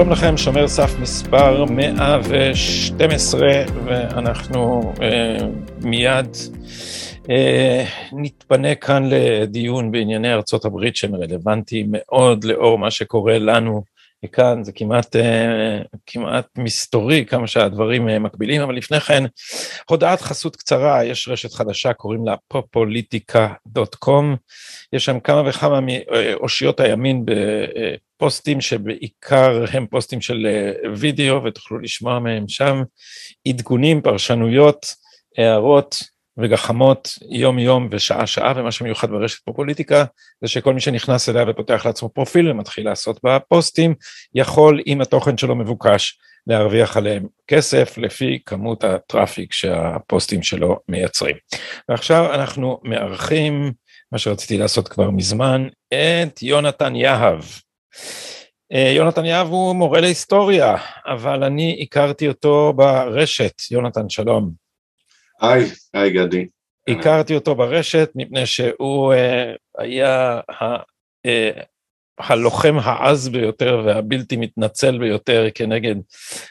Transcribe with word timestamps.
שלום 0.00 0.10
לכם, 0.10 0.36
שומר 0.36 0.68
סף 0.68 0.94
מספר 1.00 1.64
112, 1.64 3.48
ואנחנו 3.84 4.92
אה, 5.02 5.36
מיד 5.80 6.36
נתפנה 8.12 8.74
כאן 8.74 9.08
לדיון 9.10 9.92
בענייני 9.92 10.32
ארצות 10.32 10.64
הברית 10.64 10.96
שהם 10.96 11.14
רלוונטיים 11.14 11.86
מאוד 11.90 12.44
לאור 12.44 12.78
מה 12.78 12.90
שקורה 12.90 13.38
לנו 13.38 13.82
כאן, 14.28 14.64
זה 14.64 14.72
כמעט, 14.72 15.16
אה, 15.16 15.82
כמעט 16.06 16.46
מסתורי 16.58 17.24
כמה 17.24 17.46
שהדברים 17.46 18.08
אה, 18.08 18.18
מקבילים, 18.18 18.62
אבל 18.62 18.76
לפני 18.76 19.00
כן, 19.00 19.24
הודעת 19.90 20.20
חסות 20.20 20.56
קצרה, 20.56 21.04
יש 21.04 21.28
רשת 21.28 21.52
חדשה, 21.52 21.92
קוראים 21.92 22.26
לה 22.26 22.34
פופוליטיקה.קום, 22.48 24.36
יש 24.92 25.04
שם 25.04 25.20
כמה 25.20 25.48
וכמה 25.48 25.80
מאושיות 25.80 26.80
הימין 26.80 27.24
בפוסטים 27.24 28.60
שבעיקר 28.60 29.64
הם 29.72 29.86
פוסטים 29.86 30.20
של 30.20 30.46
אה, 30.46 30.90
וידאו 30.96 31.44
ותוכלו 31.44 31.78
לשמוע 31.78 32.18
מהם 32.18 32.48
שם, 32.48 32.82
עדכונים, 33.48 34.02
פרשנויות, 34.02 34.86
הערות, 35.38 35.96
וגחמות 36.38 37.08
יום 37.30 37.58
יום 37.58 37.88
ושעה 37.90 38.26
שעה 38.26 38.52
ומה 38.56 38.72
שמיוחד 38.72 39.10
ברשת 39.10 39.38
פופוליטיקה 39.44 40.04
זה 40.40 40.48
שכל 40.48 40.74
מי 40.74 40.80
שנכנס 40.80 41.28
אליה 41.28 41.44
ופותח 41.48 41.86
לעצמו 41.86 42.08
פרופיל 42.08 42.50
ומתחיל 42.50 42.84
לעשות 42.84 43.20
בה 43.24 43.38
פוסטים 43.38 43.94
יכול 44.34 44.80
אם 44.86 45.00
התוכן 45.00 45.38
שלו 45.38 45.56
מבוקש 45.56 46.18
להרוויח 46.46 46.96
עליהם 46.96 47.26
כסף 47.48 47.98
לפי 47.98 48.38
כמות 48.46 48.84
הטראפיק 48.84 49.52
שהפוסטים 49.52 50.42
שלו 50.42 50.78
מייצרים. 50.88 51.36
ועכשיו 51.88 52.34
אנחנו 52.34 52.80
מארחים 52.84 53.72
מה 54.12 54.18
שרציתי 54.18 54.58
לעשות 54.58 54.88
כבר 54.88 55.10
מזמן 55.10 55.68
את 55.88 56.42
יונתן 56.42 56.96
יהב. 56.96 57.40
אה, 58.72 58.92
יונתן 58.96 59.24
יהב 59.24 59.48
הוא 59.48 59.76
מורה 59.76 60.00
להיסטוריה 60.00 60.76
אבל 61.06 61.44
אני 61.44 61.78
הכרתי 61.82 62.28
אותו 62.28 62.72
ברשת 62.76 63.52
יונתן 63.70 64.08
שלום. 64.08 64.69
היי, 65.40 65.64
היי 65.94 66.10
גדי. 66.10 66.46
הכרתי 66.88 67.34
אותו 67.34 67.54
ברשת 67.54 68.10
מפני 68.14 68.46
שהוא 68.46 69.14
uh, 69.14 69.16
היה 69.78 70.40
ה, 70.48 70.76
uh, 70.76 71.62
הלוחם 72.18 72.76
העז 72.82 73.28
ביותר 73.28 73.82
והבלתי 73.84 74.36
מתנצל 74.36 74.98
ביותר 74.98 75.46
כנגד 75.54 75.94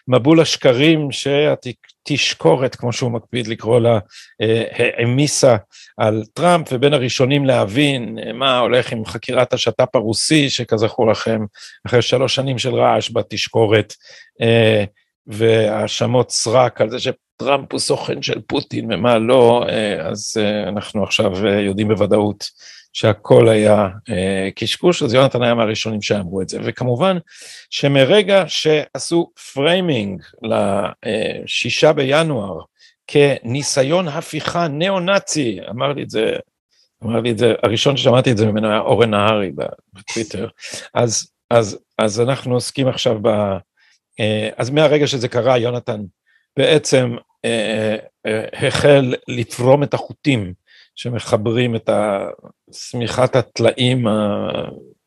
מבול 0.07 0.41
השקרים 0.41 1.07
שהתשקורת, 1.11 2.75
כמו 2.75 2.93
שהוא 2.93 3.11
מקפיד 3.11 3.47
לקרוא 3.47 3.79
לה, 3.79 3.99
אה, 4.41 4.63
העמיסה 4.71 5.55
על 5.97 6.23
טראמפ, 6.33 6.67
ובין 6.71 6.93
הראשונים 6.93 7.45
להבין 7.45 8.17
מה 8.33 8.59
הולך 8.59 8.91
עם 8.91 9.05
חקירת 9.05 9.53
השת"פ 9.53 9.95
הרוסי, 9.95 10.49
שכזכור 10.49 11.11
לכם, 11.11 11.45
אחרי 11.87 12.01
שלוש 12.01 12.35
שנים 12.35 12.57
של 12.57 12.75
רעש 12.75 13.11
בתקשורת, 13.13 13.93
והאשמות 15.27 16.31
סרק 16.31 16.81
על 16.81 16.89
זה 16.89 16.99
שטראמפ 17.39 17.71
הוא 17.71 17.79
סוכן 17.79 18.21
של 18.21 18.41
פוטין 18.47 18.93
ומה 18.93 19.17
לא, 19.17 19.65
אה, 19.69 20.07
אז 20.07 20.37
אה, 20.39 20.69
אנחנו 20.69 21.03
עכשיו 21.03 21.47
אה, 21.47 21.61
יודעים 21.61 21.87
בוודאות 21.87 22.49
שהכל 22.93 23.49
היה 23.49 23.87
קשקוש, 24.55 25.03
אז 25.03 25.13
יונתן 25.13 25.43
היה 25.43 25.55
מהראשונים 25.55 26.01
שאמרו 26.01 26.41
את 26.41 26.49
זה. 26.49 26.59
וכמובן 26.63 27.17
שמרגע 27.69 28.43
שעשו 28.47 29.31
framing 29.53 30.21
לשישה 30.43 31.93
בינואר 31.93 32.61
כניסיון 33.07 34.07
הפיכה 34.07 34.67
ניאו-נאצי, 34.67 35.59
אמר 35.69 35.93
לי 35.93 36.03
את 36.03 36.09
זה, 36.09 36.35
אמר 37.03 37.19
לי 37.19 37.31
את 37.31 37.37
זה, 37.37 37.53
הראשון 37.63 37.97
ששמעתי 37.97 38.31
את 38.31 38.37
זה 38.37 38.45
ממנו 38.45 38.69
היה 38.69 38.79
אורן 38.79 39.09
נהרי 39.09 39.51
בטוויטר, 39.93 40.47
אז, 40.93 41.31
אז, 41.49 41.79
אז 41.97 42.21
אנחנו 42.21 42.53
עוסקים 42.53 42.87
עכשיו 42.87 43.19
ב... 43.21 43.29
אז 44.57 44.69
מהרגע 44.69 45.07
שזה 45.07 45.27
קרה, 45.27 45.57
יונתן 45.57 46.01
בעצם 46.57 47.15
החל 48.53 49.15
לפרום 49.27 49.83
את 49.83 49.93
החוטים 49.93 50.53
שמחברים 50.95 51.75
את 51.75 51.89
שמיכת 52.71 53.35
הטלאים, 53.35 54.07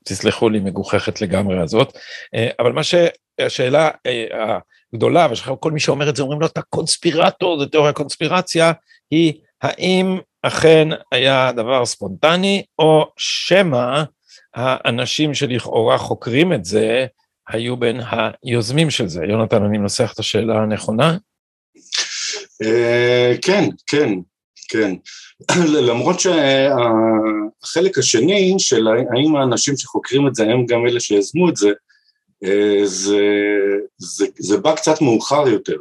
תסלחו 0.04 0.48
לי, 0.48 0.60
מגוחכת 0.60 1.20
לגמרי 1.20 1.60
הזאת, 1.60 1.98
אבל 2.58 2.72
מה 2.72 2.80
שהשאלה 2.82 3.90
הגדולה, 4.94 5.28
וכל 5.52 5.72
מי 5.72 5.80
שאומר 5.80 6.08
את 6.08 6.16
זה 6.16 6.22
אומרים 6.22 6.40
לו, 6.40 6.46
אתה 6.46 6.62
קונספירטור, 6.62 7.60
זה 7.60 7.66
תיאוריה 7.66 7.92
קונספירציה, 7.92 8.72
היא 9.10 9.32
האם 9.62 10.18
אכן 10.42 10.88
היה 11.12 11.52
דבר 11.52 11.84
ספונטני, 11.84 12.62
או 12.78 13.12
שמא 13.16 14.02
האנשים 14.54 15.34
שלכאורה 15.34 15.98
חוקרים 15.98 16.52
את 16.52 16.64
זה, 16.64 17.06
היו 17.48 17.76
בין 17.76 18.00
היוזמים 18.42 18.90
של 18.90 19.08
זה. 19.08 19.24
יונתן, 19.24 19.62
אני 19.64 19.78
מנסח 19.78 20.12
את 20.14 20.18
השאלה 20.18 20.62
הנכונה? 20.62 21.16
אה, 22.64 23.34
כן, 23.42 23.68
כן, 23.86 24.08
כן. 24.68 24.94
למרות 25.88 26.20
שהחלק 26.20 27.98
השני 27.98 28.54
של 28.58 28.86
האם 28.88 29.36
האנשים 29.36 29.76
שחוקרים 29.76 30.28
את 30.28 30.34
זה 30.34 30.42
הם 30.42 30.66
גם 30.66 30.86
אלה 30.86 31.00
שיזמו 31.00 31.48
את 31.48 31.56
זה, 31.56 31.70
אה, 32.44 32.80
זה, 32.84 33.20
זה, 33.98 34.26
זה 34.38 34.56
בא 34.56 34.74
קצת 34.74 35.00
מאוחר 35.00 35.48
יותר. 35.48 35.76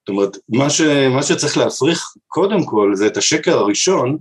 זאת 0.00 0.08
אומרת, 0.08 0.36
מה, 0.48 0.70
ש, 0.70 0.80
מה 1.10 1.22
שצריך 1.22 1.56
להפריך 1.56 2.14
קודם 2.26 2.66
כל 2.66 2.92
זה 2.94 3.06
את 3.06 3.16
השקר 3.16 3.58
הראשון, 3.58 4.18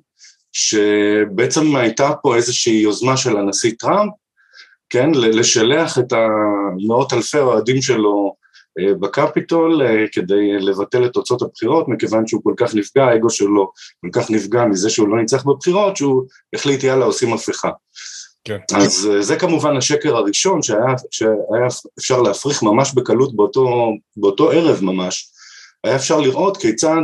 שבעצם 0.54 1.76
הייתה 1.76 2.12
פה 2.22 2.36
איזושהי 2.36 2.74
יוזמה 2.74 3.18
של 3.18 3.38
הנשיא 3.38 3.72
טראמפ, 3.80 4.14
כן, 4.90 5.10
לשלח 5.14 6.00
את 6.00 6.14
המאות 6.14 7.14
אלפי 7.14 7.38
האוהדים 7.38 7.82
שלו 7.82 8.36
בקפיטול 9.00 9.82
אה, 9.82 10.06
כדי 10.12 10.52
לבטל 10.60 11.06
את 11.06 11.14
תוצאות 11.14 11.42
הבחירות, 11.42 11.88
מכיוון 11.88 12.28
שהוא 12.28 12.42
כל 12.44 12.54
כך 12.58 12.76
נפגע, 12.76 13.06
האגו 13.06 13.30
שלו 13.30 13.72
כל 14.02 14.10
כך 14.12 14.32
נפגע 14.32 14.66
מזה 14.66 14.90
שהוא 14.90 15.08
לא 15.08 15.18
ניצח 15.18 15.44
בבחירות, 15.44 15.98
שהוא 15.98 16.24
החליט 16.56 16.84
יאללה 16.84 17.06
עושים 17.06 17.34
הפיכה. 17.34 17.70
כן. 18.44 18.58
אז 18.76 19.10
אה, 19.12 19.22
זה 19.22 19.36
כמובן 19.36 19.78
השקר 19.78 20.16
הראשון 20.16 20.62
שהיה, 20.62 20.94
שהיה 21.12 21.68
אפשר 22.00 22.22
להפריך 22.22 22.64
ממש 22.64 22.94
בקלות 22.94 23.36
באותו, 23.36 23.92
באותו 24.18 24.52
ערב 24.52 24.84
ממש, 24.84 25.32
היה 25.84 25.96
אפשר 25.96 26.20
לראות 26.20 26.58
כיצד 26.58 27.02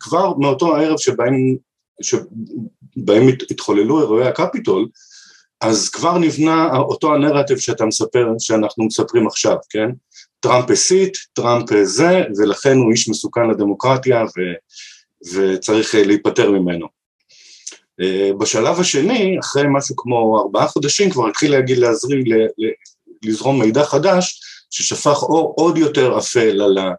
כבר 0.00 0.36
מאותו 0.36 0.76
הערב 0.76 0.98
שבהם, 0.98 1.56
שבהם 2.02 3.28
התחוללו 3.50 4.00
אירועי 4.00 4.28
הקפיטול, 4.28 4.88
אז 5.60 5.88
כבר 5.88 6.18
נבנה 6.18 6.76
אותו 6.76 7.14
הנרטיב 7.14 7.58
שאתה 7.58 7.84
מספר, 7.84 8.26
שאנחנו 8.38 8.84
מספרים 8.84 9.26
עכשיו, 9.26 9.56
כן? 9.70 9.90
טראמפ 10.46 10.70
הסית, 10.70 11.16
טראמפ 11.32 11.70
זה, 11.82 12.22
ולכן 12.38 12.76
הוא 12.76 12.92
איש 12.92 13.08
מסוכן 13.08 13.50
לדמוקרטיה 13.50 14.24
ו, 14.24 14.40
וצריך 15.34 15.94
אה, 15.94 16.04
להיפטר 16.04 16.50
ממנו. 16.50 16.86
אה, 18.00 18.30
בשלב 18.38 18.80
השני, 18.80 19.38
אחרי 19.40 19.62
משהו 19.68 19.96
כמו 19.96 20.40
ארבעה 20.40 20.68
חודשים, 20.68 21.10
כבר 21.10 21.28
התחיל 21.28 21.50
להגיד 21.50 21.78
להזרים, 21.78 22.24
לזרום 23.24 23.62
מידע 23.62 23.84
חדש, 23.84 24.40
ששפך 24.70 25.22
אור 25.22 25.54
עוד 25.56 25.78
יותר 25.78 26.18
אפל 26.18 26.62
על, 26.62 26.78
ה, 26.78 26.92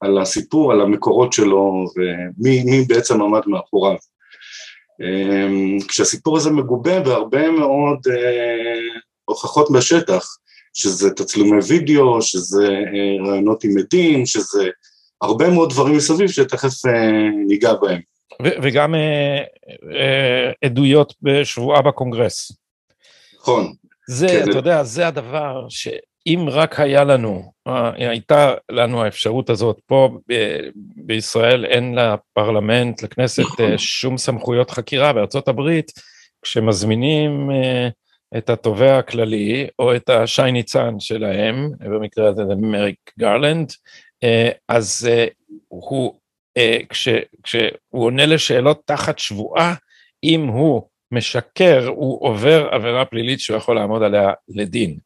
על 0.00 0.18
הסיפור, 0.18 0.72
על 0.72 0.80
המקורות 0.80 1.32
שלו, 1.32 1.84
ומי 1.96 2.84
בעצם 2.88 3.22
עמד 3.22 3.42
מאחוריו. 3.46 3.96
כשהסיפור 5.88 6.36
הזה 6.36 6.50
מגובה 6.50 7.00
בהרבה 7.00 7.50
מאוד 7.50 7.98
אה, 8.10 8.98
הוכחות 9.24 9.70
מהשטח, 9.70 10.26
שזה 10.72 11.10
תצלומי 11.10 11.62
וידאו, 11.68 12.22
שזה 12.22 12.68
אה, 12.68 13.26
רעיונות 13.28 13.64
עם 13.64 13.78
עדים, 13.78 14.26
שזה 14.26 14.68
הרבה 15.22 15.50
מאוד 15.50 15.70
דברים 15.70 15.96
מסביב 15.96 16.28
שתכף 16.28 16.86
אה, 16.86 17.30
ניגע 17.46 17.74
בהם. 17.74 18.00
וגם 18.62 18.94
עדויות 20.64 21.14
בשבועה 21.22 21.82
בקונגרס. 21.82 22.52
נכון. 23.40 23.72
זה, 24.08 24.26
כן. 24.26 24.50
אתה 24.50 24.58
יודע, 24.58 24.82
זה 24.84 25.06
הדבר 25.06 25.66
ש... 25.68 25.88
אם 26.26 26.46
רק 26.50 26.80
היה 26.80 27.04
לנו, 27.04 27.52
אה, 27.66 27.90
הייתה 27.94 28.54
לנו 28.70 29.02
האפשרות 29.04 29.50
הזאת, 29.50 29.80
פה 29.86 30.18
ב- 30.28 30.68
בישראל 30.96 31.64
אין 31.64 31.98
לפרלמנט, 31.98 33.02
לכנסת 33.02 33.60
אה, 33.60 33.78
שום 33.78 34.18
סמכויות 34.18 34.70
חקירה, 34.70 35.12
בארצות 35.12 35.48
הברית 35.48 35.92
כשמזמינים 36.42 37.50
אה, 37.50 37.88
את 38.36 38.50
התובע 38.50 38.98
הכללי 38.98 39.66
או 39.78 39.96
את 39.96 40.10
השי 40.10 40.52
ניצן 40.52 41.00
שלהם, 41.00 41.70
במקרה 41.80 42.28
הזה 42.28 42.42
זה 42.46 42.54
מריק 42.54 43.10
גרלנד, 43.18 43.72
אז 44.68 45.08
הוא, 45.68 46.14
כש, 46.88 47.08
כשהוא 47.42 48.04
עונה 48.04 48.26
לשאלות 48.26 48.80
תחת 48.84 49.18
שבועה, 49.18 49.74
אם 50.24 50.46
הוא 50.46 50.82
משקר, 51.12 51.86
הוא 51.88 52.28
עובר 52.28 52.68
עבירה 52.70 53.04
פלילית 53.04 53.40
שהוא 53.40 53.56
יכול 53.56 53.76
לעמוד 53.76 54.02
עליה 54.02 54.32
לדין. 54.48 54.98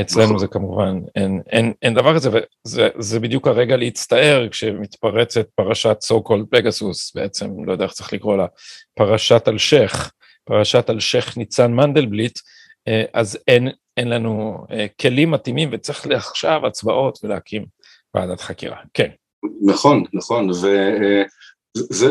אצלנו. 0.00 0.38
זה 0.38 0.46
כמובן, 0.46 0.98
אין, 1.16 1.40
אין, 1.50 1.72
אין 1.82 1.94
דבר 1.94 2.14
כזה, 2.14 2.30
וזה 2.66 3.20
בדיוק 3.20 3.48
הרגע 3.48 3.76
להצטער 3.76 4.48
כשמתפרצת 4.48 5.46
פרשת 5.54 5.96
so 6.12 6.28
called 6.28 6.46
פגסוס, 6.50 7.14
בעצם, 7.14 7.64
לא 7.64 7.72
יודע 7.72 7.84
איך 7.84 7.92
צריך 7.92 8.12
לקרוא 8.12 8.36
לה, 8.36 8.46
פרשת 8.94 9.48
אלשיך, 9.48 10.12
פרשת 10.44 10.90
אלשיך 10.90 11.36
ניצן 11.36 11.72
מנדלבליט, 11.72 12.38
אה, 12.88 13.04
אז 13.14 13.38
אין, 13.48 13.68
אין 13.96 14.08
לנו 14.08 14.64
אה, 14.70 14.86
כלים 15.00 15.30
מתאימים 15.30 15.68
וצריך 15.72 16.06
לעכשיו 16.06 16.66
הצבעות 16.66 17.18
ולהקים 17.22 17.64
ועדת 18.14 18.40
חקירה, 18.40 18.76
כן. 18.94 19.08
נכון, 19.62 20.04
נכון, 20.12 20.50
וזה 20.50 20.98
אה, 21.02 21.22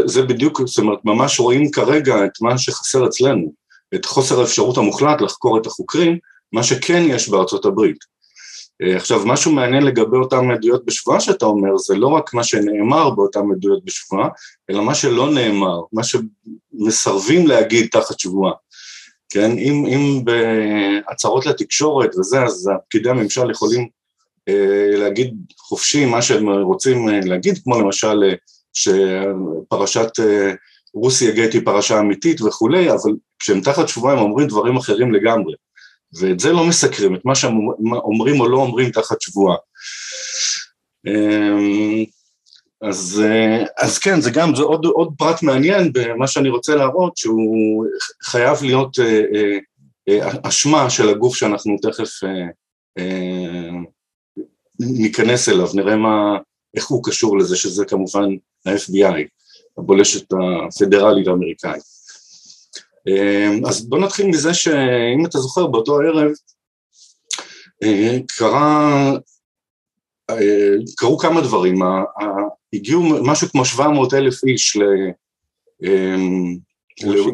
זה 0.05 0.21
בדיוק, 0.21 0.61
זאת 0.65 0.77
אומרת, 0.77 0.99
ממש 1.05 1.39
רואים 1.39 1.71
כרגע 1.71 2.25
את 2.25 2.41
מה 2.41 2.57
שחסר 2.57 3.05
אצלנו, 3.05 3.53
את 3.95 4.05
חוסר 4.05 4.39
האפשרות 4.39 4.77
המוחלט 4.77 5.21
לחקור 5.21 5.57
את 5.57 5.65
החוקרים, 5.65 6.17
מה 6.53 6.63
שכן 6.63 7.03
יש 7.07 7.29
בארצות 7.29 7.65
הברית. 7.65 7.97
אה, 8.81 8.95
עכשיו, 8.95 9.25
משהו 9.25 9.51
מעניין 9.51 9.83
לגבי 9.83 10.17
אותן 10.17 10.51
עדויות 10.51 10.85
בשבועה 10.85 11.19
שאתה 11.19 11.45
אומר, 11.45 11.77
זה 11.77 11.95
לא 11.95 12.07
רק 12.07 12.33
מה 12.33 12.43
שנאמר 12.43 13.09
באותן 13.09 13.41
עדויות 13.55 13.85
בשבועה, 13.85 14.29
אלא 14.69 14.83
מה 14.83 14.95
שלא 14.95 15.31
נאמר, 15.31 15.81
מה 15.93 16.01
שמסרבים 16.03 17.47
להגיד 17.47 17.87
תחת 17.91 18.19
שבועה. 18.19 18.53
כן, 19.29 19.51
אם, 19.51 19.85
אם 19.85 20.25
בהצהרות 20.25 21.45
לתקשורת 21.45 22.15
וזה, 22.15 22.43
אז 22.43 22.69
פקידי 22.87 23.09
הממשל 23.09 23.51
יכולים 23.51 23.87
אה, 24.49 24.97
להגיד 24.97 25.35
חופשי 25.57 26.05
מה 26.05 26.21
שהם 26.21 26.49
רוצים 26.49 27.09
אה, 27.09 27.19
להגיד, 27.23 27.59
כמו 27.63 27.81
למשל 27.81 28.23
אה, 28.23 28.33
שפרשת 28.73 30.19
אה, 30.19 30.53
רוסיה 30.93 31.31
גט 31.31 31.53
היא 31.53 31.61
פרשה 31.65 31.99
אמיתית 31.99 32.41
וכולי, 32.41 32.91
אבל 32.91 33.11
כשהם 33.39 33.61
תחת 33.61 33.87
שבועה 33.87 34.13
הם 34.13 34.19
אומרים 34.19 34.47
דברים 34.47 34.77
אחרים 34.77 35.13
לגמרי. 35.13 35.53
ואת 36.19 36.39
זה 36.39 36.51
לא 36.51 36.65
מסקרים, 36.65 37.15
את 37.15 37.25
מה 37.25 37.35
שהם 37.35 37.57
אומרים 37.93 38.39
או 38.41 38.49
לא 38.49 38.57
אומרים 38.57 38.91
תחת 38.91 39.21
שבועה. 39.21 39.57
אמ, 41.07 42.03
אז, 42.81 43.23
אה, 43.25 43.65
אז 43.77 43.97
כן, 43.97 44.21
זה 44.21 44.31
גם, 44.31 44.55
זה 44.55 44.63
עוד, 44.63 44.85
עוד 44.85 45.13
פרט 45.17 45.43
מעניין 45.43 45.93
במה 45.93 46.27
שאני 46.27 46.49
רוצה 46.49 46.75
להראות, 46.75 47.17
שהוא 47.17 47.85
חייב 48.23 48.57
להיות 48.61 48.99
אה, 48.99 49.57
אה, 50.09 50.29
אשמה 50.43 50.89
של 50.89 51.09
הגוף 51.09 51.35
שאנחנו 51.35 51.75
תכף 51.81 52.09
ניכנס 54.79 55.49
אליו, 55.49 55.67
נראה 55.73 55.95
מה, 55.95 56.37
איך 56.75 56.87
הוא 56.87 57.03
קשור 57.03 57.37
לזה, 57.37 57.57
שזה 57.57 57.85
כמובן 57.85 58.29
ה-FBI, 58.65 59.21
הבולשת 59.77 60.25
הפדרלית 60.33 61.27
האמריקאית. 61.27 62.00
אמ, 63.07 63.65
אז 63.65 63.89
בוא 63.89 63.99
נתחיל 63.99 64.27
מזה 64.27 64.53
שאם 64.53 65.25
אתה 65.25 65.39
זוכר, 65.39 65.67
באותו 65.67 65.99
ערב 65.99 66.31
אה, 67.83 68.17
קרה, 68.27 69.11
אה, 70.29 70.73
קרו 70.97 71.17
כמה 71.17 71.41
דברים, 71.41 71.79
הגיעו 72.73 73.03
משהו 73.23 73.47
כמו 73.49 73.65
700 73.65 74.13
אלף 74.13 74.43
איש 74.43 74.77
אמ, 75.83 76.57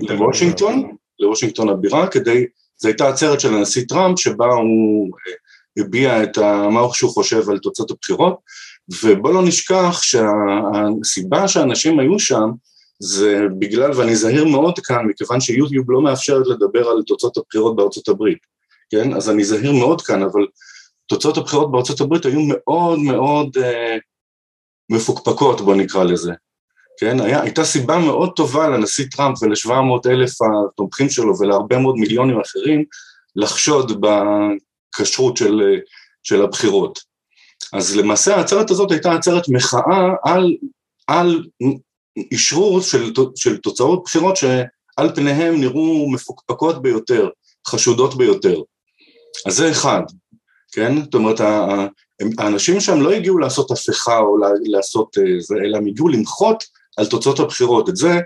לוושינגטון, 0.09 0.95
לוושינגטון 1.19 1.69
הבירה, 1.69 2.07
כדי, 2.07 2.45
זו 2.77 2.87
הייתה 2.87 3.09
עצרת 3.09 3.39
של 3.39 3.53
הנשיא 3.53 3.83
טראמפ 3.89 4.19
שבה 4.19 4.45
הוא 4.45 5.09
אה, 5.27 5.33
הביע 5.83 6.23
את 6.23 6.37
מה 6.71 6.81
שהוא 6.93 7.11
חושב 7.11 7.49
על 7.49 7.59
תוצאות 7.59 7.91
הבחירות, 7.91 8.39
ובוא 9.03 9.33
לא 9.33 9.43
נשכח 9.43 10.01
שהסיבה 10.01 11.47
שאנשים 11.47 11.99
היו 11.99 12.19
שם 12.19 12.49
זה 12.99 13.41
בגלל, 13.59 13.91
ואני 13.95 14.15
זהיר 14.15 14.45
מאוד 14.45 14.79
כאן, 14.79 15.05
מכיוון 15.05 15.39
שיוטיוב 15.39 15.91
לא 15.91 16.01
מאפשרת 16.01 16.47
לדבר 16.47 16.89
על 16.89 17.03
תוצאות 17.07 17.37
הבחירות 17.37 17.75
בארצות 17.75 18.07
הברית, 18.07 18.39
כן? 18.89 19.13
אז 19.13 19.29
אני 19.29 19.43
זהיר 19.43 19.73
מאוד 19.73 20.01
כאן, 20.01 20.23
אבל 20.23 20.45
תוצאות 21.07 21.37
הבחירות 21.37 21.71
בארצות 21.71 22.01
הברית 22.01 22.25
היו 22.25 22.39
מאוד 22.41 22.99
מאוד 22.99 23.57
אה, 23.57 23.97
מפוקפקות, 24.89 25.61
בוא 25.61 25.75
נקרא 25.75 26.03
לזה, 26.03 26.31
כן? 26.99 27.19
היה, 27.19 27.41
הייתה 27.41 27.63
סיבה 27.63 27.97
מאוד 27.97 28.29
טובה 28.35 28.69
לנשיא 28.69 29.05
טראמפ 29.11 29.43
ול-700 29.43 30.09
אלף 30.09 30.31
התומכים 30.41 31.09
שלו 31.09 31.39
ולהרבה 31.39 31.79
מאוד 31.79 31.95
מיליונים 31.95 32.41
אחרים 32.41 32.83
לחשוד 33.35 34.01
בכשרות 34.01 35.37
של, 35.37 35.61
של 36.23 36.41
הבחירות. 36.41 36.99
אז 37.73 37.95
למעשה 37.95 38.35
העצרת 38.35 38.71
הזאת 38.71 38.91
הייתה 38.91 39.11
עצרת 39.11 39.43
מחאה 39.49 40.13
על, 40.23 40.55
על 41.07 41.43
אשרור 42.33 42.81
של, 42.81 43.13
של 43.35 43.57
תוצאות 43.57 44.03
בחירות 44.03 44.37
שעל 44.37 45.15
פניהם 45.15 45.61
נראו 45.61 46.11
מפוקפקות 46.11 46.81
ביותר, 46.81 47.29
חשודות 47.67 48.17
ביותר. 48.17 48.61
אז 49.45 49.55
זה 49.55 49.71
אחד, 49.71 50.01
כן? 50.71 51.03
זאת 51.03 51.13
אומרת, 51.13 51.41
האנשים 52.37 52.79
שם 52.79 53.01
לא 53.01 53.11
הגיעו 53.11 53.37
לעשות 53.37 53.71
הפיכה 53.71 54.17
או 54.19 54.37
לעשות 54.63 55.17
אה, 55.17 55.23
זה, 55.39 55.55
אלא 55.65 55.77
הם 55.77 55.85
הגיעו 55.87 56.07
למחות 56.07 56.63
על 56.97 57.05
תוצאות 57.05 57.39
הבחירות. 57.39 57.89
את 57.89 57.95
זה, 57.95 58.19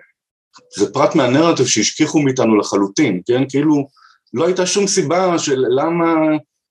זה 0.77 0.93
פרט 0.93 1.15
מהנרטיב 1.15 1.65
שהשכיחו 1.65 2.19
מאיתנו 2.19 2.57
לחלוטין, 2.57 3.21
כן? 3.25 3.43
כאילו, 3.49 3.87
לא 4.33 4.45
הייתה 4.45 4.65
שום 4.65 4.87
סיבה 4.87 5.39
של 5.39 5.65
למה, 5.69 6.15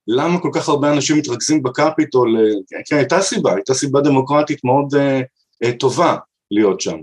למה 0.06 0.40
כל 0.40 0.50
כך 0.52 0.69
הרבה 0.69 0.93
אנשים 0.93 1.16
מתרכזים 1.16 1.62
בקפיטול, 1.62 2.37
אה, 2.38 2.81
כן, 2.87 2.96
הייתה 2.96 3.20
סיבה, 3.20 3.55
הייתה 3.55 3.75
סיבה 3.75 4.00
דמוקרטית 4.00 4.64
מאוד 4.64 4.94
uh, 4.94 5.66
uh, 5.66 5.73
טובה 5.78 6.16
להיות 6.50 6.81
שם. 6.81 6.96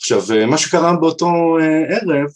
עכשיו, 0.00 0.22
אה, 0.34 0.46
מה 0.46 0.58
שקרה 0.58 0.96
באותו 0.96 1.26
אה, 1.60 1.96
ערב, 1.96 2.26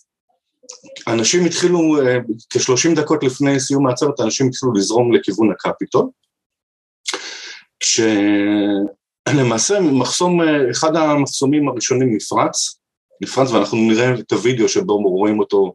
אנשים 1.07 1.45
התחילו, 1.45 2.07
אה, 2.07 2.19
כ-30 2.51 2.95
דקות 2.97 3.25
לפני 3.25 3.61
סיום 3.61 3.87
העצרת, 3.87 4.21
אנשים 4.21 4.49
התחילו 4.49 4.73
לזרום 4.73 5.13
לכיוון 5.13 5.53
הקפיטול, 5.53 6.09
כשלמעשה 9.29 9.81
מחסום, 9.81 10.41
אחד 10.71 10.97
המחסומים 10.97 11.69
הראשונים 11.69 12.17
נפרץ, 12.17 12.79
נפרץ 13.23 13.51
ואנחנו 13.51 13.79
נראה 13.79 14.15
את 14.15 14.33
הוידאו 14.33 14.69
שבו 14.69 14.97
רואים 14.97 15.39
אותו 15.39 15.75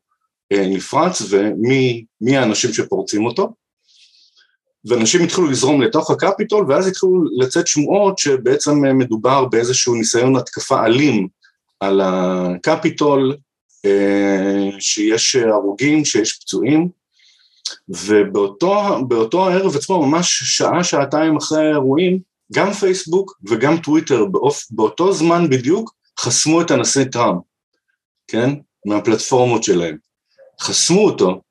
נפרץ 0.54 1.22
ומי 1.30 2.06
האנשים 2.38 2.74
שפורצים 2.74 3.26
אותו, 3.26 3.54
ואנשים 4.86 5.24
התחילו 5.24 5.48
לזרום 5.48 5.82
לתוך 5.82 6.12
הקפיטול 6.12 6.66
ואז 6.70 6.88
התחילו 6.88 7.24
לצאת 7.38 7.68
שמועות 7.68 8.18
שבעצם 8.18 8.98
מדובר 8.98 9.46
באיזשהו 9.46 9.96
ניסיון 9.96 10.36
התקפה 10.36 10.86
אלים 10.86 11.28
על 11.80 12.02
הקפיטול, 12.04 13.36
אה, 13.86 14.70
שיש 14.80 15.36
הרוגים, 15.36 16.06
שיש 16.06 16.40
פצועים, 16.40 16.90
ובאותו 17.90 19.50
הערב 19.50 19.76
עצמו, 19.76 20.06
ממש 20.06 20.44
שעה, 20.44 20.84
שעתיים 20.84 21.38
אחרי 21.38 21.68
האירועים, 21.68 22.20
גם 22.54 22.74
פייסבוק 22.74 23.38
וגם 23.50 23.78
טוויטר 23.78 24.26
באופ, 24.26 24.66
באותו 24.70 25.14
זמן 25.14 25.50
בדיוק 25.50 25.94
חסמו 26.20 26.62
את 26.62 26.72
הנשיא 26.72 27.04
טראמפ, 27.04 27.42
כן? 28.28 28.50
מהפלטפורמות 28.86 29.64
שלהם. 29.64 29.98
חסמו 30.62 31.06
אותו, 31.06 31.42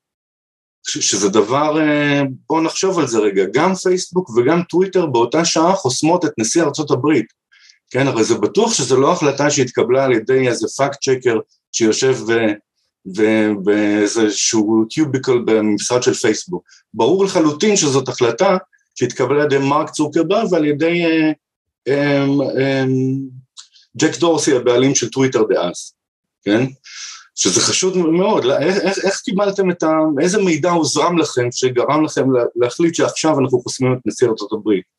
שזה 0.89 1.29
דבר, 1.29 1.81
אה, 1.81 2.23
בואו 2.49 2.63
נחשוב 2.63 2.99
על 2.99 3.07
זה 3.07 3.19
רגע, 3.19 3.43
גם 3.53 3.75
פייסבוק 3.75 4.31
וגם 4.31 4.63
טוויטר 4.63 5.07
באותה 5.07 5.45
שעה 5.45 5.73
חוסמות 5.73 6.25
את 6.25 6.31
נשיא 6.39 6.63
ארצות 6.63 6.91
הברית. 6.91 7.27
כן, 7.91 8.07
הרי 8.07 8.25
זה 8.25 8.35
בטוח 8.35 8.75
שזו 8.75 9.01
לא 9.01 9.13
החלטה 9.13 9.51
שהתקבלה 9.51 10.05
על 10.05 10.13
ידי 10.13 10.49
איזה 10.49 10.67
fact 10.77 10.99
checker 11.05 11.39
שיושב 11.73 12.17
באיזשהו 13.65 14.85
cubicle 14.91 15.39
במשרד 15.45 16.03
של 16.03 16.15
פייסבוק. 16.15 16.65
ברור 16.95 17.25
לחלוטין 17.25 17.77
שזאת 17.77 18.09
החלטה 18.09 18.57
שהתקבלה 18.95 19.43
על 19.43 19.47
ידי 19.47 19.59
מרק 19.59 19.91
צוקרברג 19.91 20.53
ועל 20.53 20.65
ידי 20.65 21.05
אה, 21.05 21.33
אה, 21.89 22.25
אה, 22.59 22.85
ג'ק 23.97 24.19
דורסי, 24.19 24.57
הבעלים 24.57 24.95
של 24.95 25.11
טוויטר 25.11 25.43
דאז, 25.49 25.93
כן? 26.43 26.65
שזה 27.35 27.61
חשוד 27.61 27.97
מאוד, 27.97 28.45
איך, 28.45 28.77
איך, 28.77 28.99
איך 29.05 29.21
קיבלתם 29.25 29.71
את 29.71 29.83
ה... 29.83 29.91
איזה 30.21 30.43
מידע 30.43 30.71
הוזרם 30.71 31.19
לכם 31.19 31.49
שגרם 31.51 32.05
לכם 32.05 32.27
להחליט 32.57 32.95
שעכשיו 32.95 33.41
אנחנו 33.41 33.61
חוסמים 33.61 33.93
את 33.93 33.99
נשיא 34.07 34.29
ארצות 34.29 34.53
הברית? 34.53 34.96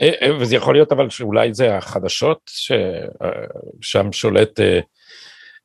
אה, 0.00 0.10
אה, 0.22 0.36
וזה 0.40 0.56
יכול 0.56 0.74
להיות 0.74 0.92
אבל 0.92 1.10
שאולי 1.10 1.54
זה 1.54 1.76
החדשות, 1.76 2.38
ששם 2.46 4.06
אה, 4.06 4.12
שולט 4.12 4.60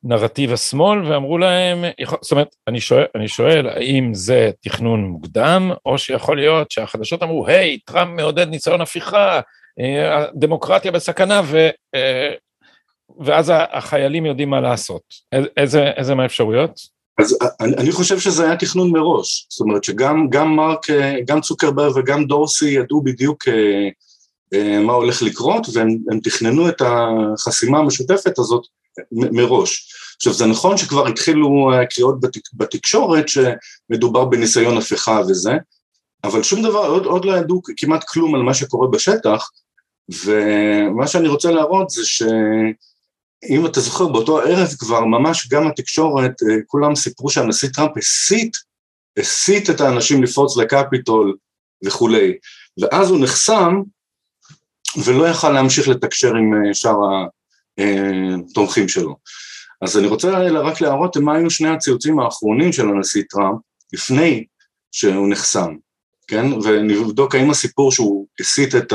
נרטיב 0.04 0.52
השמאל, 0.52 1.12
ואמרו 1.12 1.38
להם, 1.38 1.84
זאת 2.22 2.32
אומרת, 2.32 2.48
אני 2.68 2.80
שואל, 2.80 3.04
אני 3.14 3.28
שואל 3.28 3.68
האם 3.68 4.14
זה 4.14 4.50
תכנון 4.60 5.04
מוקדם, 5.04 5.72
או 5.86 5.98
שיכול 5.98 6.36
להיות 6.36 6.70
שהחדשות 6.70 7.22
אמרו, 7.22 7.46
היי, 7.46 7.78
טראמפ 7.78 8.20
מעודד 8.20 8.48
ניסיון 8.48 8.80
הפיכה, 8.80 9.40
הדמוקרטיה 10.10 10.92
בסכנה, 10.92 11.42
ו, 11.44 11.68
ואז 13.20 13.52
החיילים 13.54 14.26
יודעים 14.26 14.50
מה 14.50 14.60
לעשות. 14.60 15.02
איזה, 15.56 15.90
איזה 15.96 16.14
מהאפשרויות? 16.14 16.80
אז 17.20 17.38
אני, 17.60 17.76
אני 17.76 17.92
חושב 17.92 18.18
שזה 18.18 18.44
היה 18.44 18.56
תכנון 18.56 18.90
מראש, 18.90 19.46
זאת 19.50 19.60
אומרת 19.60 19.84
שגם 19.84 20.28
מרק, 20.56 20.86
גם 21.26 21.40
צוקרברג 21.40 21.96
וגם 21.96 22.24
דורסי 22.24 22.70
ידעו 22.70 23.02
בדיוק 23.02 23.44
מה 24.82 24.92
הולך 24.92 25.22
לקרות, 25.22 25.66
והם 25.72 26.20
תכננו 26.22 26.68
את 26.68 26.82
החסימה 26.84 27.78
המשותפת 27.78 28.38
הזאת 28.38 28.62
מראש. 29.12 29.94
עכשיו 30.16 30.32
זה 30.32 30.46
נכון 30.46 30.76
שכבר 30.76 31.06
התחילו 31.08 31.70
קריאות 31.90 32.20
בתק, 32.20 32.40
בתקשורת 32.52 33.24
שמדובר 33.28 34.24
בניסיון 34.24 34.78
הפיכה 34.78 35.20
וזה, 35.28 35.52
אבל 36.24 36.42
שום 36.42 36.62
דבר, 36.62 36.86
עוד, 36.86 37.04
עוד 37.04 37.24
לא 37.24 37.36
ידעו 37.36 37.62
כמעט 37.76 38.04
כלום 38.08 38.34
על 38.34 38.42
מה 38.42 38.54
שקורה 38.54 38.88
בשטח, 38.88 39.50
ומה 40.24 41.06
שאני 41.06 41.28
רוצה 41.28 41.50
להראות 41.50 41.90
זה 41.90 42.04
שאם 42.04 43.66
אתה 43.66 43.80
זוכר, 43.80 44.06
באותו 44.06 44.40
ערב 44.40 44.68
כבר 44.78 45.04
ממש 45.04 45.48
גם 45.48 45.66
התקשורת, 45.66 46.32
כולם 46.66 46.94
סיפרו 46.94 47.30
שהנשיא 47.30 47.68
טראמפ 47.68 47.96
הסית, 47.96 48.56
הסית 49.18 49.70
את 49.70 49.80
האנשים 49.80 50.22
לפרוץ 50.22 50.56
לקפיטול 50.56 51.36
וכולי, 51.84 52.32
ואז 52.80 53.10
הוא 53.10 53.20
נחסם 53.20 53.82
ולא 54.96 55.28
יכל 55.28 55.50
להמשיך 55.50 55.88
לתקשר 55.88 56.36
עם 56.36 56.74
שאר 56.74 56.96
התומכים 58.50 58.88
שלו. 58.88 59.16
אז 59.82 59.98
אני 59.98 60.06
רוצה 60.06 60.38
רק 60.38 60.80
להראות 60.80 61.16
מה 61.16 61.34
היו 61.34 61.50
שני 61.50 61.68
הציוצים 61.68 62.20
האחרונים 62.20 62.72
של 62.72 62.88
הנשיא 62.88 63.22
טראמפ 63.30 63.58
לפני 63.92 64.44
שהוא 64.92 65.28
נחסם, 65.28 65.74
כן? 66.26 66.52
ונבדוק 66.52 67.34
האם 67.34 67.50
הסיפור 67.50 67.92
שהוא 67.92 68.26
הסית 68.40 68.74
את 68.74 68.92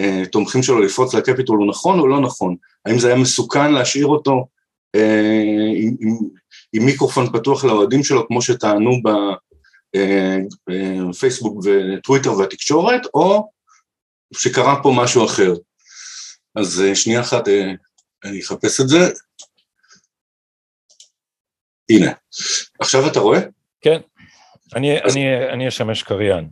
התומכים 0.00 0.62
שלו 0.62 0.80
לפרוץ 0.80 1.14
לקפיטול 1.14 1.58
הוא 1.58 1.68
נכון 1.68 1.98
או 1.98 2.08
לא 2.08 2.20
נכון, 2.20 2.56
האם 2.86 2.98
זה 2.98 3.08
היה 3.08 3.16
מסוכן 3.16 3.72
להשאיר 3.72 4.06
אותו 4.06 4.46
אה, 4.94 5.70
עם, 5.76 5.96
עם, 6.00 6.16
עם 6.72 6.84
מיקרופון 6.84 7.32
פתוח 7.32 7.64
לאוהדים 7.64 8.04
שלו 8.04 8.26
כמו 8.26 8.42
שטענו 8.42 8.90
בפייסבוק 11.10 11.66
אה, 11.66 11.72
אה, 11.72 11.96
וטוויטר 11.98 12.38
והתקשורת, 12.38 13.02
או 13.14 13.50
שקרה 14.34 14.82
פה 14.82 14.92
משהו 14.96 15.26
אחר. 15.26 15.52
אז 16.56 16.82
שנייה 16.94 17.20
אחת 17.20 17.48
אני 18.24 18.40
אחפש 18.40 18.80
את 18.80 18.88
זה. 18.88 18.98
הנה. 21.90 22.12
עכשיו 22.80 23.06
אתה 23.06 23.20
רואה? 23.20 23.40
כן. 23.80 24.00
אני, 24.74 25.02
אז... 25.02 25.16
אני, 25.16 25.48
אני 25.52 25.68
אשמש 25.68 26.02
קריין. 26.02 26.48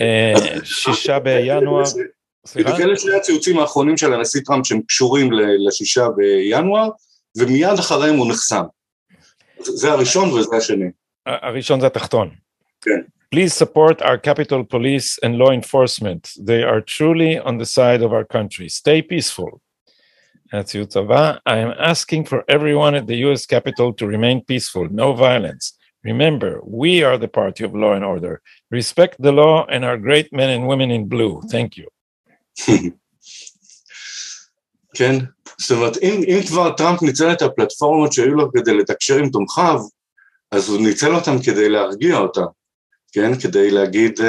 אה, 0.00 0.34
שישה 0.64 1.18
בינואר, 1.18 1.84
סליחה? 2.46 2.76
אלה 2.76 2.96
שני 2.96 3.14
הציוצים 3.14 3.58
האחרונים 3.58 3.96
של 3.96 4.12
הנשיא 4.12 4.40
טראמפ 4.44 4.66
שהם 4.66 4.82
קשורים 4.82 5.30
לשישה 5.66 6.06
בינואר, 6.16 6.88
ומיד 7.38 7.78
אחריהם 7.78 8.16
הוא 8.16 8.30
נחסם. 8.30 8.62
זה 9.60 9.92
הראשון 9.92 10.32
וזה 10.32 10.56
השני. 10.56 10.90
הראשון 11.26 11.80
זה 11.80 11.86
התחתון. 11.86 12.30
כן. 12.80 13.00
Please 13.31 13.53
support 13.53 14.01
our 14.01 14.17
Capitol 14.17 14.63
Police 14.63 15.19
and 15.23 15.37
law 15.37 15.51
enforcement. 15.51 16.31
They 16.39 16.63
are 16.63 16.81
truly 16.81 17.37
on 17.37 17.57
the 17.57 17.65
side 17.65 18.01
of 18.01 18.13
our 18.13 18.23
country. 18.23 18.69
Stay 18.69 19.01
peaceful. 19.01 19.61
הציוץ 20.53 20.97
הבא, 20.97 21.37
I 21.45 21.57
am 21.57 21.73
asking 21.77 22.25
for 22.25 22.43
everyone 22.47 22.95
at 22.95 23.07
the 23.07 23.17
US 23.25 23.45
Capitol 23.45 23.93
to 23.93 24.07
remain 24.07 24.41
peaceful, 24.41 24.87
no 24.91 25.13
violence. 25.13 25.73
Remember, 26.03 26.61
we 26.63 27.03
are 27.03 27.17
the 27.17 27.27
party 27.27 27.63
of 27.63 27.73
law 27.73 27.93
and 27.93 28.05
order. 28.05 28.41
Respect 28.71 29.15
the 29.19 29.31
law 29.31 29.65
and 29.73 29.83
our 29.83 29.97
great 29.97 30.31
men 30.31 30.49
and 30.55 30.67
women 30.67 30.91
in 30.91 31.07
blue. 31.07 31.41
Thank 31.49 31.77
you. 31.77 31.87
כן, 34.95 35.15
זאת 35.61 35.71
אומרת, 35.71 35.97
אם, 35.97 36.21
אם 36.27 36.39
כבר 36.47 36.71
טראמפ 36.71 37.01
ניצל 37.01 37.31
את 37.31 37.41
הפלטפורמות 37.41 38.13
שהיו 38.13 38.35
לו 38.35 38.51
כדי 38.51 38.73
לתקשר 38.73 39.15
עם 39.15 39.29
תומכיו, 39.29 39.79
אז 40.51 40.69
הוא 40.69 40.81
ניצל 40.87 41.15
אותם 41.15 41.35
כדי 41.45 41.69
להרגיע 41.69 42.17
אותם, 42.17 42.45
כן? 43.12 43.40
כדי 43.40 43.70
להגיד, 43.70 44.20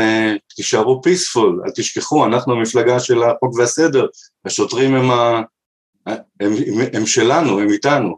תישארו 0.55 1.01
פיספול, 1.01 1.61
אל 1.65 1.71
תשכחו, 1.75 2.25
אנחנו 2.25 2.53
המפלגה 2.53 2.99
של 2.99 3.23
החוק 3.23 3.55
והסדר, 3.57 4.05
השוטרים 4.45 4.95
הם 4.95 5.11
ה... 5.11 5.41
הם, 6.05 6.23
הם, 6.39 6.87
הם 6.93 7.05
שלנו, 7.05 7.59
הם 7.59 7.69
איתנו, 7.69 8.17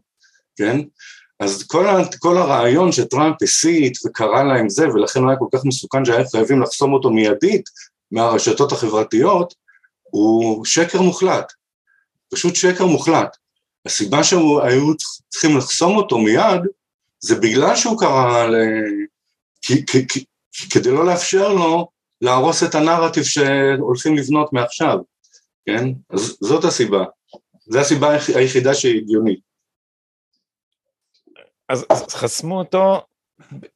כן? 0.56 0.80
אז 1.40 1.64
כל, 1.68 1.88
ה, 1.88 1.98
כל 2.20 2.38
הרעיון 2.38 2.92
שטראמפ 2.92 3.36
הסית 3.42 3.98
וקרא 4.06 4.44
להם 4.44 4.70
זה, 4.70 4.88
ולכן 4.90 5.20
הוא 5.20 5.30
היה 5.30 5.40
כל 5.40 5.48
כך 5.56 5.66
מסוכן 5.66 6.06
שהיה 6.06 6.30
חייבים 6.32 6.62
לחסום 6.62 6.94
אותו 6.94 7.10
מיידית 7.10 7.70
מהרשתות 8.12 8.72
החברתיות, 8.72 9.54
הוא 10.04 10.66
שקר 10.66 11.02
מוחלט, 11.02 11.54
פשוט 12.34 12.56
שקר 12.56 12.86
מוחלט. 12.86 13.38
הסיבה 13.86 14.24
שהיו 14.24 14.94
צריכים 15.30 15.58
לחסום 15.58 15.98
אותו 15.98 16.18
מיד, 16.18 16.62
זה 17.20 17.36
בגלל 17.36 17.76
שהוא 17.76 18.00
קרא, 18.00 18.48
ל... 18.48 18.56
כי, 19.62 19.86
כי, 19.86 20.26
כדי 20.70 20.92
לא 20.92 21.06
לאפשר 21.06 21.54
לו 21.54 21.88
להרוס 22.22 22.64
את 22.64 22.76
הנרטיב 22.76 23.24
שהולכים 23.24 24.16
לבנות 24.16 24.54
מעכשיו, 24.54 24.98
כן? 25.66 25.88
אז 26.14 26.38
זאת 26.42 26.64
הסיבה. 26.64 27.04
זו 27.66 27.80
הסיבה 27.80 28.18
היחידה 28.36 28.74
שהיא 28.74 29.02
הגיונית. 29.02 29.40
אז, 31.70 31.86
אז 31.90 32.14
חסמו 32.16 32.60
אותו 32.60 33.02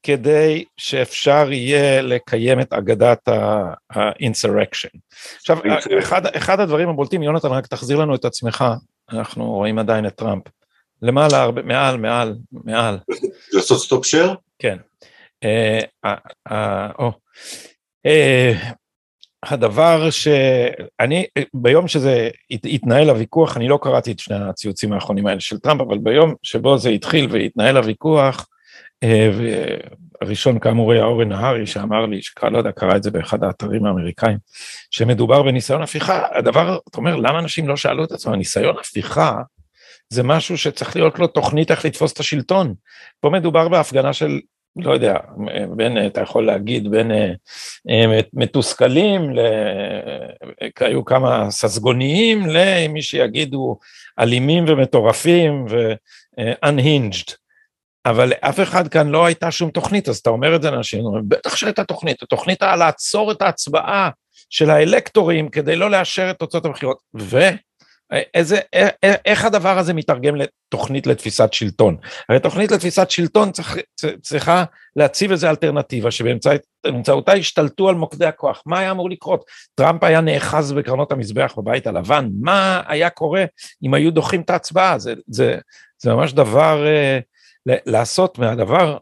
כדי 0.04 0.66
שאפשר 0.78 1.52
יהיה 1.52 2.02
לקיים 2.02 2.60
את 2.62 2.74
אגדת 2.74 3.28
ה-insurrection. 3.28 4.98
עכשיו, 5.36 5.58
אחד, 6.00 6.26
אחד 6.26 6.60
הדברים 6.60 6.90
הבולטים, 6.90 7.24
יונתן, 7.24 7.48
רק 7.48 7.68
תחזיר 7.68 7.98
לנו 7.98 8.16
את 8.16 8.26
עצמך, 8.26 8.66
אנחנו 9.10 9.52
רואים 9.52 9.80
עדיין 9.80 10.08
את 10.08 10.16
טראמפ. 10.16 10.44
למעלה, 11.02 11.42
הרבה, 11.42 11.62
מעל, 11.62 11.98
מעל, 11.98 12.36
מעל. 12.52 13.00
לעשות 13.54 13.80
stop 13.80 14.06
share? 14.06 14.36
כן. 14.60 14.78
הדבר 19.44 20.10
שאני, 20.10 21.26
ביום 21.54 21.88
שזה 21.88 22.30
התנהל 22.64 23.10
הוויכוח, 23.10 23.58
אני 23.58 23.68
לא 23.68 23.80
קראתי 23.82 24.12
את 24.12 24.20
שני 24.20 24.36
הציוצים 24.36 24.94
האחרונים 24.94 25.28
האלה 25.28 25.40
של 25.40 25.60
טראמפ, 25.60 25.82
אבל 25.82 25.98
ביום 25.98 26.36
שבו 26.44 26.78
זה 26.78 26.90
התחיל 26.90 27.28
והתנהל 27.32 27.78
הוויכוח, 27.78 28.48
אה, 29.04 29.30
הראשון 30.22 30.60
כאמור 30.60 30.92
היה 30.92 31.04
אורן 31.04 31.30
נהרי 31.30 31.68
שאמר 31.68 32.06
לי, 32.06 32.22
שקרא, 32.22 32.50
לא 32.50 32.58
יודע, 32.58 32.72
קרא 32.72 32.96
את 32.96 33.04
זה 33.04 33.12
באחד 33.12 33.44
האתרים 33.44 33.86
האמריקאים, 33.86 34.38
שמדובר 34.92 35.44
בניסיון 35.44 35.82
הפיכה, 35.82 36.28
הדבר, 36.32 36.78
אתה 36.90 36.98
אומר, 36.98 37.16
למה 37.16 37.40
אנשים 37.40 37.68
לא 37.68 37.76
שאלו 37.76 38.04
את 38.04 38.12
עצמם, 38.12 38.36
ניסיון 38.36 38.76
הפיכה 38.80 39.42
זה 40.10 40.24
משהו 40.24 40.58
שצריך 40.58 40.96
להיות 40.96 41.20
לו 41.20 41.28
תוכנית 41.28 41.72
איך 41.72 41.86
לתפוס 41.86 42.14
את 42.14 42.20
השלטון. 42.20 42.74
פה 43.20 43.30
מדובר 43.30 43.68
בהפגנה 43.70 44.14
של 44.14 44.40
לא 44.78 44.92
יודע, 44.92 45.18
בין, 45.76 46.06
אתה 46.06 46.22
יכול 46.22 46.46
להגיד, 46.46 46.92
בין 46.92 47.12
אה, 47.12 47.32
אה, 47.90 48.20
מתוסכלים, 48.34 49.36
ל... 49.36 49.40
היו 50.80 51.06
כמה 51.06 51.52
ססגוניים, 51.52 52.46
למי 52.50 53.02
שיגידו 53.02 53.78
אלימים 54.20 54.66
ומטורפים 54.68 55.66
ו-unhinged. 55.70 57.34
אבל 58.06 58.30
לאף 58.30 58.60
אחד 58.60 58.88
כאן 58.88 59.08
לא 59.08 59.26
הייתה 59.26 59.52
שום 59.52 59.70
תוכנית, 59.72 60.10
אז 60.10 60.18
אתה 60.18 60.30
אומר 60.30 60.56
את 60.56 60.62
זה 60.62 60.72
לאנשים, 60.72 61.04
בטח 61.28 61.56
שהייתה 61.56 61.84
תוכנית, 61.84 62.24
התוכנית 62.24 62.64
היה 62.64 62.76
לעצור 62.76 63.32
את 63.32 63.42
ההצבעה 63.42 64.10
של 64.50 64.70
האלקטורים 64.70 65.50
כדי 65.50 65.76
לא 65.76 65.92
לאשר 65.92 66.30
את 66.32 66.40
תוצאות 66.40 66.66
הבחירות, 66.66 66.98
ו... 67.20 67.40
איזה, 68.12 68.60
איך 69.26 69.46
הדבר 69.46 69.78
הזה 69.78 69.94
מתרגם 69.94 70.36
לתוכנית 70.36 71.08
לתפיסת 71.08 71.54
שלטון? 71.54 71.98
הרי 72.30 72.40
תוכנית 72.40 72.72
לתפיסת 72.72 73.12
שלטון 73.12 73.52
צריך, 73.52 73.78
צריכה 74.22 74.64
להציב 74.96 75.32
איזו 75.32 75.50
אלטרנטיבה 75.50 76.12
שבאמצעותה 76.12 77.34
השתלטו 77.34 77.90
על 77.90 77.96
מוקדי 77.96 78.26
הכוח. 78.26 78.64
מה 78.66 78.80
היה 78.80 78.92
אמור 78.92 79.10
לקרות? 79.10 79.46
טראמפ 79.76 80.04
היה 80.04 80.22
נאחז 80.22 80.72
בקרנות 80.72 81.12
המזבח 81.12 81.54
בבית 81.58 81.88
הלבן, 81.88 82.30
מה 82.42 82.82
היה 82.88 83.10
קורה 83.10 83.46
אם 83.84 83.94
היו 83.94 84.12
דוחים 84.12 84.42
את 84.42 84.50
ההצבעה? 84.50 85.00
זה, 85.00 85.14
זה, 85.28 85.58
זה 86.02 86.14
ממש 86.14 86.34
דבר, 86.34 86.86
אה, 86.88 87.20
לעשות 87.86 88.40
מהדבר 88.40 88.98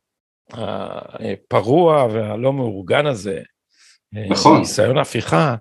הפרוע 0.52 2.08
והלא 2.14 2.54
מאורגן 2.54 3.06
הזה, 3.06 3.42
אה, 4.18 4.26
נכון. 4.30 4.60
ניסיון 4.60 4.98
הפיכה, 4.98 5.56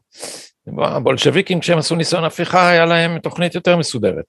הבולשביקים 0.79 1.61
כשהם 1.61 1.79
עשו 1.79 1.95
ניסיון 1.95 2.25
הפיכה 2.25 2.69
היה 2.69 2.85
להם 2.85 3.19
תוכנית 3.19 3.55
יותר 3.55 3.77
מסודרת. 3.77 4.25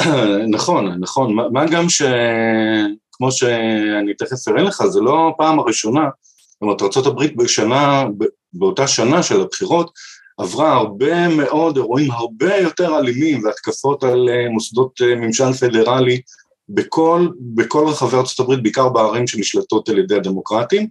נכון, 0.56 0.96
נכון, 1.00 1.36
מה 1.52 1.66
גם 1.66 1.88
שכמו 1.88 3.32
שאני 3.32 4.14
תכף 4.18 4.48
אראה 4.48 4.62
לך, 4.62 4.82
זה 4.86 5.00
לא 5.00 5.28
הפעם 5.34 5.58
הראשונה, 5.58 6.08
זאת 6.52 6.62
אומרת 6.62 6.82
ארה"ב 6.82 7.42
בשנה, 7.42 8.04
באותה 8.52 8.86
שנה 8.86 9.22
של 9.22 9.40
הבחירות, 9.40 9.90
עברה 10.38 10.72
הרבה 10.72 11.28
מאוד 11.28 11.76
אירועים 11.76 12.10
הרבה 12.10 12.56
יותר 12.56 12.98
אלימים 12.98 13.44
והתקפות 13.44 14.04
על 14.04 14.28
אה, 14.28 14.48
מוסדות 14.48 15.00
אה, 15.02 15.14
ממשל 15.14 15.52
פדרלי 15.52 16.20
בכל, 16.68 17.28
בכל 17.54 17.86
רחבי 17.88 18.16
ארה"ב, 18.16 18.54
בעיקר 18.54 18.88
בערים 18.88 19.26
שנשלטות 19.26 19.88
על 19.88 19.98
ידי 19.98 20.14
הדמוקרטים. 20.14 20.86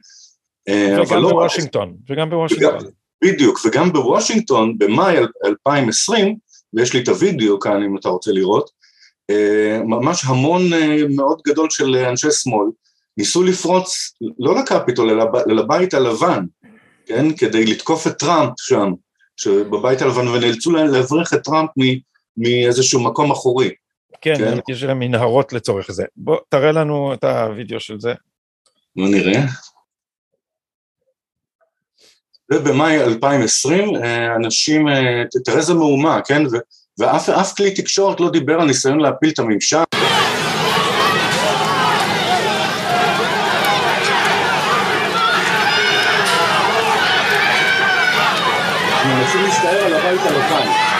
אה, 0.70 0.98
וגם 1.02 1.22
לא 1.22 1.30
בוושינגטון, 1.30 1.96
וגם 2.10 2.30
בוושינגטון. 2.30 3.01
בדיוק, 3.24 3.60
וגם 3.66 3.94
בוושינגטון 3.94 4.78
במאי 4.78 5.18
2020, 5.46 6.36
ויש 6.74 6.94
לי 6.94 7.04
את 7.04 7.08
הוידאו 7.08 7.60
כאן 7.60 7.84
אם 7.84 7.98
אתה 7.98 8.10
רוצה 8.10 8.32
לראות, 8.32 8.70
אה, 9.30 9.80
ממש 9.84 10.26
המון 10.26 10.74
אה, 10.74 10.98
מאוד 11.16 11.42
גדול 11.48 11.70
של 11.70 11.96
אנשי 11.96 12.32
שמאל 12.32 12.68
ניסו 13.18 13.44
לפרוץ 13.44 14.14
לא 14.40 14.56
לקפיטול 14.56 15.10
אלא 15.10 15.26
לבית 15.48 15.94
הלבן, 15.94 16.46
כן, 17.06 17.34
כדי 17.34 17.66
לתקוף 17.66 18.08
את 18.08 18.20
טראמפ 18.20 18.54
שם, 18.58 18.94
בבית 19.48 20.02
הלבן, 20.02 20.28
ונאלצו 20.28 20.72
להבריח 20.72 21.34
את 21.34 21.44
טראמפ 21.44 21.70
מאיזשהו 22.38 23.04
מקום 23.04 23.32
אחורי. 23.32 23.70
כן, 24.22 24.36
כן. 24.38 24.58
יש 24.70 24.84
להם 24.84 25.00
מנהרות 25.00 25.54
לצורך 25.54 25.92
זה. 25.92 26.04
בוא, 26.18 26.38
תראה 26.50 26.72
לנו 26.72 27.14
את 27.14 27.24
הוידאו 27.24 27.80
של 27.80 28.00
זה. 28.00 28.14
בוא 28.96 29.08
נראה. 29.08 29.42
ובמאי 32.54 33.04
2020 33.04 33.96
אה, 33.96 34.36
אנשים, 34.36 34.88
אה, 34.88 35.24
תראה 35.46 35.58
איזה 35.58 35.74
מהומה, 35.74 36.20
כן? 36.26 36.44
ואף 37.00 37.54
כלי 37.58 37.72
תקשורת 37.72 38.20
לא 38.20 38.30
דיבר 38.30 38.62
על 38.62 38.68
ניסיון 38.68 39.00
להפיל 39.00 39.30
את 39.30 39.40
הממשל. 39.40 39.78
מנסים 49.06 49.44
להסתער 49.44 49.86
על 49.86 49.94
הבית 49.94 50.22
הלבן. 50.22 50.92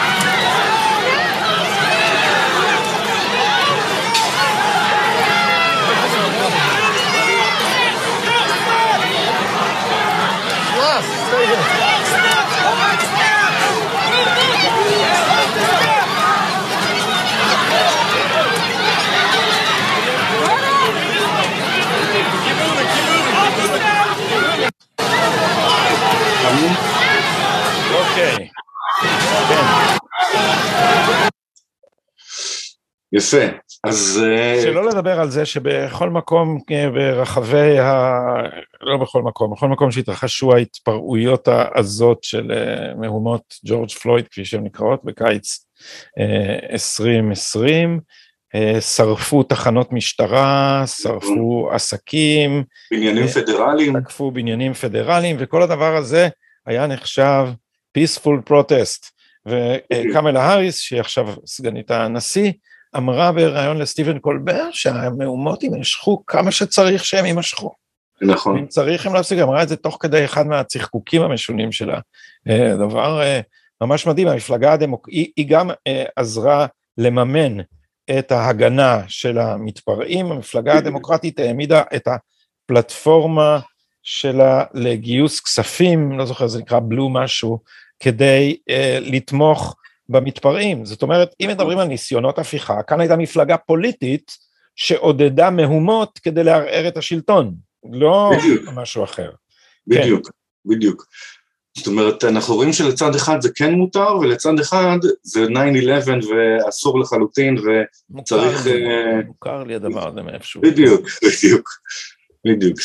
אוקיי. 28.12 28.48
יפה, 33.12 33.46
אז... 33.84 34.22
אה, 34.24 34.60
שלא 34.62 34.88
לדבר 34.88 35.20
על 35.20 35.30
זה 35.30 35.46
שבכל 35.46 36.10
מקום 36.10 36.58
אה, 36.72 36.90
ברחבי 36.90 37.78
ה... 37.78 38.12
לא 38.80 38.96
בכל 38.96 39.22
מקום, 39.22 39.52
בכל 39.52 39.68
מקום 39.68 39.90
שהתרחשו 39.90 40.52
ההתפרעויות 40.52 41.48
העזות 41.48 42.24
של 42.24 42.52
אה, 42.52 42.94
מהומות 42.94 43.54
ג'ורג' 43.64 43.90
פלויד, 43.90 44.28
כפי 44.28 44.44
שהן 44.44 44.64
נקראות, 44.64 45.00
בקיץ 45.04 45.66
2020, 46.70 48.00
שרפו 48.80 49.42
תחנות 49.42 49.92
משטרה, 49.92 50.84
שרפו 50.86 51.68
עסקים. 51.72 52.64
בניינים 52.90 53.26
פדרליים. 53.26 54.00
תקפו 54.00 54.30
בניינים 54.30 54.74
פדרליים, 54.74 55.36
וכל 55.38 55.62
הדבר 55.62 55.96
הזה 55.96 56.28
היה 56.66 56.86
נחשב 56.86 57.46
peaceful 57.98 58.50
protest. 58.50 59.11
וקמלה 59.46 60.42
האריס, 60.42 60.78
שהיא 60.78 61.00
עכשיו 61.00 61.34
סגנית 61.46 61.90
הנשיא, 61.90 62.52
אמרה 62.96 63.32
בריאיון 63.32 63.78
לסטיבן 63.78 64.18
קולבר 64.18 64.68
שהמהומות 64.70 65.62
יימשכו 65.62 66.26
כמה 66.26 66.50
שצריך 66.50 67.04
שהם 67.04 67.26
יימשכו. 67.26 67.70
נכון. 68.22 68.58
אם 68.58 68.66
צריך 68.66 69.06
הם 69.06 69.14
להפסיק, 69.14 69.38
אמרה 69.38 69.62
את 69.62 69.68
זה 69.68 69.76
תוך 69.76 69.96
כדי 70.00 70.24
אחד 70.24 70.46
מהצחקוקים 70.46 71.22
המשונים 71.22 71.72
שלה. 71.72 72.00
אה, 72.48 72.74
דבר 72.76 73.22
אה, 73.22 73.40
ממש 73.80 74.06
מדהים, 74.06 74.28
המפלגה 74.28 74.72
הדמוקרטית, 74.72 75.32
היא, 75.36 75.46
גם 75.48 75.70
אה, 75.86 76.04
עזרה 76.16 76.66
לממן 76.98 77.56
את 78.18 78.32
ההגנה 78.32 79.00
של 79.08 79.38
המתפרעים, 79.38 80.32
המפלגה 80.32 80.78
הדמוקרטית 80.78 81.38
העמידה 81.38 81.82
את 81.96 82.08
הפלטפורמה 82.08 83.60
שלה 84.02 84.64
לגיוס 84.74 85.40
כספים, 85.40 86.18
לא 86.18 86.26
זוכר, 86.26 86.46
זה 86.46 86.58
נקרא 86.58 86.80
בלו 86.82 87.08
משהו, 87.08 87.58
כדי 88.02 88.56
uh, 88.70 88.72
לתמוך 89.00 89.76
במתפרעים. 90.08 90.84
זאת 90.84 91.02
אומרת, 91.02 91.34
אם 91.40 91.48
מדברים 91.48 91.78
על 91.78 91.88
ניסיונות 91.88 92.38
הפיכה, 92.38 92.82
כאן 92.82 93.00
הייתה 93.00 93.16
מפלגה 93.16 93.56
פוליטית 93.56 94.36
שעודדה 94.76 95.50
מהומות 95.50 96.18
כדי 96.22 96.44
לערער 96.44 96.88
את 96.88 96.96
השלטון, 96.96 97.54
לא 97.92 98.30
בדיוק. 98.38 98.68
משהו 98.74 99.04
אחר. 99.04 99.30
בדיוק, 99.86 100.26
כן. 100.26 100.32
בדיוק. 100.70 101.06
זאת 101.78 101.86
אומרת, 101.86 102.24
אנחנו 102.24 102.54
רואים 102.54 102.72
שלצד 102.72 103.14
אחד 103.14 103.40
זה 103.40 103.48
כן 103.54 103.72
מותר, 103.72 104.16
ולצד 104.20 104.58
אחד 104.60 104.98
זה 105.22 105.46
9-11 105.46 105.48
ואסור 106.26 107.00
לחלוטין, 107.00 107.56
וצריך... 107.58 108.66
מוכר 108.66 108.70
לי, 108.70 109.20
uh... 109.20 109.26
מוכר 109.26 109.64
לי 109.64 109.74
הדבר 109.74 110.08
הזה 110.08 110.22
מאיפשהו. 110.22 110.60
בדיוק, 110.60 111.00
בדיוק, 111.24 111.68
בדיוק. 112.46 112.78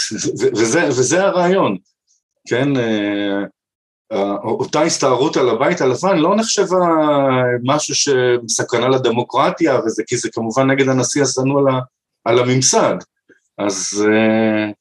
וזה, 0.56 0.88
וזה 0.88 1.24
הרעיון, 1.24 1.78
כן? 2.48 2.76
Uh... 2.76 3.57
אותה 4.43 4.82
הסתערות 4.82 5.38
על 5.38 5.50
הבית 5.50 5.82
הלבן 5.82 6.17
לא 6.17 6.36
נחשבה 6.36 6.78
משהו 7.63 7.96
שסכנה 7.96 8.88
לדמוקרטיה, 8.88 9.80
וזה 9.86 10.04
כי 10.08 10.17
זה 10.17 10.30
כמובן 10.34 10.72
נגד 10.72 10.89
הנשיא 10.89 11.22
השנוא 11.22 11.60
על, 11.60 11.65
על 12.26 12.39
הממסד. 12.39 12.96
אז, 13.58 14.06
אה, 14.08 14.72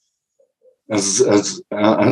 אז, 0.97 1.29
אז 1.31 1.62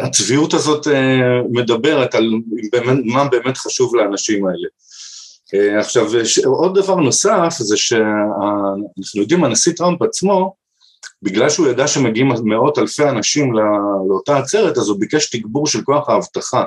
הצביעות 0.02 0.54
הזאת 0.54 0.88
אה, 0.88 1.40
מדברת 1.50 2.14
על 2.14 2.30
באמת, 2.72 2.98
מה 3.04 3.28
באמת 3.28 3.56
חשוב 3.56 3.96
לאנשים 3.96 4.46
האלה. 4.46 4.68
אה, 5.54 5.80
עכשיו, 5.80 6.06
עוד 6.44 6.78
דבר 6.78 6.96
נוסף 6.96 7.54
זה 7.58 7.76
שאנחנו 7.76 9.20
יודעים, 9.20 9.44
הנשיא 9.44 9.72
טראמפ 9.72 10.02
עצמו, 10.02 10.54
בגלל 11.22 11.50
שהוא 11.50 11.68
ידע 11.68 11.86
שמגיעים 11.86 12.32
מאות 12.44 12.78
אלפי 12.78 13.08
אנשים 13.08 13.52
לאותה 14.08 14.38
עצרת, 14.38 14.78
אז 14.78 14.88
הוא 14.88 15.00
ביקש 15.00 15.30
תגבור 15.30 15.66
של 15.66 15.82
כוח 15.82 16.08
האבטחה. 16.08 16.64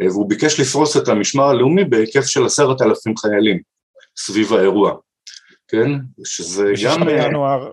והוא 0.00 0.28
ביקש 0.28 0.60
לפרוס 0.60 0.96
את 0.96 1.08
המשמר 1.08 1.44
הלאומי 1.44 1.84
בהיקף 1.84 2.26
של 2.26 2.46
עשרת 2.46 2.82
אלפים 2.82 3.16
חיילים 3.16 3.58
סביב 4.16 4.52
האירוע, 4.52 4.94
כן? 5.68 5.90
שזה 6.24 6.64
גם... 6.64 6.72
בשישה 6.72 6.90
אה, 6.90 7.24
בינואר 7.24 7.70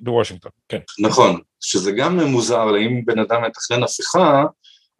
בוושינגטון, 0.00 0.50
כן. 0.68 0.78
נכון, 0.98 1.40
שזה 1.60 1.92
גם 1.92 2.20
מוזר, 2.20 2.76
אם 2.76 3.04
בן 3.04 3.18
אדם 3.18 3.42
מתכנן 3.44 3.82
הפיכה, 3.82 4.44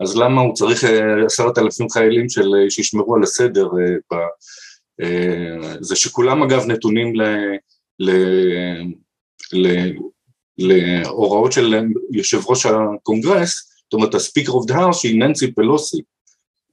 אז 0.00 0.16
למה 0.16 0.40
הוא 0.40 0.54
צריך 0.54 0.84
אה, 0.84 1.24
עשרת 1.26 1.58
אלפים 1.58 1.90
חיילים 1.90 2.28
של, 2.28 2.54
אה, 2.54 2.70
שישמרו 2.70 3.16
על 3.16 3.22
הסדר? 3.22 3.68
ב, 4.12 4.16
זה 5.80 5.96
שכולם 5.96 6.42
אגב 6.42 6.66
נתונים 6.66 7.16
ל, 7.16 7.22
ל, 7.98 8.10
ל, 9.52 9.92
להוראות 10.58 11.52
של 11.52 11.74
יושב 12.12 12.40
ראש 12.46 12.66
הקונגרס, 12.66 13.71
זאת 13.92 13.98
אומרת, 13.98 14.14
ה 14.14 14.19
speaker 14.19 14.52
of 14.52 14.66
the 14.66 14.76
house 14.76 15.00
שהיא 15.00 15.18
ננסי 15.18 15.52
פלוסי, 15.52 16.00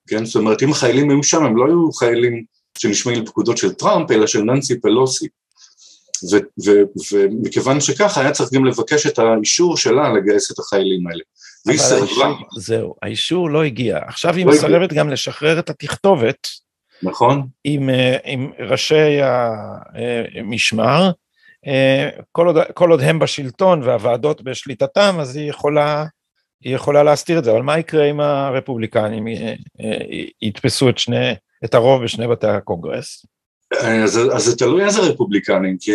כן? 0.07 0.25
זאת 0.25 0.35
אומרת, 0.35 0.63
אם 0.63 0.71
החיילים 0.71 1.09
היו 1.09 1.23
שם, 1.23 1.43
הם 1.43 1.57
לא 1.57 1.65
היו 1.65 1.91
חיילים 1.91 2.43
שנשמעים 2.77 3.23
לפקודות 3.23 3.57
של 3.57 3.73
טראמפ, 3.73 4.11
אלא 4.11 4.27
של 4.27 4.41
ננסי 4.41 4.79
פלוסי. 4.79 5.27
ומכיוון 7.15 7.81
שככה, 7.81 8.21
היה 8.21 8.31
צריך 8.31 8.53
גם 8.53 8.65
לבקש 8.65 9.07
את 9.07 9.19
האישור 9.19 9.77
שלה 9.77 10.13
לגייס 10.13 10.51
את 10.51 10.59
החיילים 10.59 11.07
האלה. 11.07 11.21
והיא 11.65 11.79
סרבה. 11.79 12.33
זהו, 12.57 12.95
האישור 13.01 13.49
לא 13.49 13.63
הגיע. 13.63 13.99
עכשיו 14.07 14.35
היא 14.35 14.45
לא 14.45 14.51
מסרבת 14.51 14.93
גם 14.93 15.09
לשחרר 15.09 15.59
את 15.59 15.69
התכתובת. 15.69 16.47
נכון. 17.03 17.47
עם, 17.63 17.89
אה, 17.89 18.17
עם 18.23 18.51
ראשי 18.59 19.19
המשמר. 20.35 21.11
אה, 21.67 22.09
כל 22.31 22.47
עוד, 22.47 22.57
כל 22.73 22.91
עוד 22.91 23.01
הם 23.01 23.19
בשלטון 23.19 23.83
והוועדות 23.83 24.41
בשליטתם, 24.41 25.17
אז 25.19 25.35
היא 25.35 25.49
יכולה 25.49 26.05
היא 26.63 26.75
יכולה 26.75 27.03
להסתיר 27.03 27.39
את 27.39 27.43
זה, 27.43 27.51
אבל 27.51 27.61
מה 27.61 27.79
יקרה 27.79 28.05
אם 28.05 28.19
הרפובליקנים 28.19 29.27
אה, 29.27 29.53
אה, 29.81 30.25
יתפסו 30.41 30.89
את 30.89 30.97
שני, 30.97 31.31
את 31.65 31.73
הרוב 31.73 32.03
בשני 32.03 32.27
בתי 32.27 32.47
הקונגרס? 32.47 33.25
אז, 33.79 34.19
אז 34.33 34.43
זה 34.43 34.57
תלוי 34.57 34.85
איזה 34.85 35.01
רפובליקנים, 35.01 35.77
כי 35.79 35.91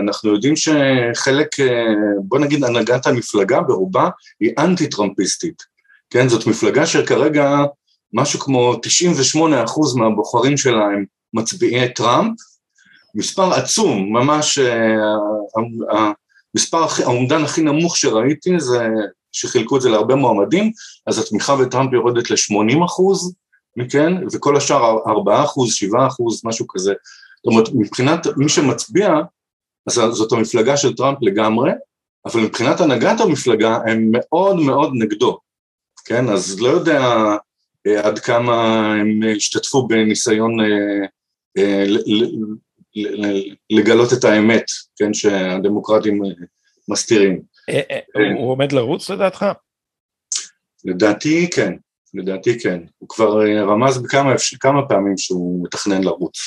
אנחנו 0.00 0.34
יודעים 0.34 0.54
שחלק, 0.56 1.60
אה, 1.60 1.94
בוא 2.18 2.38
נגיד 2.38 2.64
הנהגת 2.64 3.06
המפלגה 3.06 3.60
ברובה 3.60 4.08
היא 4.40 4.52
אנטי-טראמפיסטית, 4.58 5.62
כן? 6.10 6.28
זאת 6.28 6.46
מפלגה 6.46 6.86
שכרגע 6.86 7.56
משהו 8.12 8.40
כמו 8.40 8.74
98% 9.34 9.38
מהבוחרים 9.96 10.56
שלה 10.56 10.84
הם 10.84 11.04
מצביעי 11.34 11.92
טראמפ, 11.92 12.36
מספר 13.14 13.52
עצום, 13.52 14.12
ממש 14.12 14.58
המספר, 16.54 16.86
האומדן 17.04 17.44
הכי 17.44 17.62
נמוך 17.62 17.96
שראיתי 17.96 18.60
זה 18.60 18.88
שחילקו 19.34 19.76
את 19.76 19.82
זה 19.82 19.88
להרבה 19.88 20.14
מועמדים, 20.14 20.72
אז 21.06 21.18
התמיכה 21.18 21.56
בטראמפ 21.56 21.92
יורדת 21.92 22.30
ל-80 22.30 22.84
אחוז, 22.84 23.34
כן, 23.90 24.12
וכל 24.32 24.56
השאר 24.56 24.98
4 25.06 25.44
אחוז, 25.44 25.74
7 25.74 26.06
אחוז, 26.06 26.40
משהו 26.44 26.66
כזה. 26.68 26.92
זאת 27.36 27.46
אומרת, 27.46 27.68
מבחינת 27.74 28.26
מי 28.36 28.48
שמצביע, 28.48 29.10
אז 29.86 29.94
זאת 29.94 30.32
המפלגה 30.32 30.76
של 30.76 30.96
טראמפ 30.96 31.18
לגמרי, 31.22 31.70
אבל 32.26 32.40
מבחינת 32.40 32.80
הנהגת 32.80 33.20
המפלגה 33.20 33.78
הם 33.86 34.08
מאוד 34.12 34.56
מאוד 34.56 34.90
נגדו, 34.94 35.38
כן, 36.04 36.28
אז 36.28 36.60
לא 36.60 36.68
יודע 36.68 37.00
אה, 37.86 38.06
עד 38.06 38.18
כמה 38.18 38.86
הם 38.94 39.20
השתתפו 39.36 39.88
בניסיון 39.88 40.60
אה, 40.60 41.06
אה, 41.58 41.84
לגלות 43.70 44.12
את 44.12 44.24
האמת, 44.24 44.64
כן, 44.96 45.14
שהדמוקרטים 45.14 46.22
מסתירים. 46.88 47.53
אה, 47.68 47.80
אה, 47.90 47.98
כן. 48.14 48.36
הוא 48.38 48.50
עומד 48.50 48.72
לרוץ 48.72 49.10
לדעתך? 49.10 49.46
לדעתי 50.84 51.50
כן, 51.50 51.72
לדעתי 52.14 52.60
כן. 52.60 52.80
הוא 52.98 53.08
כבר 53.08 53.46
אה, 53.46 53.62
רמז 53.64 54.02
בכמה 54.02 54.32
כמה 54.60 54.88
פעמים 54.88 55.18
שהוא 55.18 55.64
מתכנן 55.64 56.04
לרוץ. 56.04 56.38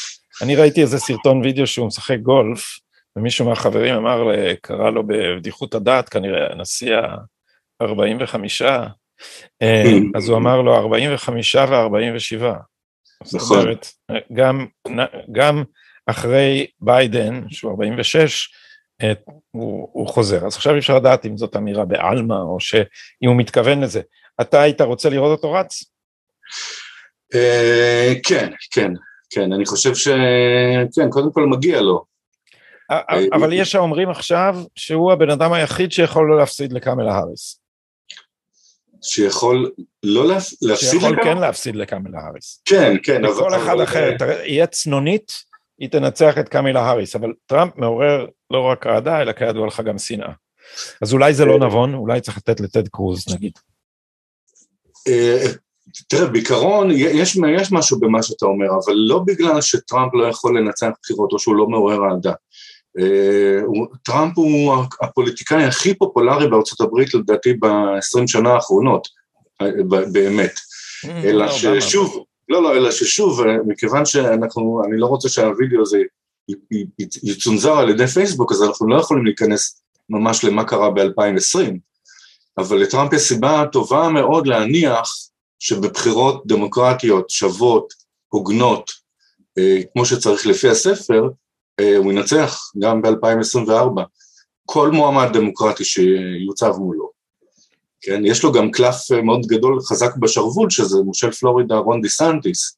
אני 0.41 0.55
ראיתי 0.55 0.81
איזה 0.81 0.99
סרטון 0.99 1.41
וידאו 1.41 1.67
שהוא 1.67 1.87
משחק 1.87 2.17
גולף, 2.23 2.79
ומישהו 3.15 3.45
מהחברים 3.45 3.95
אמר, 3.95 4.27
קרא 4.61 4.89
לו 4.89 5.07
בבדיחות 5.07 5.75
הדעת, 5.75 6.09
כנראה 6.09 6.51
הנשיא 6.51 6.95
ה-45, 6.95 8.35
אה, 9.61 9.83
אז 10.15 10.29
הוא 10.29 10.37
אמר 10.37 10.61
לו 10.61 10.75
45 10.75 11.55
ו-47. 11.55 12.39
זאת 13.23 13.41
נכון. 13.41 13.59
אומרת, 13.59 13.87
גם, 14.33 14.65
גם 15.31 15.63
אחרי 16.07 16.67
ביידן, 16.79 17.49
שהוא 17.49 17.71
46, 17.71 18.17
אה, 18.17 18.57
הוא, 19.51 19.89
הוא 19.91 20.07
חוזר. 20.07 20.45
אז 20.45 20.55
עכשיו 20.55 20.77
אפשר 20.77 20.95
לדעת 20.95 21.25
אם 21.25 21.37
זאת 21.37 21.55
אמירה 21.55 21.85
בעלמא, 21.85 22.33
או 22.33 22.59
שאם 22.59 23.27
הוא 23.27 23.37
מתכוון 23.37 23.81
לזה. 23.81 24.01
אתה 24.41 24.61
היית 24.61 24.81
רוצה 24.81 25.09
לראות 25.09 25.37
אותו 25.37 25.53
רץ? 25.53 25.83
אה, 27.35 28.13
כן, 28.23 28.51
כן, 28.71 28.91
כן, 29.29 29.53
אני 29.53 29.65
חושב 29.65 29.95
שכן, 29.95 31.09
קודם 31.09 31.31
כל 31.31 31.45
מגיע 31.45 31.81
לו. 31.81 32.05
אבל 33.33 33.53
יש 33.53 33.75
האומרים 33.75 34.09
עכשיו 34.09 34.55
שהוא 34.75 35.11
הבן 35.11 35.29
אדם 35.29 35.53
היחיד 35.53 35.91
שיכול 35.91 36.27
לא 36.29 36.37
להפסיד 36.37 36.73
לקאמלה 36.73 37.13
האריס. 37.13 37.61
שיכול 39.03 39.71
לא 40.03 40.27
להפסיד 40.27 40.75
שיכול 40.75 41.23
כן 41.23 41.37
להפסיד 41.37 41.75
לקאמלה 41.75 42.19
האריס. 42.19 42.61
כן, 42.65 42.95
כן. 43.03 43.25
וכל 43.25 43.55
אחד 43.55 43.79
אחר, 43.79 44.15
יהיה 44.43 44.67
צנונית, 44.67 45.31
היא 45.79 45.89
תנצח 45.89 46.37
את 46.37 46.49
קאמילה 46.49 46.81
האריס, 46.81 47.15
אבל 47.15 47.33
טראמפ 47.45 47.71
מעורר 47.75 48.25
לא 48.51 48.61
רק 48.61 48.87
אהדה, 48.87 49.21
אלא 49.21 49.31
כידוע 49.31 49.67
לך 49.67 49.81
גם 49.85 49.97
שנאה. 49.97 50.31
אז 51.01 51.13
אולי 51.13 51.33
זה 51.33 51.45
לא 51.45 51.53
אה, 51.53 51.67
נבון, 51.67 51.93
אולי 51.93 52.21
צריך 52.21 52.37
לתת 52.37 52.59
לטד 52.59 52.87
קרוז 52.87 53.25
נגיד. 53.33 53.51
אה, 55.07 55.45
תראה, 56.07 56.27
בעיקרון 56.27 56.91
יש, 56.91 57.37
יש 57.57 57.71
משהו 57.71 57.99
במה 57.99 58.23
שאתה 58.23 58.45
אומר, 58.45 58.67
אבל 58.85 58.93
לא 58.93 59.23
בגלל 59.27 59.61
שטראמפ 59.61 60.13
לא 60.13 60.27
יכול 60.27 60.59
לנצח 60.59 60.89
בחירות 61.03 61.31
או 61.31 61.39
שהוא 61.39 61.55
לא 61.55 61.67
מעורר 61.67 61.99
אהדה. 62.09 62.33
אה, 62.99 63.59
טראמפ 64.03 64.37
הוא 64.37 64.73
הפוליטיקאי 65.01 65.63
הכי 65.63 65.93
פופולרי 65.93 66.47
בארצות 66.49 66.81
הברית 66.81 67.13
לדעתי 67.13 67.53
ב-20 67.53 68.27
שנה 68.27 68.49
האחרונות, 68.53 69.07
באמת. 70.11 70.53
אלא 71.05 71.45
לא, 71.45 71.51
ששוב, 71.51 72.25
לא, 72.49 72.63
לא, 72.63 72.75
אלא 72.75 72.91
ששוב, 72.91 73.41
מכיוון 73.67 74.05
שאנחנו, 74.05 74.81
אני 74.85 74.99
לא 74.99 75.05
רוצה 75.05 75.29
שהווידאו 75.29 75.81
הזה 75.81 76.01
יצונזר 77.23 77.73
על 77.73 77.89
ידי 77.89 78.07
פייסבוק, 78.07 78.51
אז 78.51 78.63
אנחנו 78.63 78.87
לא 78.87 78.95
יכולים 78.99 79.25
להיכנס 79.25 79.81
ממש 80.09 80.43
למה 80.43 80.63
קרה 80.63 80.89
ב-2020, 80.89 81.77
אבל 82.57 82.77
לטראמפ 82.77 83.13
יש 83.13 83.21
סיבה 83.21 83.63
טובה 83.71 84.09
מאוד 84.09 84.47
להניח 84.47 85.11
שבבחירות 85.59 86.43
דמוקרטיות, 86.47 87.29
שוות, 87.29 87.93
הוגנות, 88.27 88.91
אה, 89.57 89.79
כמו 89.93 90.05
שצריך 90.05 90.45
לפי 90.47 90.69
הספר, 90.69 91.29
אה, 91.79 91.97
הוא 91.97 92.11
ינצח 92.11 92.59
גם 92.79 93.01
ב-2024. 93.01 94.01
כל 94.65 94.91
מועמד 94.91 95.33
דמוקרטי 95.33 95.83
שיוצב 95.83 96.73
מולו. 96.77 97.16
כן, 98.07 98.25
יש 98.25 98.43
לו 98.43 98.51
גם 98.51 98.71
קלף 98.71 99.11
אה, 99.11 99.21
מאוד 99.21 99.45
גדול, 99.45 99.79
חזק 99.81 100.15
בשרוול, 100.15 100.69
שזה 100.69 100.97
מושל 101.05 101.31
פלורידה 101.31 101.77
רון 101.77 102.01
די 102.01 102.09
סנטיס, 102.09 102.77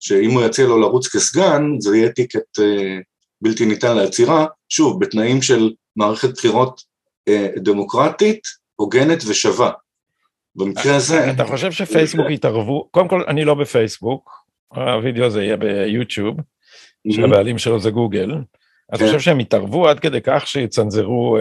שאם 0.00 0.30
הוא 0.30 0.42
יציע 0.42 0.66
לו 0.66 0.78
לרוץ 0.78 1.16
כסגן, 1.16 1.62
זה 1.78 1.96
יהיה 1.96 2.08
טיקט 2.08 2.58
אה, 2.60 2.98
בלתי 3.42 3.66
ניתן 3.66 3.96
לעצירה, 3.96 4.46
שוב, 4.68 5.00
בתנאים 5.00 5.42
של 5.42 5.72
מערכת 5.96 6.30
בחירות 6.30 6.82
אה, 7.28 7.48
דמוקרטית, 7.56 8.40
הוגנת 8.76 9.18
ושווה. 9.26 9.70
במקרה 10.56 10.96
הזה... 10.96 11.30
אתה 11.30 11.44
חושב 11.44 11.72
שפייסבוק 11.72 12.26
יתערבו? 12.30 12.88
קודם 12.90 13.08
כל, 13.08 13.22
אני 13.28 13.44
לא 13.44 13.54
בפייסבוק, 13.54 14.30
הווידאו 14.68 15.24
הזה 15.24 15.42
יהיה 15.42 15.56
ביוטיוב, 15.56 16.36
שהבעלים 17.10 17.58
שלו 17.58 17.80
זה 17.80 17.90
גוגל. 17.90 18.32
אתה 18.90 18.98
כן. 18.98 19.06
חושב 19.06 19.20
שהם 19.20 19.40
יתערבו 19.40 19.88
עד 19.88 20.00
כדי 20.00 20.20
כך 20.22 20.46
שיצנזרו 20.46 21.38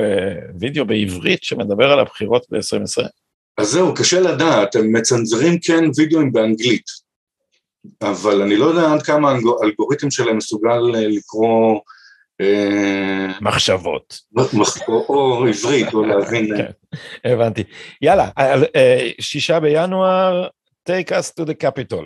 וידאו 0.59 0.85
בעברית 0.85 1.43
שמדבר 1.43 1.91
על 1.91 1.99
הבחירות 1.99 2.45
ב-2020? 2.51 3.26
אז 3.57 3.67
זהו, 3.67 3.93
קשה 3.93 4.19
לדעת, 4.19 4.75
הם 4.75 4.95
מצנזרים 4.95 5.59
כן 5.59 5.83
וידאוים 5.95 6.31
באנגלית, 6.31 6.85
אבל 8.01 8.41
אני 8.41 8.55
לא 8.55 8.65
יודע 8.65 8.93
עד 8.93 9.01
כמה 9.01 9.31
האלגוריתם 9.61 10.11
שלהם 10.11 10.37
מסוגל 10.37 10.95
אה, 10.95 11.07
לקרוא... 11.07 11.79
אה, 12.41 13.39
מחשבות. 13.41 14.19
או 14.89 15.45
עברית, 15.47 15.93
או 15.93 16.05
להבין. 16.05 16.47
כן, 16.57 16.71
הבנתי. 17.25 17.63
יאללה, 18.01 18.29
אה, 18.37 19.09
שישה 19.21 19.59
בינואר, 19.59 20.47
take 20.89 21.11
us 21.11 21.41
to 21.41 21.45
the 21.45 21.63
capital. 21.63 22.05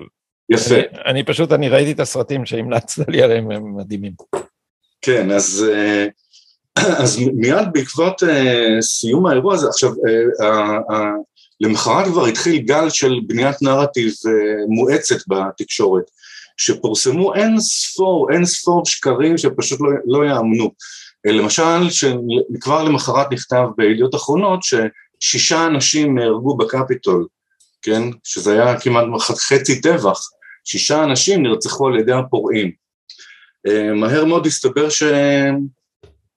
יפה. 0.50 0.76
אני 1.06 1.24
פשוט, 1.24 1.52
אני 1.52 1.70
ראיתי 1.70 1.92
את 1.92 2.00
הסרטים 2.00 2.46
שהמלצת 2.46 3.10
לי 3.10 3.24
עליהם, 3.24 3.52
הם 3.52 3.78
מדהימים. 3.78 4.14
כן, 5.02 5.32
אז... 5.32 5.66
אז 7.04 7.20
מיד 7.34 7.68
בעקבות 7.74 8.24
סיום 8.82 9.26
האירוע 9.26 9.54
הזה, 9.54 9.68
עכשיו, 9.68 9.92
למחרת 11.62 12.06
כבר 12.06 12.26
התחיל 12.26 12.58
גל 12.58 12.89
של 12.89 13.19
בניית 13.28 13.62
נרטיב 13.62 14.13
אה, 14.28 14.65
מואצת 14.67 15.28
בתקשורת, 15.28 16.04
שפורסמו 16.58 17.34
אין 17.34 17.60
ספור, 17.60 18.32
אין 18.32 18.45
ספור 18.45 18.86
שקרים 18.86 19.38
שפשוט 19.38 19.82
לא, 19.82 19.89
לא 20.06 20.26
יאמנו. 20.26 20.71
אה, 21.28 21.32
למשל, 21.32 21.89
שכבר 21.89 22.84
למחרת 22.84 23.32
נכתב 23.32 23.63
בידיעות 23.78 24.15
אחרונות 24.15 24.60
ששישה 24.63 25.65
אנשים 25.65 26.17
נהרגו 26.17 26.58
בקפיטול, 26.58 27.28
כן? 27.82 28.02
שזה 28.24 28.63
היה 28.63 28.80
כמעט 28.80 29.06
חצי 29.19 29.82
טבח, 29.82 30.19
שישה 30.63 31.04
אנשים 31.04 31.43
נרצחו 31.43 31.88
על 31.88 32.00
ידי 32.00 32.13
הפורעים. 32.13 32.71
אה, 33.67 33.93
מהר 33.93 34.26
מאוד 34.26 34.45
הסתבר 34.45 34.89
שהם 34.89 35.60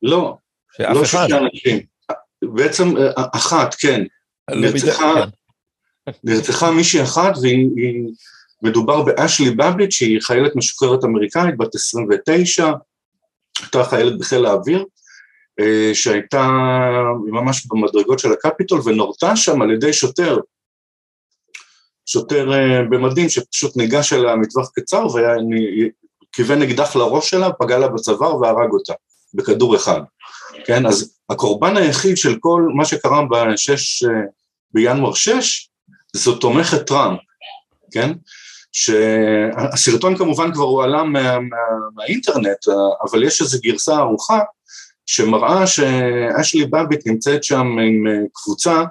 לא, 0.02 0.36
לא 0.78 1.04
שישה 1.04 1.38
אנשים. 1.38 1.80
בעצם 2.42 2.94
אחת, 3.16 3.74
כן, 3.74 4.04
נרצחה, 4.50 5.14
כן. 6.06 6.12
נרצחה 6.24 6.70
מישהי 6.70 7.02
אחת 7.02 7.32
והיא, 7.42 7.68
מדובר 8.62 9.02
באשלי 9.02 9.50
בבליט 9.50 9.90
שהיא 9.90 10.20
חיילת 10.20 10.56
משוחררת 10.56 11.04
אמריקאית 11.04 11.56
בת 11.56 11.74
29, 11.74 12.72
הייתה 13.60 13.84
חיילת 13.84 14.18
בחיל 14.18 14.46
האוויר, 14.46 14.84
אה, 15.60 15.90
שהייתה 15.94 16.48
ממש 17.26 17.66
במדרגות 17.66 18.18
של 18.18 18.32
הקפיטול 18.32 18.80
ונורתה 18.84 19.36
שם 19.36 19.62
על 19.62 19.70
ידי 19.70 19.92
שוטר, 19.92 20.38
שוטר 22.06 22.52
אה, 22.52 22.82
במדים 22.82 23.28
שפשוט 23.28 23.76
ניגש 23.76 24.12
אליה 24.12 24.36
מטווח 24.36 24.70
קצר 24.74 25.06
וכיוון 25.06 26.62
אקדח 26.62 26.96
לראש 26.96 27.30
שלה, 27.30 27.52
פגע 27.52 27.78
לה 27.78 27.88
בצוואר 27.88 28.36
והרג 28.36 28.70
אותה 28.72 28.92
בכדור 29.34 29.76
אחד. 29.76 30.00
כן? 30.66 30.86
אז 30.86 31.13
הקורבן 31.30 31.76
היחיד 31.76 32.16
של 32.16 32.36
כל 32.40 32.62
מה 32.74 32.84
שקרה 32.84 33.22
בשש, 33.30 34.04
בינואר 34.72 35.14
6, 35.14 35.68
זו 36.12 36.34
תומכת 36.34 36.86
טראמפ, 36.86 37.20
כן? 37.90 38.12
שהסרטון 38.72 40.16
כמובן 40.16 40.52
כבר 40.52 40.64
הועלה 40.64 41.04
מה, 41.04 41.40
מה, 41.40 41.56
מהאינטרנט, 41.94 42.68
אבל 43.02 43.24
יש 43.24 43.40
איזו 43.40 43.58
גרסה 43.62 43.98
ארוכה 43.98 44.40
שמראה 45.06 45.66
שאשלי 45.66 46.66
בביט 46.66 47.06
נמצאת 47.06 47.44
שם 47.44 47.66
עם 47.66 48.04
קבוצה 48.32 48.84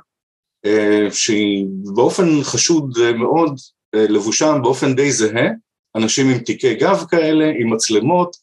אה, 0.65 1.07
שהיא 1.11 1.65
באופן 1.95 2.43
חשוד 2.43 2.97
מאוד 3.15 3.59
אה, 3.95 4.05
לבושה 4.09 4.57
באופן 4.57 4.95
די 4.95 5.11
זהה, 5.11 5.49
אנשים 5.95 6.29
עם 6.29 6.37
תיקי 6.37 6.73
גב 6.73 7.03
כאלה, 7.09 7.51
עם 7.59 7.73
מצלמות, 7.73 8.35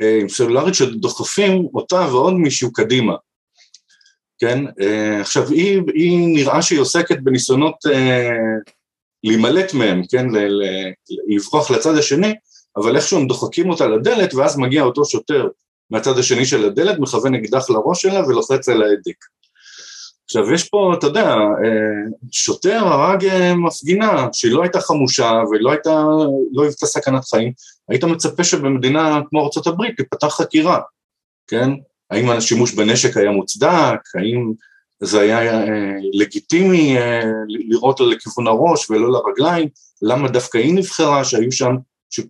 אה, 0.00 0.18
עם 0.20 0.28
סלולרית 0.28 0.74
שדוחפים 0.74 1.68
אותה 1.74 2.06
ועוד 2.10 2.34
מישהו 2.34 2.72
קדימה. 2.72 3.14
כן, 4.38 4.64
אה, 4.80 5.20
עכשיו 5.20 5.50
היא, 5.50 5.80
היא 5.94 6.34
נראה 6.34 6.62
שהיא 6.62 6.80
עוסקת 6.80 7.18
בניסיונות 7.22 7.74
אה, 7.92 8.30
להימלט 9.24 9.74
מהם, 9.74 10.02
כן, 10.10 10.26
לברוח 11.28 11.70
לצד 11.70 11.94
השני, 11.98 12.34
אבל 12.76 12.96
איכשהו 12.96 13.18
הם 13.18 13.26
דוחקים 13.26 13.70
אותה 13.70 13.86
לדלת 13.86 14.34
ואז 14.34 14.58
מגיע 14.58 14.82
אותו 14.82 15.04
שוטר 15.04 15.48
מהצד 15.90 16.18
השני 16.18 16.46
של 16.46 16.64
הדלת, 16.64 16.98
מכוון 16.98 17.34
אקדח 17.34 17.70
לראש 17.70 18.02
שלה 18.02 18.26
ולוחץ 18.26 18.68
על 18.68 18.82
ההדק. 18.82 19.24
עכשיו 20.24 20.52
יש 20.52 20.68
פה, 20.68 20.94
אתה 20.98 21.06
יודע, 21.06 21.36
שוטר 22.30 22.78
הרג 22.84 23.28
מפגינה 23.56 24.28
שהיא 24.32 24.52
לא 24.52 24.62
הייתה 24.62 24.80
חמושה 24.80 25.32
ולא 25.50 25.70
הייתה, 25.70 26.06
לא 26.52 26.62
היוותה 26.62 26.86
סכנת 26.86 27.24
חיים, 27.24 27.52
היית 27.88 28.04
מצפה 28.04 28.44
שבמדינה 28.44 29.20
כמו 29.28 29.40
ארה"ב 29.40 29.82
תיפתח 29.96 30.26
חקירה, 30.26 30.80
כן? 31.46 31.70
האם 32.10 32.30
השימוש 32.30 32.74
בנשק 32.74 33.16
היה 33.16 33.30
מוצדק, 33.30 34.00
האם 34.14 34.52
זה 35.00 35.20
היה 35.20 35.40
אה, 35.40 35.94
לגיטימי 36.12 36.98
אה, 36.98 37.20
לה 38.00 38.06
לכיוון 38.06 38.46
הראש 38.46 38.90
ולא 38.90 39.12
לרגליים, 39.12 39.68
למה 40.02 40.28
דווקא 40.28 40.58
היא 40.58 40.74
נבחרה, 40.74 41.24
שהיו 41.24 41.52
שם, 41.52 41.76
ש, 42.10 42.20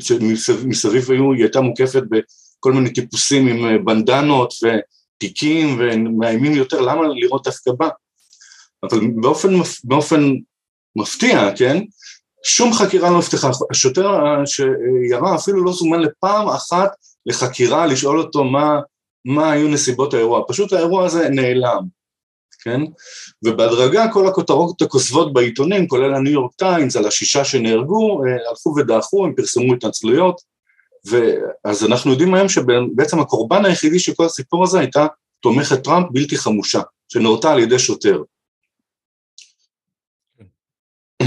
שמסביב 0.00 1.10
היו, 1.10 1.32
היא 1.32 1.42
הייתה 1.42 1.60
מוקפת 1.60 2.02
בכל 2.10 2.72
מיני 2.72 2.92
טיפוסים 2.92 3.46
עם 3.46 3.64
אה, 3.66 3.78
בנדנות 3.78 4.54
ותיקים 4.62 5.76
ומאיימים 5.78 6.52
יותר, 6.52 6.80
למה 6.80 7.02
לראות 7.08 7.44
דווקא 7.44 7.70
בה? 7.78 7.88
אבל 8.82 9.00
באופן, 9.20 9.48
באופן 9.84 10.32
מפתיע, 10.96 11.50
כן, 11.56 11.82
שום 12.44 12.72
חקירה 12.72 13.10
לא 13.10 13.18
נפתחה, 13.18 13.50
השוטר 13.70 14.20
שירה 14.46 15.34
אפילו 15.34 15.64
לא 15.64 15.72
זומן 15.72 16.00
לפעם 16.00 16.48
אחת 16.48 16.90
לחקירה, 17.26 17.86
לשאול 17.86 18.18
אותו 18.18 18.44
מה, 18.44 18.80
מה 19.24 19.52
היו 19.52 19.68
נסיבות 19.68 20.14
האירוע, 20.14 20.42
פשוט 20.48 20.72
האירוע 20.72 21.06
הזה 21.06 21.28
נעלם, 21.28 21.82
כן? 22.62 22.80
ובהדרגה 23.44 24.12
כל 24.12 24.26
הכותרות 24.26 24.82
הכוסבות 24.82 25.32
בעיתונים, 25.32 25.88
כולל 25.88 26.14
הניו 26.14 26.32
יורק 26.32 26.54
טיימס, 26.54 26.96
על 26.96 27.06
השישה 27.06 27.44
שנהרגו, 27.44 28.24
אה, 28.24 28.48
הלכו 28.48 28.74
ודעכו, 28.76 29.24
הם 29.24 29.34
פרסמו 29.34 29.74
התנצלויות, 29.74 30.40
ואז 31.04 31.84
אנחנו 31.84 32.10
יודעים 32.10 32.34
היום 32.34 32.48
שבעצם 32.48 33.20
הקורבן 33.20 33.64
היחידי 33.64 33.98
של 33.98 34.14
כל 34.14 34.24
הסיפור 34.24 34.64
הזה 34.64 34.80
הייתה 34.80 35.06
תומכת 35.40 35.84
טראמפ 35.84 36.06
בלתי 36.10 36.36
חמושה, 36.36 36.80
שנורתה 37.08 37.52
על 37.52 37.58
ידי 37.58 37.78
שוטר. 37.78 38.22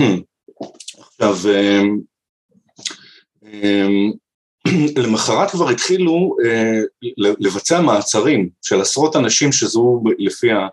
עכשיו, 1.07 1.35
אמ, 1.51 1.99
אמ, 3.43 4.11
למחרת 5.03 5.51
כבר 5.51 5.69
התחילו 5.69 6.35
אה, 6.45 6.79
לבצע 7.17 7.81
מעצרים 7.81 8.49
של 8.61 8.81
עשרות 8.81 9.15
אנשים 9.15 9.51
שזוהו 9.51 10.03
לפי 10.17 10.51
ה... 10.51 10.67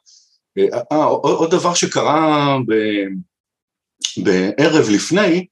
אה, 0.59 0.81
אה 0.92 1.05
עוד 1.05 1.50
דבר 1.50 1.74
שקרה 1.74 2.57
ב... 2.68 2.72
בערב 4.16 4.88
לפני, 4.90 5.46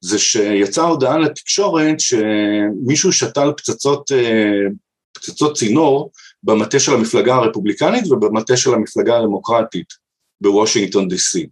זה 0.00 0.18
שיצאה 0.18 0.84
הודעה 0.84 1.18
לתקשורת 1.18 2.00
שמישהו 2.00 3.12
שתל 3.12 3.52
פצצות, 3.56 4.12
אה, 4.12 4.68
פצצות 5.12 5.56
צינור 5.56 6.10
במטה 6.42 6.80
של 6.80 6.94
המפלגה 6.94 7.34
הרפובליקנית 7.34 8.10
ובמטה 8.10 8.56
של 8.56 8.74
המפלגה 8.74 9.18
הדמוקרטית 9.18 9.88
בוושינגטון 10.40 11.08
די 11.08 11.18
סי. 11.18 11.46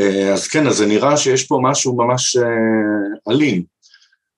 אה, 0.00 0.32
אז 0.32 0.48
כן, 0.48 0.66
אז 0.66 0.76
זה 0.76 0.86
נראה 0.86 1.16
שיש 1.16 1.46
פה 1.46 1.58
משהו 1.62 1.96
ממש 1.96 2.36
אה, 2.36 3.32
אלים. 3.32 3.71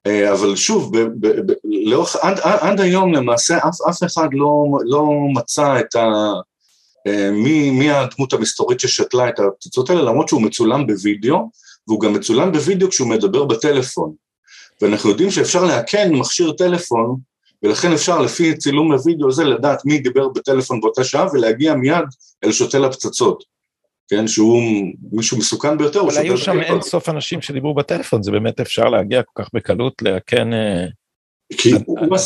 אה, 0.06 0.32
אבל 0.32 0.56
שוב, 0.56 0.98
ב, 0.98 1.02
ב, 1.20 1.26
ב, 1.26 1.52
לאורך, 1.64 2.16
עד, 2.16 2.40
עד 2.40 2.80
היום 2.80 3.14
למעשה 3.14 3.58
אף, 3.58 3.76
אף 3.90 4.02
אחד 4.02 4.28
לא, 4.32 4.64
לא 4.84 5.08
מצא 5.34 5.80
את 5.80 5.94
ה... 5.94 6.32
מי, 7.32 7.70
מי 7.70 7.90
הדמות 7.90 8.32
המסתורית 8.32 8.80
ששתלה 8.80 9.28
את 9.28 9.40
הפצצות 9.40 9.90
האלה, 9.90 10.02
למרות 10.02 10.28
שהוא 10.28 10.42
מצולם 10.42 10.86
בווידאו, 10.86 11.50
והוא 11.88 12.00
גם 12.00 12.12
מצולם 12.12 12.52
בווידאו 12.52 12.88
כשהוא 12.88 13.08
מדבר 13.08 13.44
בטלפון. 13.44 14.12
ואנחנו 14.82 15.10
יודעים 15.10 15.30
שאפשר 15.30 15.64
לאכן 15.64 16.12
מכשיר 16.14 16.52
טלפון, 16.52 17.16
ולכן 17.62 17.92
אפשר 17.92 18.22
לפי 18.22 18.56
צילום 18.56 18.92
הווידאו 18.92 19.28
הזה 19.28 19.44
לדעת 19.44 19.84
מי 19.84 19.98
דיבר 19.98 20.28
בטלפון 20.28 20.80
באותה 20.80 21.04
שעה 21.04 21.26
ולהגיע 21.32 21.74
מיד 21.74 22.04
אל 22.44 22.52
שותל 22.52 22.84
הפצצות. 22.84 23.44
כן, 24.08 24.26
שהוא 24.26 24.62
מישהו 25.12 25.38
מסוכן 25.38 25.78
ביותר. 25.78 26.00
אבל 26.00 26.18
היו 26.18 26.38
שם 26.38 26.60
אין 26.60 26.82
סוף 26.82 27.08
אנשים 27.08 27.42
שדיברו 27.42 27.74
בטלפון, 27.74 28.22
זה 28.22 28.30
באמת 28.30 28.60
אפשר 28.60 28.84
להגיע 28.84 29.22
כל 29.22 29.42
כך 29.42 29.48
בקלות 29.54 30.02
לאכן... 30.02 30.52
אה, 30.52 30.86
כי 31.58 31.72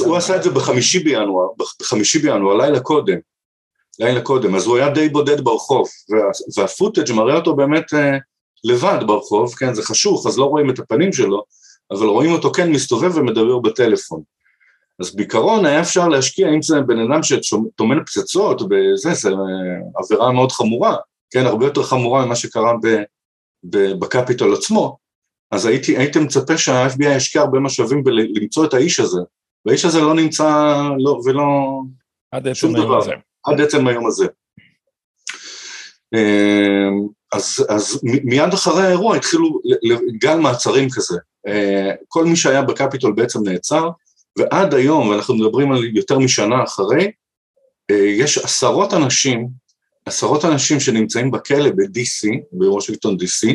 הוא 0.05 0.17
עשה 0.17 0.37
את 0.37 0.43
זה 0.43 0.51
בחמישי 0.51 0.99
בינואר, 0.99 1.47
בחמישי 1.81 2.19
בינואר, 2.19 2.57
לילה 2.57 2.81
קודם, 2.81 3.17
לילה 3.99 4.21
קודם, 4.21 4.55
אז 4.55 4.67
הוא 4.67 4.77
היה 4.77 4.89
די 4.89 5.09
בודד 5.09 5.41
ברחוב, 5.41 5.89
והפוטאג' 6.57 7.13
מראה 7.13 7.37
אותו 7.37 7.57
באמת 7.57 7.95
אה, 7.95 8.19
לבד 8.65 8.99
ברחוב, 9.07 9.55
כן, 9.55 9.75
זה 9.75 9.83
חשוך, 9.83 10.27
אז 10.27 10.39
לא 10.39 10.45
רואים 10.45 10.71
את 10.71 10.79
הפנים 10.79 11.13
שלו, 11.13 11.45
אבל 11.91 12.07
רואים 12.07 12.33
אותו 12.33 12.53
כן 12.53 12.71
מסתובב 12.71 13.17
ומדבר 13.17 13.59
בטלפון. 13.59 14.23
אז 15.01 15.17
בעיקרון 15.17 15.67
היה 15.67 15.81
אפשר 15.81 16.09
להשקיע, 16.09 16.49
אם 16.49 16.63
זה 16.63 16.81
בן 16.81 16.99
אדם 16.99 17.23
שטומן 17.23 18.05
פצצות, 18.05 18.63
וזה, 18.63 19.15
זה 19.15 19.29
אה, 19.29 20.03
עבירה 20.03 20.33
מאוד 20.33 20.53
חמורה, 20.53 20.97
כן, 21.31 21.47
הרבה 21.47 21.67
יותר 21.67 21.83
חמורה 21.83 22.27
ממה 22.27 22.37
שקרה 22.37 22.73
בקפיטול 23.99 24.55
עצמו, 24.55 24.99
אז 25.51 25.67
הייתי, 25.67 25.97
הייתי 25.97 26.19
מצפה 26.19 26.59
שה-FBI 26.59 27.09
ישקיע 27.09 27.43
הרבה 27.43 27.59
משאבים 27.59 28.05
בלמצוא 28.05 28.65
את 28.65 28.75
האיש 28.75 29.01
הזה, 29.01 29.21
והאיש 29.67 29.85
הזה 29.85 30.01
לא 30.01 30.15
נמצא, 30.15 30.45
לא, 30.99 31.21
ולא... 31.25 31.81
עד 32.33 32.49
עצם 32.49 32.77
היום 32.77 32.99
הזה. 32.99 33.13
עד 33.45 33.61
עצם 33.61 33.87
היום 33.87 34.07
הזה. 34.07 34.27
אמ, 36.15 37.07
אז, 37.33 37.67
אז 37.69 38.01
מיד 38.03 38.53
אחרי 38.53 38.83
האירוע 38.87 39.17
התחילו 39.17 39.61
גל 40.19 40.37
מעצרים 40.37 40.89
כזה. 40.91 41.19
אה, 41.47 41.93
כל 42.09 42.25
מי 42.25 42.37
שהיה 42.37 42.63
בקפיטול 42.63 43.13
בעצם 43.13 43.49
נעצר, 43.49 43.91
ועד 44.39 44.75
היום, 44.75 45.09
ואנחנו 45.09 45.35
מדברים 45.35 45.73
על 45.73 45.85
יותר 45.85 46.19
משנה 46.19 46.65
אחרי, 46.65 47.11
אה, 47.91 47.97
יש 47.97 48.39
עשרות 48.39 48.95
אנשים 48.95 49.49
עשרות 50.09 50.45
אנשים 50.45 50.81
שנמצאים 50.81 51.31
בכלא 51.31 51.71
ב-DC, 51.71 52.29
בוושינגטון 52.53 53.17
DC, 53.17 53.49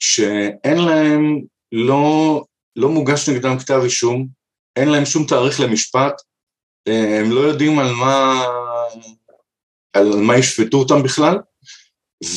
שאין 0.00 0.78
להם, 0.78 1.40
לא, 1.72 2.44
לא 2.76 2.88
מוגש 2.88 3.28
נגדם 3.28 3.58
כתב 3.58 3.80
אישום, 3.84 4.26
אין 4.76 4.88
להם 4.88 5.04
שום 5.04 5.26
תאריך 5.26 5.60
למשפט, 5.60 6.22
הם 6.86 7.30
לא 7.30 7.40
יודעים 7.40 7.78
על 7.78 7.92
מה, 7.92 8.44
על 9.92 10.16
מה 10.16 10.38
ישפטו 10.38 10.76
אותם 10.76 11.02
בכלל, 11.02 11.38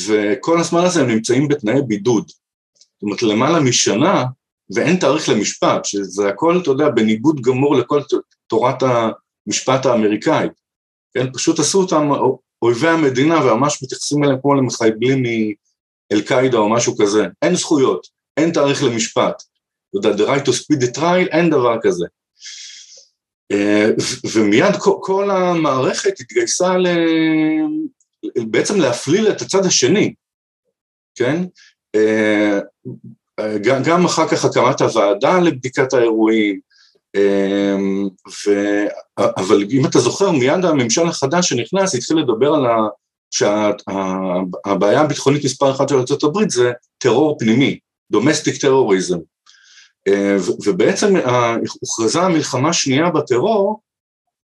וכל 0.07 0.59
הזמן 0.59 0.83
הזה 0.85 1.01
הם 1.01 1.07
נמצאים 1.07 1.47
בתנאי 1.47 1.81
בידוד. 1.87 2.27
זאת 2.27 3.03
אומרת, 3.03 3.21
למעלה 3.21 3.59
משנה, 3.59 4.25
ואין 4.75 4.97
תאריך 4.99 5.29
למשפט, 5.29 5.85
שזה 5.85 6.29
הכל, 6.29 6.59
אתה 6.61 6.71
יודע, 6.71 6.89
בניגוד 6.89 7.41
גמור 7.41 7.75
לכל 7.75 8.01
תורת 8.47 8.83
המשפט 8.83 9.85
האמריקאית. 9.85 10.51
כן, 11.13 11.33
פשוט 11.33 11.59
עשו 11.59 11.81
אותם 11.81 12.09
אויבי 12.61 12.87
המדינה 12.87 13.45
וממש 13.45 13.83
מתייחסים 13.83 14.23
אליהם 14.23 14.39
כמו 14.41 14.55
למחייבלים 14.55 15.23
מאל-קאעידה 15.23 16.57
או 16.57 16.69
משהו 16.69 16.95
כזה. 16.97 17.25
אין 17.41 17.55
זכויות, 17.55 18.07
אין 18.37 18.51
תאריך 18.51 18.83
למשפט. 18.83 19.43
אתה 19.89 20.07
יודע, 20.07 20.23
the 20.23 20.27
right 20.27 20.43
to 20.43 20.51
speed 20.51 20.81
the 20.83 20.97
trial, 20.97 21.31
אין 21.31 21.49
דבר 21.49 21.75
כזה. 21.81 22.05
אה, 23.51 23.89
ומיד 24.33 24.75
כל 25.01 25.31
המערכת 25.31 26.19
התגייסה 26.19 26.77
ל... 26.77 26.87
בעצם 28.51 28.79
להפליל 28.79 29.31
את 29.31 29.41
הצד 29.41 29.65
השני, 29.65 30.13
כן? 31.15 31.43
אה, 31.95 32.59
גם 33.83 34.05
אחר 34.05 34.27
כך 34.27 34.45
הקמת 34.45 34.81
הוועדה 34.81 35.39
לבדיקת 35.39 35.93
האירועים, 35.93 36.59
ו... 38.45 38.51
אבל 39.17 39.63
אם 39.71 39.85
אתה 39.85 39.99
זוכר, 39.99 40.31
מיד 40.31 40.65
הממשל 40.65 41.07
החדש 41.07 41.49
שנכנס 41.49 41.95
התחיל 41.95 42.17
לדבר 42.17 42.53
על 42.53 42.65
ה... 42.65 42.87
שהבעיה 43.31 45.01
הביטחונית 45.01 45.45
מספר 45.45 45.71
אחת 45.71 45.89
של 45.89 45.95
ארה"ב 45.95 46.49
זה 46.49 46.71
טרור 46.97 47.37
פנימי, 47.39 47.79
domestic 48.11 48.57
terrorism. 48.57 49.17
אה, 50.07 50.37
ובעצם 50.65 51.15
הוכרזה 51.81 52.21
המלחמה 52.21 52.73
השנייה 52.73 53.09
בטרור 53.09 53.81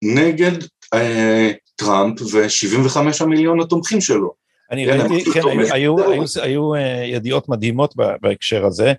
נגד 0.01 0.51
אה, 0.93 1.51
טראמפ 1.75 2.21
ו-75 2.21 2.99
המיליון 3.19 3.61
התומכים 3.61 4.01
שלו. 4.01 4.33
אני 4.71 4.85
כן, 4.85 5.01
ראיתי, 5.01 5.31
כן, 5.31 5.41
היו, 5.71 5.71
היו, 5.71 6.23
היו 6.41 6.75
אה, 6.75 7.03
ידיעות 7.05 7.49
מדהימות 7.49 7.93
בהקשר 8.21 8.65
הזה. 8.65 8.93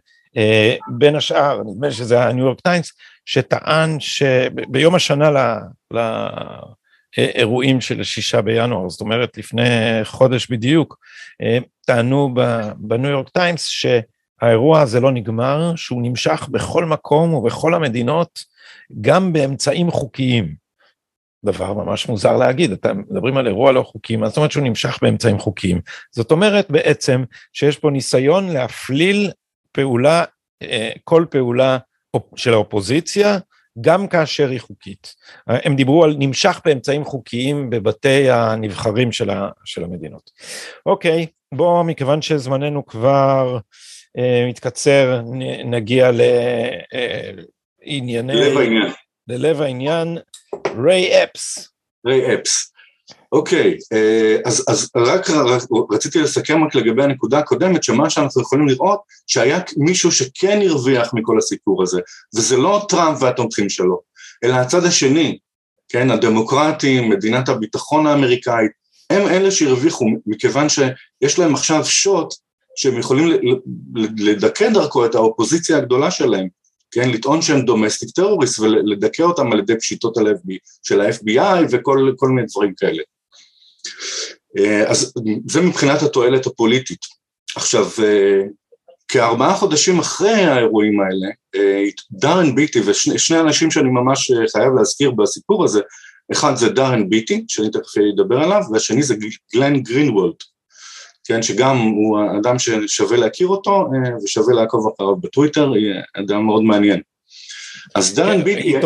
בין 0.98 1.16
השאר, 1.16 1.62
נדמה 1.62 1.86
לי 1.86 1.92
שזה 1.92 2.24
הניו 2.24 2.44
יורק 2.44 2.60
טיימס, 2.60 2.92
שטען 3.24 4.00
שביום 4.00 4.94
השנה 4.94 5.30
לאירועים 7.18 7.80
של 7.80 8.02
שישה 8.02 8.42
בינואר, 8.42 8.88
זאת 8.88 9.00
אומרת 9.00 9.38
לפני 9.38 9.68
חודש 10.04 10.50
בדיוק, 10.50 10.98
אה, 11.42 11.58
טענו 11.86 12.34
בניו 12.76 13.10
יורק 13.10 13.28
טיימס 13.28 13.66
שהאירוע 13.66 14.80
הזה 14.80 15.00
לא 15.00 15.12
נגמר, 15.12 15.72
שהוא 15.76 16.02
נמשך 16.02 16.48
בכל 16.50 16.84
מקום 16.84 17.34
ובכל 17.34 17.74
המדינות, 17.74 18.44
גם 19.00 19.32
באמצעים 19.32 19.90
חוקיים. 19.90 20.62
דבר 21.44 21.72
ממש 21.72 22.08
מוזר 22.08 22.36
להגיד, 22.36 22.72
אתם 22.72 23.02
מדברים 23.10 23.36
על 23.36 23.46
אירוע 23.46 23.72
לא 23.72 23.82
חוקי, 23.82 24.16
מה 24.16 24.28
זאת 24.28 24.36
אומרת 24.36 24.52
שהוא 24.52 24.64
נמשך 24.64 24.98
באמצעים 25.02 25.38
חוקיים? 25.38 25.80
זאת 26.10 26.30
אומרת 26.30 26.70
בעצם 26.70 27.24
שיש 27.52 27.78
פה 27.78 27.90
ניסיון 27.90 28.48
להפליל 28.48 29.30
פעולה, 29.72 30.24
אה, 30.62 30.90
כל 31.04 31.24
פעולה 31.30 31.78
של 32.36 32.52
האופוזיציה, 32.52 33.38
גם 33.80 34.08
כאשר 34.08 34.48
היא 34.48 34.60
חוקית. 34.60 35.14
הם 35.46 35.76
דיברו 35.76 36.04
על 36.04 36.16
נמשך 36.18 36.60
באמצעים 36.64 37.04
חוקיים 37.04 37.70
בבתי 37.70 38.30
הנבחרים 38.30 39.12
של, 39.12 39.30
ה, 39.30 39.50
של 39.64 39.84
המדינות. 39.84 40.30
אוקיי, 40.86 41.26
בואו, 41.54 41.84
מכיוון 41.84 42.22
שזמננו 42.22 42.86
כבר 42.86 43.58
אה, 44.18 44.46
מתקצר, 44.48 45.20
נ, 45.32 45.70
נגיע 45.74 46.10
לענייני... 47.82 48.34
לב 48.34 48.58
העניין. 48.58 48.92
ללב 49.28 49.62
העניין, 49.62 50.18
ריי 50.84 51.24
אפס. 51.24 51.72
ריי 52.06 52.34
אפס. 52.34 52.71
אוקיי, 53.32 53.76
אה, 53.92 54.36
אז, 54.44 54.64
אז 54.68 54.90
רק, 54.96 55.26
רציתי 55.90 56.20
לסכם 56.20 56.64
רק 56.64 56.74
לגבי 56.74 57.02
הנקודה 57.02 57.38
הקודמת, 57.38 57.82
שמה 57.82 58.10
שאנחנו 58.10 58.42
יכולים 58.42 58.68
לראות, 58.68 59.00
שהיה 59.26 59.60
מישהו 59.76 60.12
שכן 60.12 60.60
הרוויח 60.68 61.14
מכל 61.14 61.38
הסיפור 61.38 61.82
הזה, 61.82 62.00
וזה 62.36 62.56
לא 62.56 62.86
טראמפ 62.88 63.22
והתומכים 63.22 63.68
שלו, 63.68 64.00
אלא 64.44 64.54
הצד 64.54 64.84
השני, 64.84 65.38
כן, 65.88 66.10
הדמוקרטים, 66.10 67.10
מדינת 67.10 67.48
הביטחון 67.48 68.06
האמריקאית, 68.06 68.70
הם 69.10 69.28
אלה 69.28 69.50
שהרוויחו, 69.50 70.06
מכיוון 70.26 70.66
שיש 70.68 71.38
להם 71.38 71.54
עכשיו 71.54 71.84
שוט 71.84 72.34
שהם 72.76 72.98
יכולים 72.98 73.38
לדכא 74.18 74.70
דרכו 74.70 75.06
את 75.06 75.14
האופוזיציה 75.14 75.76
הגדולה 75.76 76.10
שלהם, 76.10 76.48
כן, 76.90 77.10
לטעון 77.10 77.42
שהם 77.42 77.60
דומסטיק 77.60 78.10
טרוריסט 78.10 78.58
ולדכא 78.58 79.22
אותם 79.22 79.52
על 79.52 79.58
ידי 79.58 79.76
פשיטות 79.76 80.16
של 80.82 81.00
ה-FBI 81.00 81.66
וכל 81.70 82.28
מיני 82.28 82.46
דברים 82.46 82.74
כאלה. 82.76 83.02
אה, 84.58 84.90
אז 84.90 85.12
זה 85.48 85.60
מבחינת 85.60 86.02
התועלת 86.02 86.46
הפוליטית. 86.46 87.00
עכשיו, 87.56 87.86
אה, 88.04 88.40
כארבעה 89.08 89.54
חודשים 89.54 89.98
אחרי 89.98 90.30
האירועים 90.30 91.00
האלה, 91.00 91.26
אה, 91.54 91.84
דארן 92.12 92.54
ביטי 92.54 92.80
ושני 92.86 93.40
אנשים 93.40 93.70
שאני 93.70 93.88
ממש 93.88 94.30
חייב 94.52 94.74
להזכיר 94.78 95.10
בסיפור 95.10 95.64
הזה, 95.64 95.80
אחד 96.32 96.56
זה 96.56 96.68
דארן 96.68 97.08
ביטי, 97.08 97.44
שאני 97.48 97.70
תכף 97.70 97.98
אדבר 98.14 98.38
עליו, 98.38 98.62
והשני 98.72 99.02
זה 99.02 99.14
גלן 99.54 99.80
גרינוולד, 99.80 100.34
כן, 101.24 101.42
שגם 101.42 101.76
הוא 101.78 102.18
אדם 102.40 102.58
ששווה 102.58 103.16
להכיר 103.16 103.46
אותו 103.46 103.88
ושווה 104.24 104.54
לעקוב 104.54 104.92
אחריו 104.94 105.16
בטוויטר, 105.16 105.72
אדם 106.14 106.46
מאוד 106.46 106.62
מעניין. 106.62 107.00
אז 107.94 108.14
דארן 108.14 108.38
כן, 108.38 108.44
ביטי... 108.44 108.80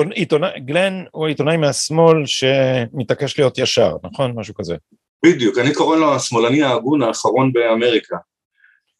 גלן 0.59 1.05
הוא 1.11 1.27
עיתונאי 1.27 1.57
מהשמאל 1.57 2.27
שמתעקש 2.27 3.39
להיות 3.39 3.59
ישר, 3.59 3.97
נכון? 4.05 4.33
משהו 4.35 4.55
כזה. 4.55 4.77
בדיוק, 5.27 5.59
אני 5.59 5.75
קורא 5.75 5.97
לו 5.97 6.15
השמאלני 6.15 6.63
ההגון 6.63 7.03
האחרון 7.03 7.53
באמריקה. 7.53 8.17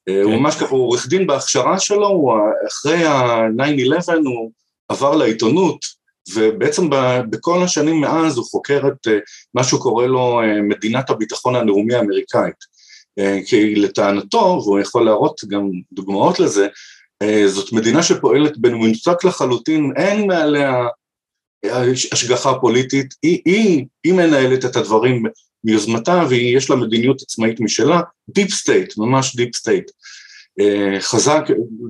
אה, 0.09 0.23
הוא 0.23 0.33
כן. 0.33 0.39
ממש 0.39 0.55
ככה, 0.55 0.69
הוא 0.69 0.87
עורך 0.87 1.09
דין 1.09 1.27
בהכשרה 1.27 1.79
שלו, 1.79 2.09
הוא 2.09 2.33
אחרי 2.69 3.05
ה-9-11 3.05 4.13
הוא 4.25 4.51
עבר 4.89 5.17
לעיתונות, 5.17 5.79
ובעצם 6.35 6.91
בכל 7.31 7.63
השנים 7.63 8.01
מאז 8.01 8.37
הוא 8.37 8.45
חוקר 8.45 8.89
את 8.89 9.09
אה, 9.09 9.19
מה 9.55 9.65
שהוא 9.65 9.81
קורא 9.81 10.07
לו 10.07 10.41
אה, 10.41 10.63
מדינת 10.63 11.11
הביטחון 11.11 11.57
הלאומי 11.57 11.95
האמריקאית. 11.95 12.77
כי 13.47 13.75
לטענתו, 13.75 14.61
והוא 14.65 14.81
יכול 14.81 15.05
להראות 15.05 15.41
גם 15.49 15.71
דוגמאות 15.93 16.41
לזה, 16.41 16.69
זאת 17.47 17.73
מדינה 17.73 18.03
שפועלת 18.03 18.59
במנותק 18.59 19.25
לחלוטין, 19.25 19.93
אין 19.97 20.27
מעליה 20.27 20.87
השגחה 22.13 22.55
פוליטית, 22.61 23.15
היא, 23.23 23.41
היא, 23.45 23.85
היא 24.05 24.13
מנהלת 24.13 24.65
את 24.65 24.77
הדברים 24.77 25.23
מיוזמתה 25.65 26.25
ויש 26.29 26.71
לה 26.71 26.77
מדיניות 26.77 27.23
עצמאית 27.23 27.61
משלה, 27.61 28.01
deep 28.29 28.51
state, 28.51 28.99
ממש 28.99 29.37
deep 29.37 29.57
state. 29.57 29.91
חזק, 31.01 31.43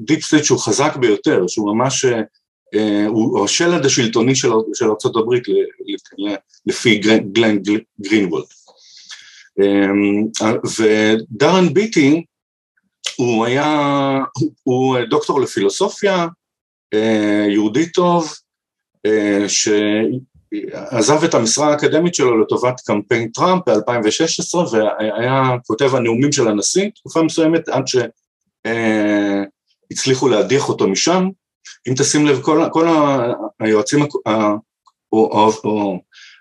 deep 0.05 0.25
state 0.25 0.45
שהוא 0.45 0.59
חזק 0.59 0.97
ביותר, 0.97 1.47
שהוא 1.49 1.77
ממש, 1.77 2.05
הוא 3.09 3.45
השלד 3.45 3.87
השלטוני 3.87 4.35
של, 4.35 4.49
של 4.75 4.85
ארה"ב 4.85 5.51
לפי 6.67 6.99
גלן 7.33 7.59
גרינוולד. 8.01 8.45
ודארן 10.79 11.75
ביטי 11.75 12.25
הוא 13.16 13.46
היה, 13.46 14.18
הוא 14.62 14.98
דוקטור 15.11 15.40
לפילוסופיה, 15.40 16.26
אה, 16.95 16.99
יהודי 17.50 17.92
טוב, 17.92 18.33
אה, 19.07 19.11
עזב 20.72 21.24
את 21.24 21.35
המשרה 21.35 21.70
האקדמית 21.70 22.14
שלו 22.14 22.40
לטובת 22.40 22.81
קמפיין 22.81 23.29
טראמפ 23.29 23.68
ב-2016 23.68 24.57
והיה 24.72 25.42
כותב 25.66 25.94
הנאומים 25.94 26.33
של 26.33 26.48
הנשיא 26.48 26.90
תקופה 26.94 27.22
מסוימת 27.22 27.68
עד 27.68 27.85
שהצליחו 29.92 30.29
להדיח 30.29 30.68
אותו 30.68 30.88
משם. 30.88 31.29
אם 31.88 31.94
תשים 31.98 32.26
לב, 32.26 32.42
כל, 32.42 32.64
כל 32.72 32.87
היועצים 33.61 34.07
או 35.12 35.61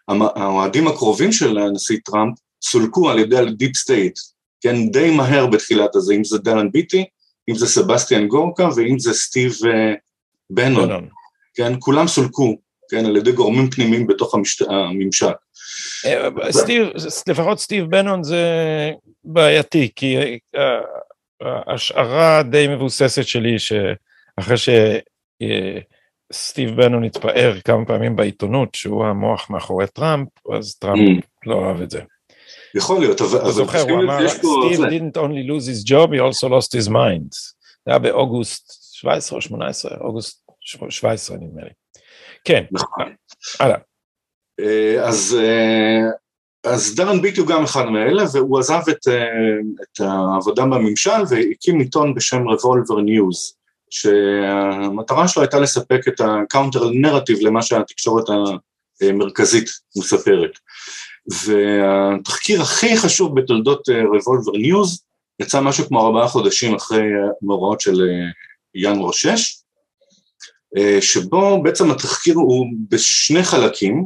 האוהדים 0.09 0.87
הקרובים 0.87 1.31
של 1.31 1.57
הנשיא 1.57 1.97
טראמפ 2.05 2.37
סולקו 2.63 3.09
על 3.09 3.19
ידי 3.19 3.37
ה 3.37 3.45
deep 3.45 3.75
state, 3.75 4.19
כן, 4.61 4.89
די 4.91 5.11
מהר 5.11 5.47
בתחילת 5.47 5.95
הזה, 5.95 6.13
אם 6.13 6.23
זה 6.23 6.37
דארן 6.37 6.71
ביטי, 6.71 7.05
אם 7.49 7.55
זה 7.55 7.67
סבסטיאן 7.67 8.27
גורקה 8.27 8.69
ואם 8.75 8.99
זה 8.99 9.13
סטיב 9.13 9.53
אה, 9.65 9.93
בנון, 10.49 11.09
כן, 11.53 11.73
כולם 11.79 12.07
סולקו 12.07 12.57
כן, 12.89 13.05
על 13.05 13.17
ידי 13.17 13.31
גורמים 13.31 13.69
פנימיים 13.69 14.07
בתוך 14.07 14.35
המשת... 14.35 14.65
הממשק. 14.69 15.35
אה, 16.05 16.51
סטיב, 16.51 16.87
לפחות 17.27 17.59
סטיב 17.59 17.85
בנון 17.85 18.23
זה 18.23 18.43
בעייתי, 19.23 19.89
כי 19.95 20.17
אה, 20.55 20.79
ההשערה 21.41 22.43
די 22.43 22.67
מבוססת 22.67 23.23
שלי 23.23 23.55
שאחרי 23.59 24.57
שסטיב 26.33 26.69
בנון 26.75 27.03
התפאר 27.03 27.57
כמה 27.65 27.85
פעמים 27.85 28.15
בעיתונות 28.15 28.75
שהוא 28.75 29.05
המוח 29.05 29.49
מאחורי 29.49 29.87
טראמפ, 29.87 30.27
אז 30.53 30.75
טראמפ 30.75 31.23
אממ. 31.23 31.27
לא 31.45 31.55
אוהב 31.55 31.81
את 31.81 31.91
זה. 31.91 32.01
יכול 32.75 32.99
להיות, 32.99 33.21
אבל... 33.21 33.41
אתה 33.41 33.51
זוכר, 33.51 33.81
הוא 33.81 34.03
אמר, 34.03 34.29
סטיב 34.29 34.85
didn't 34.85 35.17
only 35.17 35.47
lose 35.49 35.67
his 35.67 35.83
job, 35.89 36.09
he 36.11 36.19
also 36.19 36.49
lost 36.49 36.71
his 36.79 36.89
mind. 36.89 37.55
זה 37.85 37.91
היה 37.91 37.99
באוגוסט 37.99 38.93
17 38.93 39.37
או 39.37 39.41
18, 39.41 39.97
אוגוסט 40.01 40.45
17 40.89 41.37
נדמה 41.37 41.63
לי. 41.63 41.69
כן, 42.43 42.63
נכון. 42.71 43.13
הלאה. 43.59 43.77
אה, 44.59 45.07
אז, 45.07 45.37
אה, 45.39 46.01
אז 46.71 46.95
דארן 46.95 47.21
ביטי 47.21 47.39
הוא 47.39 47.47
גם 47.47 47.63
אחד 47.63 47.85
מאלה, 47.85 48.23
והוא 48.33 48.59
עזב 48.59 48.81
את, 48.89 49.07
אה, 49.07 49.23
את 49.81 49.99
העבודה 49.99 50.63
בממשל 50.63 51.21
והקים 51.29 51.79
עיתון 51.79 52.15
בשם 52.15 52.47
Revolver 52.47 53.01
News, 53.01 53.55
שהמטרה 53.89 55.27
שלו 55.27 55.41
הייתה 55.41 55.59
לספק 55.59 56.07
את 56.07 56.21
ה 56.21 56.30
counter 56.30 56.89
narrative 56.89 57.37
למה 57.41 57.61
שהתקשורת 57.61 58.25
המרכזית 59.01 59.69
מספרת. 59.97 60.59
והתחקיר 61.27 62.61
הכי 62.61 62.97
חשוב 62.97 63.39
בתולדות 63.39 63.89
רבולבר 63.89 64.57
ניוז 64.57 65.03
יצא 65.41 65.61
משהו 65.61 65.87
כמו 65.87 66.05
ארבעה 66.05 66.27
חודשים 66.27 66.75
אחרי 66.75 67.03
מאורעות 67.41 67.81
של 67.81 68.01
ינואר 68.75 69.11
6, 69.11 69.61
אה, 70.77 71.01
שבו 71.01 71.63
בעצם 71.63 71.91
התחקיר 71.91 72.35
הוא 72.35 72.67
בשני 72.89 73.43
חלקים, 73.43 74.05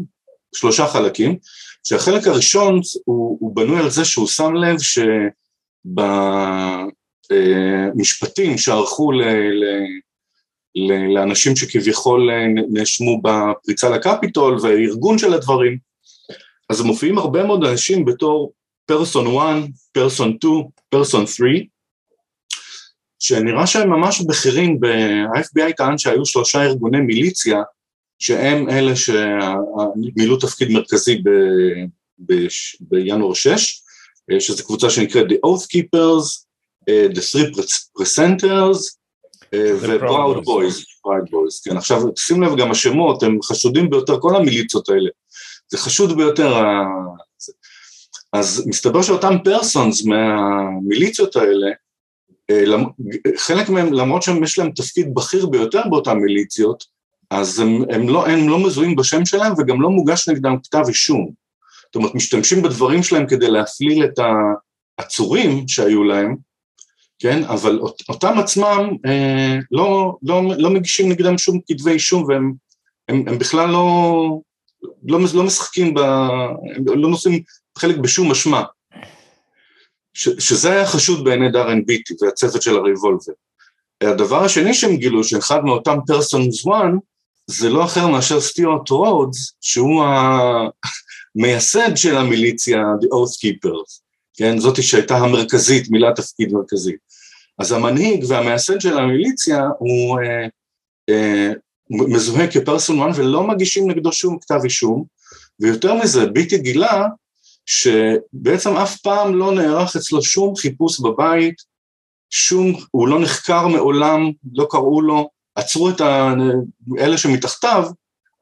שלושה 0.55 0.88
חלקים, 0.88 1.38
שהחלק 1.88 2.27
הראשון 2.27 2.79
הוא, 3.05 3.38
הוא 3.39 3.55
בנוי 3.55 3.79
על 3.79 3.89
זה 3.89 4.05
שהוא 4.05 4.27
שם 4.27 4.53
לב 4.53 4.77
שבמשפטים 7.29 8.58
שערכו 8.58 9.12
ל, 9.12 9.23
ל, 9.23 9.63
ל, 10.75 11.13
לאנשים 11.13 11.55
שכביכול 11.55 12.29
נאשמו 12.69 13.21
בפריצה 13.21 13.89
לקפיטול 13.89 14.58
והארגון 14.62 15.17
של 15.17 15.34
הדברים, 15.34 15.88
אז 16.69 16.82
מופיעים 16.82 17.17
הרבה 17.17 17.43
מאוד 17.43 17.63
אנשים 17.63 18.05
בתור 18.05 18.53
פרסון 18.86 19.38
1, 19.38 19.45
פרסון 19.91 20.38
2, 20.38 20.63
פרסון 20.89 21.27
3, 21.27 21.51
שנראה 23.19 23.67
שהם 23.67 23.89
ממש 23.89 24.21
בכירים, 24.21 24.79
ה-FBI 24.84 25.73
טען 25.77 25.97
שהיו 25.97 26.25
שלושה 26.25 26.63
ארגוני 26.63 27.01
מיליציה, 27.01 27.62
שהם 28.19 28.69
אלה 28.69 28.95
שמילאו 28.95 30.38
תפקיד 30.38 30.71
מרכזי 30.71 31.15
ב, 31.15 31.29
ב, 32.19 32.34
בינואר 32.82 33.34
6, 33.34 33.82
שזו 34.39 34.65
קבוצה 34.65 34.89
שנקראת 34.89 35.25
The 35.25 35.36
Oath 35.45 35.65
Keepers, 35.65 36.45
The 36.89 37.19
Three 37.19 37.60
Presenters 37.99 38.99
ו-Proud 39.55 40.38
Boys, 40.45 40.77
Proud 41.05 41.29
Boys, 41.29 41.63
כן, 41.63 41.77
עכשיו 41.77 42.01
שים 42.17 42.43
לב 42.43 42.58
גם 42.58 42.71
השמות, 42.71 43.23
הם 43.23 43.38
חשודים 43.43 43.89
ביותר, 43.89 44.19
כל 44.21 44.36
המיליציות 44.36 44.89
האלה, 44.89 45.10
זה 45.69 45.77
חשוד 45.77 46.17
ביותר, 46.17 46.53
אז 48.34 48.67
מסתבר 48.67 49.01
שאותם 49.01 49.36
פרסונס 49.43 50.05
מהמיליציות 50.05 51.36
האלה, 51.36 51.67
אה, 52.49 52.63
חלק 53.38 53.69
מהם, 53.69 53.93
למרות 53.93 54.23
שיש 54.23 54.60
להם 54.60 54.71
תפקיד 54.71 55.13
בכיר 55.13 55.45
ביותר 55.45 55.82
באותן 55.89 56.17
מיליציות, 56.17 56.84
אז 57.29 57.60
הם, 57.60 57.84
הם, 57.89 58.10
לא, 58.10 58.27
הם 58.27 58.49
לא 58.49 58.60
מזוהים 58.60 58.95
בשם 58.95 59.25
שלהם 59.25 59.53
וגם 59.58 59.82
לא 59.82 59.89
מוגש 59.89 60.29
נגדם 60.29 60.55
כתב 60.63 60.84
אישום. 60.88 61.32
זאת 61.86 61.95
אומרת, 61.95 62.15
משתמשים 62.15 62.62
בדברים 62.62 63.03
שלהם 63.03 63.27
כדי 63.27 63.51
להפליל 63.51 64.03
את 64.03 64.19
העצורים 64.99 65.67
שהיו 65.67 66.03
להם, 66.03 66.36
כן, 67.19 67.43
אבל 67.43 67.79
אותם 68.10 68.39
עצמם 68.39 68.89
אה, 69.05 69.58
לא, 69.71 70.17
לא, 70.23 70.41
לא 70.58 70.69
מגישים 70.69 71.12
נגדם 71.12 71.38
שום 71.38 71.60
כתבי 71.67 71.91
אישום 71.91 72.23
והם 72.23 72.53
הם, 73.09 73.24
הם 73.28 73.38
בכלל 73.38 73.70
לא, 73.70 74.39
לא, 75.03 75.19
לא 75.34 75.43
משחקים, 75.43 75.93
ב, 75.93 75.99
לא 76.86 77.09
נושאים 77.09 77.43
חלק 77.77 77.97
בשום 77.97 78.32
אשמה. 78.32 78.63
ש, 80.13 80.30
שזה 80.30 80.71
היה 80.71 80.86
חשוד 80.86 81.23
בעיני 81.23 81.51
דארן 81.51 81.86
ביטי 81.86 82.13
והצוות 82.21 82.61
של 82.61 82.75
הריבולבר. 82.75 83.34
הדבר 84.03 84.43
השני 84.43 84.73
שהם 84.73 84.95
גילו, 84.95 85.23
שאחד 85.23 85.63
מאותם 85.63 85.97
persons 86.07 86.66
one, 86.66 86.97
זה 87.47 87.69
לא 87.69 87.86
אחר 87.86 88.07
מאשר 88.07 88.41
סטיוארט 88.41 88.89
רודס, 88.89 89.53
שהוא 89.61 90.03
המייסד 91.36 91.95
של 92.01 92.17
המיליציה, 92.17 92.84
The 93.01 93.05
Oath 93.05 93.36
Keepers, 93.45 94.01
כן, 94.34 94.59
זאתי 94.59 94.82
שהייתה 94.82 95.17
המרכזית, 95.17 95.89
מילת 95.89 96.15
תפקיד 96.15 96.53
מרכזית. 96.53 96.99
אז 97.59 97.71
המנהיג 97.71 98.25
והמייסד 98.27 98.82
של 98.82 98.97
המיליציה 98.97 99.63
הוא 99.80 100.19
אה, 100.19 100.47
אה, 101.09 101.51
מזוהה 101.90 102.52
כפרסון 102.52 103.00
וואן 103.00 103.12
ולא 103.16 103.48
מגישים 103.48 103.92
נגדו 103.92 104.12
שום 104.12 104.40
כתב 104.42 104.60
אישום, 104.64 105.04
ויותר 105.60 105.94
מזה, 105.94 106.26
ביטי 106.26 106.58
גילה 106.58 107.08
שבעצם 107.66 108.78
אף 108.78 108.98
פעם 108.98 109.36
לא 109.36 109.52
נערך 109.52 109.96
אצלו 109.96 110.22
שום 110.22 110.56
חיפוש 110.56 111.00
בבית, 111.00 111.56
שום, 112.30 112.74
הוא 112.92 113.08
לא 113.08 113.20
נחקר 113.20 113.68
מעולם, 113.68 114.32
לא 114.54 114.68
קראו 114.70 115.02
לו, 115.02 115.30
עצרו 115.56 115.90
את 115.90 116.02
ה, 116.02 116.34
אלה 117.00 117.18
שמתחתיו, 117.18 117.84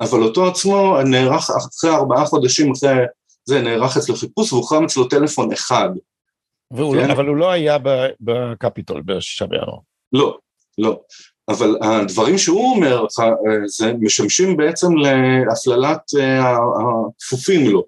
אבל 0.01 0.23
אותו 0.23 0.47
עצמו 0.47 0.97
נערך 1.05 1.49
אחרי 1.49 1.95
ארבעה 1.95 2.25
חודשים 2.25 2.71
אחרי 2.71 2.89
זה, 3.45 3.61
נערך 3.61 3.97
אצלו 3.97 4.15
חיפוש 4.15 4.53
והוחרם 4.53 4.83
אצלו 4.85 5.07
טלפון 5.07 5.51
אחד. 5.51 5.89
והוא 6.71 6.95
לא- 6.95 7.01
כן? 7.01 7.11
אבל 7.11 7.27
הוא 7.27 7.35
לא 7.35 7.51
היה 7.51 7.77
בקפיטול 8.21 9.01
בשישה 9.05 9.45
בינואר. 9.45 9.77
לא, 10.13 10.37
לא. 10.77 10.99
אבל 11.49 11.77
הדברים 11.81 12.37
שהוא 12.37 12.75
אומר 12.75 13.05
זה 13.65 13.93
משמשים 13.99 14.57
בעצם 14.57 14.87
להפללת 15.47 16.01
אה, 16.19 16.57
הכפופים 17.17 17.69
לו. 17.69 17.83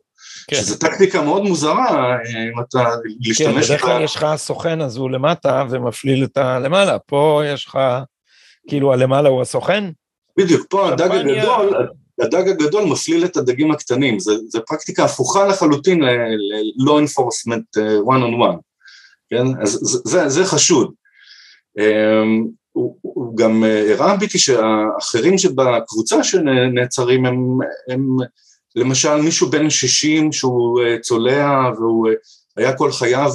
כן. 0.47 0.55
שזו 0.55 0.77
טקטיקה 0.77 1.21
מאוד 1.21 1.43
מוזרה, 1.43 2.17
אם 2.29 2.59
אתה 2.59 2.89
להשתמש... 3.19 3.47
כן, 3.47 3.61
בדרך 3.61 3.81
כלל 3.81 4.03
יש 4.03 4.15
לך 4.15 4.25
סוכן 4.35 4.81
אז 4.81 4.97
הוא 4.97 5.09
למטה 5.09 5.65
ומפליל 5.69 6.23
את 6.23 6.37
הלמעלה, 6.37 6.99
פה 6.99 7.41
יש 7.45 7.65
לך, 7.65 7.79
כאילו 8.67 8.93
הלמעלה 8.93 9.29
הוא 9.29 9.41
הסוכן? 9.41 9.83
בדיוק, 10.37 10.67
פה 10.69 10.89
הדג 10.89 11.11
הגדול, 11.11 11.87
הדג 12.21 12.49
הגדול 12.49 12.83
מפליל 12.83 13.25
את 13.25 13.37
הדגים 13.37 13.71
הקטנים, 13.71 14.19
זו 14.19 14.59
פרקטיקה 14.67 15.03
הפוכה 15.03 15.47
לחלוטין 15.47 16.03
ל-law 16.03 16.91
enforcement 16.91 17.81
אה, 17.81 17.97
one 17.97 18.21
on 18.21 18.53
one, 18.53 18.57
כן? 19.29 19.61
אז 19.61 19.79
זה, 20.05 20.29
זה 20.29 20.45
חשוד. 20.45 20.93
הוא, 22.79 22.95
הוא 23.01 23.37
גם 23.37 23.63
אה, 23.63 23.93
הראה 23.93 24.17
ביטי 24.17 24.39
שהאחרים 24.39 25.37
שבקבוצה 25.37 26.23
שנעצרים 26.23 27.25
הם, 27.25 27.57
הם 27.89 28.17
למשל 28.75 29.15
מישהו 29.15 29.49
בן 29.49 29.69
60 29.69 30.31
שהוא 30.31 30.81
אה, 30.81 30.99
צולע 31.01 31.69
והוא 31.77 32.09
היה 32.57 32.77
כל 32.77 32.91
חייו 32.91 33.31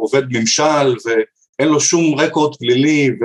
עובד 0.00 0.22
ממשל 0.30 0.96
ואין 1.04 1.68
לו 1.68 1.80
שום 1.80 2.20
רקורד 2.20 2.56
פלילי 2.56 3.10
ו... 3.10 3.24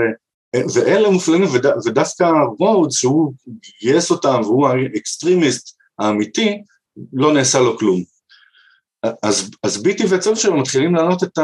ואלה 0.73 1.09
מופלאים, 1.09 1.43
וד, 1.43 1.65
ודווקא 1.85 2.31
רודס, 2.59 2.95
שהוא 2.95 3.33
גייס 3.81 4.11
אותם 4.11 4.41
והוא 4.43 4.67
ה 4.67 4.78
extremist 4.78 5.77
האמיתי, 5.99 6.61
לא 7.13 7.33
נעשה 7.33 7.59
לו 7.59 7.77
כלום. 7.77 8.16
אז, 9.23 9.51
אז 9.63 9.83
ביטי 9.83 10.05
והצוות 10.05 10.37
שלו 10.37 10.57
מתחילים 10.57 10.95
להעלות 10.95 11.23
את 11.23 11.37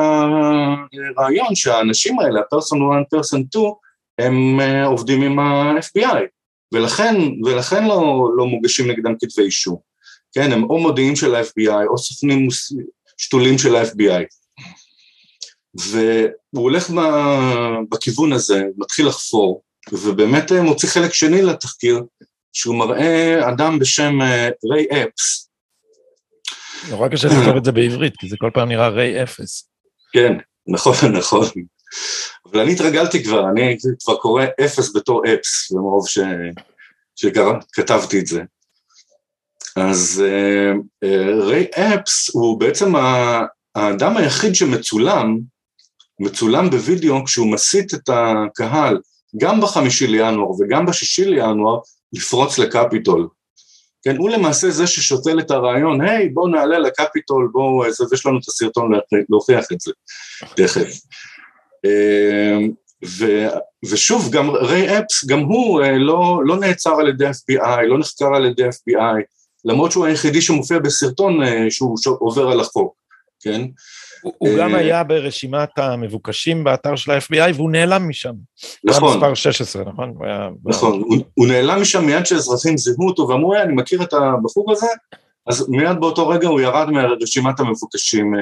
הרעיון 1.18 1.56
שהאנשים 1.56 2.20
האלה, 2.20 2.40
ה 2.40 2.46
person 2.46 2.80
1, 2.92 3.10
person 3.10 3.44
2, 3.50 3.66
הם 4.20 4.60
אה, 4.60 4.86
עובדים 4.86 5.22
עם 5.22 5.40
ה-FBI, 5.40 6.22
ולכן, 6.74 7.16
ולכן 7.46 7.86
לא, 7.86 8.30
לא 8.38 8.46
מוגשים 8.46 8.92
נגדם 8.92 9.14
כתבי 9.20 9.44
אישום. 9.44 9.78
כן, 10.34 10.52
הם 10.52 10.64
או 10.64 10.80
מודיעים 10.80 11.16
של 11.16 11.36
ה-FBI 11.36 11.88
או 11.88 11.98
סוכנים 11.98 12.48
שתולים 13.18 13.58
של 13.58 13.76
ה-FBI. 13.76 14.24
והוא 15.76 16.64
הולך 16.64 16.90
בכיוון 17.92 18.34
הזה, 18.34 18.64
מתחיל 18.78 19.08
לחפור, 19.08 19.62
ובאמת 19.92 20.52
אה, 20.52 20.62
מוציא 20.62 20.90
חלק 20.90 21.14
שני 21.14 21.42
לתחקיר, 21.42 22.04
שהוא 22.54 22.76
מראה 22.76 23.40
אדם 23.50 23.80
בשם 23.80 24.22
אה, 24.22 24.50
ריי 24.72 24.86
אפס. 24.92 25.50
נורא 26.90 27.08
קשה 27.08 27.28
לכתוב 27.28 27.58
את 27.58 27.66
זה 27.66 27.72
בעברית, 27.72 28.14
כי 28.18 28.30
זה 28.30 28.36
כל 28.40 28.50
פעם 28.54 28.70
נראה 28.70 28.88
ריי 28.88 29.24
אפס. 29.24 29.70
כן, 30.14 30.34
נכון, 30.68 30.96
נכון. 31.20 31.46
אבל 32.52 32.60
אני 32.60 32.74
התרגלתי 32.74 33.24
כבר, 33.24 33.50
אני 33.50 33.78
כבר 34.04 34.16
קורא 34.16 34.44
אפס 34.66 34.96
בתור 34.96 35.22
אפס, 35.26 35.72
למרוב 35.72 36.08
ש... 36.08 36.20
שכתבתי 37.16 38.20
את 38.20 38.28
זה. 38.28 38.42
אז 39.76 40.24
uh, 40.26 40.78
uh, 41.06 41.44
ריי 41.44 41.66
אפס 41.74 42.30
הוא 42.34 42.60
בעצם 42.60 42.94
האדם 43.76 44.18
היחיד 44.18 44.56
שמצולם 44.56 45.38
מצולם 46.20 46.70
בווידאו 46.70 47.26
כשהוא 47.26 47.52
מסית 47.52 47.94
את 47.94 48.10
הקהל, 48.10 48.98
גם 49.38 49.62
בחמישי 49.62 50.08
לינואר 50.08 50.52
וגם 50.52 50.86
בשישי 50.86 51.26
לינואר, 51.26 51.80
לפרוץ 52.14 52.60
לקפיטול. 52.60 53.28
כן, 54.04 54.18
הוא 54.18 54.30
למעשה 54.30 54.70
זה 54.70 54.88
ששותל 54.88 55.40
את 55.40 55.52
הרעיון, 55.52 56.02
היי, 56.02 56.30
בואו 56.30 56.48
נעלה 56.48 56.80
לקפיטול, 56.80 57.50
בואו, 57.52 57.84
ויש 58.12 58.26
לנו 58.26 58.40
את 58.40 58.48
הסרטון 58.48 58.92
להוכיח 59.30 59.66
את 59.72 59.80
זה, 59.80 59.92
תכף. 60.56 61.00
אמ, 61.86 62.72
ו, 63.06 63.48
ושוב, 63.86 64.32
גם 64.32 64.50
ריי 64.50 65.00
אפס, 65.00 65.26
גם 65.26 65.40
הוא 65.40 65.82
אה, 65.82 65.98
לא, 65.98 66.42
לא 66.46 66.58
נעצר 66.58 66.94
על 67.00 67.10
ידי 67.10 67.30
FBI, 67.30 67.82
לא 67.88 68.00
נחקר 68.00 68.36
על 68.36 68.46
ידי 68.46 68.70
FBI, 68.70 69.22
למרות 69.66 69.92
שהוא 69.92 70.06
היחידי 70.06 70.42
שמופיע 70.42 70.80
בסרטון 70.80 71.44
אה, 71.44 71.66
שהוא 71.70 71.98
עובר 72.20 72.52
על 72.52 72.60
החוק, 72.60 72.96
כן? 73.40 73.62
הוא 74.24 74.50
גם 74.58 74.76
אה, 74.76 74.80
היה 74.80 75.04
ברשימת 75.04 75.78
המבוקשים 75.78 76.64
באתר 76.64 76.96
של 76.96 77.12
ה-FBI 77.12 77.54
והוא 77.56 77.72
נעלם 77.72 78.10
משם. 78.10 78.34
נכון. 78.84 79.04
הוא 79.04 79.16
מספר 79.16 79.34
16, 79.34 79.84
נכון? 79.84 80.14
נכון, 80.66 81.04
הוא 81.34 81.48
נעלם 81.48 81.82
משם 81.82 82.06
מיד 82.06 82.26
שאזרחים 82.26 82.78
זיהו 82.78 83.08
אותו 83.08 83.28
ואמרו, 83.28 83.56
אני 83.56 83.74
מכיר 83.74 84.04
את 84.04 84.14
הבחור 84.14 84.72
הזה, 84.72 84.88
אז 85.48 85.70
מיד 85.70 86.00
באותו 86.00 86.28
רגע 86.28 86.48
הוא 86.48 86.62
ירד 86.62 86.90
מרשימת 86.90 87.60
המבוקשים, 87.60 88.36
אה, 88.36 88.42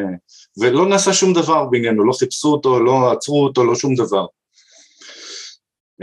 ולא 0.57 0.89
נעשה 0.89 1.13
שום 1.13 1.33
דבר 1.33 1.65
בעניינו, 1.65 2.05
לא 2.05 2.13
חיפשו 2.13 2.47
אותו, 2.47 2.79
לא 2.79 3.11
עצרו 3.11 3.43
אותו, 3.43 3.63
לא 3.63 3.75
שום 3.75 3.95
דבר. 3.95 4.25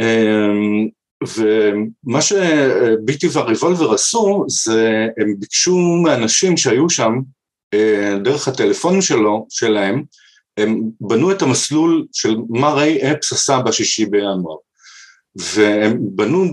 אמ, 0.01 0.89
ומה 1.37 2.23
שביטי 2.23 3.29
והריבולבר 3.33 3.93
עשו, 3.93 4.45
זה 4.49 5.07
הם 5.19 5.35
ביקשו 5.39 5.77
מאנשים 6.05 6.57
שהיו 6.57 6.91
שם, 6.91 7.13
אה, 7.13 7.19
דרך 8.23 8.49
הטלפונים 8.49 9.03
שלו, 9.03 9.47
שלהם, 9.49 10.03
הם 10.59 10.83
בנו 11.01 11.33
את 11.33 11.43
המסלול 11.43 12.07
של 12.13 12.37
מה 12.49 12.73
ריי 12.73 13.13
אפס 13.13 13.33
עשה 13.33 13.59
בשישי 13.59 14.07
בינואר. 14.07 14.57
והם 15.37 15.99
בנו 16.01 16.45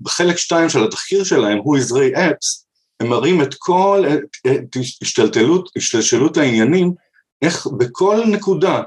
בחלק 0.00 0.36
שתיים 0.36 0.68
של 0.68 0.84
התחקיר 0.84 1.24
שלהם, 1.24 1.58
הוא 1.58 1.78
is 1.78 1.94
ריי 1.94 2.12
אפס, 2.14 2.66
הם 3.00 3.08
מראים 3.08 3.42
את 3.42 3.54
כל, 3.58 4.04
את 4.46 4.76
השתלטלות, 5.02 5.70
השתלשלות 5.76 6.36
העניינים, 6.36 6.92
איך 7.42 7.66
בכל 7.66 8.20
נקודה, 8.26 8.82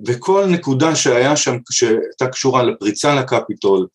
בכל 0.00 0.46
נקודה 0.46 0.96
שהיה 0.96 1.36
שם, 1.36 1.56
שהייתה 1.70 2.26
קשורה 2.32 2.62
לפריצה 2.62 3.14
לקפיטול, 3.14 3.86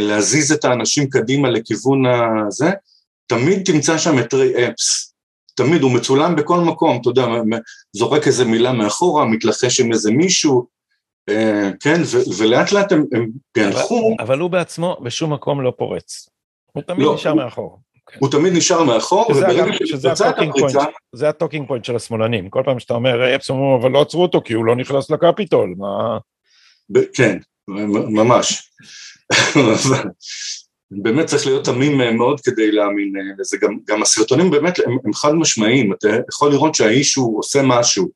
להזיז 0.00 0.52
את 0.52 0.64
האנשים 0.64 1.10
קדימה 1.10 1.50
לכיוון 1.50 2.02
הזה, 2.06 2.70
תמיד 3.26 3.62
תמצא 3.64 3.98
שם 3.98 4.18
את 4.18 4.34
ריי 4.34 4.68
אפס. 4.68 5.09
תמיד, 5.64 5.82
הוא 5.82 5.92
מצולם 5.92 6.36
בכל 6.36 6.60
מקום, 6.60 6.98
אתה 7.00 7.08
יודע, 7.10 7.26
זורק 7.92 8.26
איזה 8.26 8.44
מילה 8.44 8.72
מאחורה, 8.72 9.24
מתלחש 9.24 9.80
עם 9.80 9.92
איזה 9.92 10.10
מישהו, 10.10 10.66
אה, 11.28 11.70
כן, 11.80 12.00
ולאט 12.38 12.72
לאט 12.72 12.92
הם, 12.92 13.04
הם. 13.12 13.30
אבל, 13.56 13.72
אבל 14.18 14.38
הוא 14.38 14.50
בעצמו 14.50 14.96
בשום 15.02 15.32
מקום 15.32 15.60
לא 15.62 15.72
פורץ. 15.78 16.28
הוא 16.72 16.82
תמיד 16.82 17.06
לא, 17.06 17.14
נשאר 17.14 17.30
הוא, 17.30 17.42
מאחור. 17.42 17.80
כן. 18.06 18.18
הוא 18.20 18.30
תמיד 18.30 18.52
נשאר 18.52 18.84
מאחור, 18.84 19.30
וברגע 19.30 19.64
שתוצא 19.84 20.30
את 20.30 20.34
הפריצה... 20.38 20.84
זה 21.14 21.28
הטוקינג 21.28 21.68
פוינט 21.68 21.84
של 21.84 21.96
השמאלנים. 21.96 22.50
כל 22.50 22.62
פעם 22.64 22.78
שאתה 22.78 22.94
אומר, 22.94 23.34
אפס 23.34 23.50
אומרים, 23.50 23.80
אבל 23.80 23.90
לא 23.90 24.02
עצרו 24.02 24.22
אותו 24.22 24.42
כי 24.44 24.52
הוא 24.52 24.64
לא 24.64 24.76
נכנס 24.76 25.10
לקפיטול, 25.10 25.74
מה... 25.78 26.18
כן, 27.14 27.38
ממש. 28.08 28.72
באמת 30.90 31.26
צריך 31.26 31.46
להיות 31.46 31.64
תמים 31.64 32.00
אה, 32.00 32.12
מאוד 32.12 32.40
כדי 32.40 32.72
להאמין 32.72 33.12
אה, 33.16 33.22
לזה, 33.38 33.56
גם, 33.60 33.78
גם 33.86 34.02
הסרטונים 34.02 34.50
באמת 34.50 34.78
הם, 34.78 34.96
הם 35.04 35.12
חד 35.12 35.34
משמעיים, 35.34 35.92
אתה 35.92 36.08
יכול 36.28 36.50
לראות 36.50 36.74
שהאיש 36.74 37.14
הוא 37.14 37.38
עושה 37.38 37.60
משהו, 37.64 38.10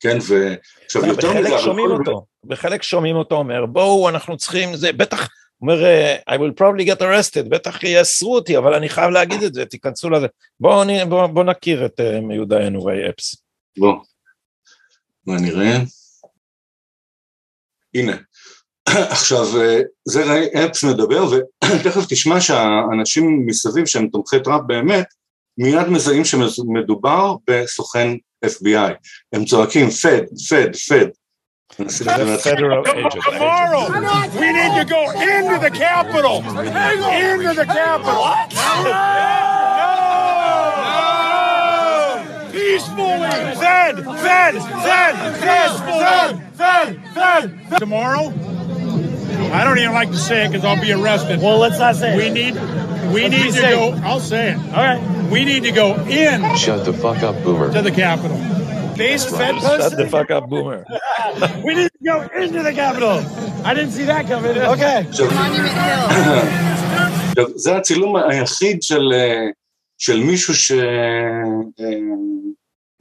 כן, 0.00 0.18
ועכשיו 0.18 1.06
יותר 1.06 1.30
מזה... 1.30 1.48
בחלק 1.48 1.60
שומעים 1.60 1.90
אותו, 1.90 2.24
בחלק 2.44 2.82
שומעים 2.82 3.16
אותו 3.16 3.34
אומר, 3.34 3.66
בואו 3.66 4.08
אנחנו 4.08 4.36
צריכים, 4.36 4.76
זה. 4.76 4.92
בטח, 4.92 5.28
אומר, 5.62 5.84
אה, 5.84 6.16
I 6.16 6.38
will 6.38 6.60
probably 6.60 6.86
get 6.86 7.00
arrested, 7.00 7.48
בטח 7.48 7.82
יאסרו 7.82 8.34
אותי, 8.34 8.58
אבל 8.58 8.74
אני 8.74 8.88
חייב 8.88 9.10
להגיד 9.10 9.42
את 9.42 9.54
זה, 9.54 9.66
תיכנסו 9.66 10.10
לזה, 10.10 10.26
בואו 10.60 10.84
בוא, 11.08 11.26
בוא 11.26 11.44
נכיר 11.44 11.86
את 11.86 12.00
מיודענו 12.22 12.84
ריי 12.84 13.10
אפס. 13.10 13.36
בוא, 13.78 13.94
מה 15.26 15.36
נראה? 15.40 15.78
הנה, 17.94 18.16
עכשיו, 19.10 19.60
אה, 19.60 19.80
זה 20.04 20.24
ראי 20.24 20.46
אפס 20.64 20.84
מדבר, 20.84 21.24
ותכף 21.64 22.04
תשמע 22.08 22.40
שהאנשים 22.40 23.46
מסביב 23.46 23.86
שהם 23.86 24.08
תומכי 24.08 24.40
טראמפ 24.44 24.62
באמת, 24.66 25.06
מיד 25.58 25.88
מזהים 25.88 26.24
שמדובר 26.24 27.34
בסוכן 27.50 28.08
FBI. 28.44 28.92
הם 29.32 29.44
צועקים 29.44 29.90
פד, 29.90 30.22
פד, 30.48 30.76
פד. 30.88 31.06
Federal 32.42 32.82
agent. 32.88 33.22
Tomorrow, 33.22 33.82
we 34.40 34.48
need 34.58 34.74
to 34.80 34.84
go 34.96 35.02
into 35.10 35.56
the 35.66 35.70
Capitol. 35.70 36.36
Into 37.24 37.52
the 37.60 37.64
Capitol. 37.64 38.24
Peacefully. 42.52 43.30
Fed, 43.62 43.94
fed, 44.24 44.54
fed, 44.86 45.14
fed, 45.44 45.72
fed, 46.02 46.30
fed, 46.60 46.90
fed. 47.14 47.78
Tomorrow, 47.78 48.32
I 49.52 49.64
don't 49.64 49.78
even 49.78 49.92
like 49.92 50.10
to 50.10 50.18
say 50.18 50.44
it 50.44 50.48
because 50.48 50.64
I'll 50.64 50.80
be 50.80 50.92
arrested. 50.92 51.40
Well, 51.40 51.58
let's 51.58 51.78
not 51.78 51.96
say 51.96 52.16
we 52.16 52.24
it. 52.26 52.32
Need, 52.32 52.54
we 53.14 53.22
let's 53.22 53.34
need 53.34 53.52
to 53.52 53.52
safe. 53.52 53.74
go. 53.74 54.00
I'll 54.08 54.20
say 54.20 54.52
it. 54.52 54.58
All 54.58 54.84
right. 54.88 55.00
We 55.30 55.44
need 55.44 55.62
to 55.64 55.72
go 55.72 55.94
in. 56.06 56.56
Shut 56.56 56.84
the 56.84 56.92
fuck 56.92 57.22
up, 57.22 57.42
boomer. 57.44 57.72
To 57.72 57.82
the 57.82 57.90
Capitol. 57.92 58.38
base 58.96 59.24
fed? 59.24 59.54
Shut 59.60 59.96
the 59.96 60.08
fuck 60.08 60.30
up, 60.30 60.48
boomer. 60.48 60.84
we 61.64 61.74
didn't 61.74 62.02
go 62.04 62.16
into 62.42 62.62
the 62.62 62.72
Capitol. 62.72 63.16
I 63.64 63.74
didn't 63.74 63.92
see 63.92 64.04
that 64.04 64.26
coming. 64.26 64.56
Okay. 64.74 64.98
Monument 65.18 65.76
Hill. 65.86 66.70
עכשיו, 67.30 67.58
זה 67.58 67.76
הצילום 67.76 68.16
היחיד 68.16 68.82
של, 68.82 69.12
אה, 69.12 69.46
של 69.98 70.20
מישהו 70.24 70.54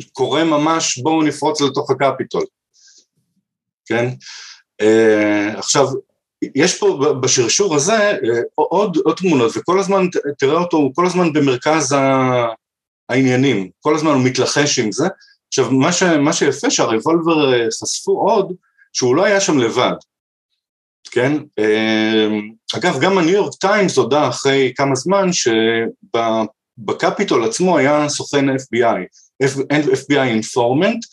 שקורא 0.02 0.44
ממש 0.44 0.98
בואו 0.98 1.24
נפרוץ 1.24 1.62
לתוך 1.62 1.92
הקפיטול, 1.92 2.44
כן? 3.86 4.10
אה, 4.82 5.54
עכשיו, 5.58 5.88
יש 6.56 6.80
פה 6.80 7.14
בשרשור 7.22 7.76
הזה 7.76 7.94
אה, 7.94 8.18
עוד, 8.56 8.98
עוד 9.06 9.16
תמונות, 9.16 9.52
וכל 9.58 9.80
הזמן, 9.80 10.06
תראה 10.38 10.60
אותו, 10.62 10.78
הוא 10.78 10.92
כל 10.96 11.06
הזמן 11.06 11.34
במרכז 11.34 11.96
העניינים, 13.10 13.70
כל 13.80 13.96
הזמן 13.96 14.12
הוא 14.12 14.24
מתלחש 14.24 14.80
עם 14.80 14.92
זה. 14.92 15.08
עכשיו, 15.48 15.72
מה, 16.22 16.34
שיפה 16.34 16.70
שהרבולבר 16.70 17.70
חשפו 17.70 18.12
עוד, 18.12 18.54
שהוא 18.94 19.16
לא 19.16 19.26
היה 19.26 19.42
שם 19.42 19.58
לבד. 19.58 19.94
כן? 21.12 21.34
אמ, 21.60 22.52
אגב, 22.78 23.00
גם 23.02 23.18
הניו 23.18 23.34
יורק 23.34 23.54
טיימס 23.56 23.98
הודה 23.98 24.30
אחרי 24.30 24.74
כמה 24.76 24.96
זמן 24.96 25.30
שבקפיטול 26.86 27.46
עצמו 27.46 27.78
היה 27.78 28.10
סוכן 28.10 28.46
FBI, 28.50 29.00
FBI 29.44 30.24
אינפורמנט, 30.24 31.06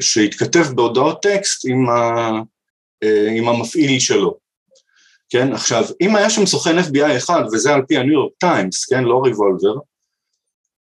שהתכתב 0.00 0.66
בהודעות 0.74 1.22
טקסט 1.22 1.66
עם, 1.68 1.88
ה, 1.88 2.30
אה, 3.02 3.30
עם 3.36 3.48
המפעיל 3.48 4.00
שלו. 4.00 4.45
כן, 5.28 5.52
עכשיו, 5.52 5.84
אם 6.00 6.16
היה 6.16 6.30
שם 6.30 6.46
סוכן 6.46 6.78
FBI 6.78 7.16
אחד, 7.16 7.42
וזה 7.52 7.74
על 7.74 7.82
פי 7.88 7.96
הניו 7.96 8.12
יורק 8.12 8.32
טיימס, 8.38 8.84
כן, 8.84 9.04
לא 9.04 9.22
ריבולבר, 9.24 9.74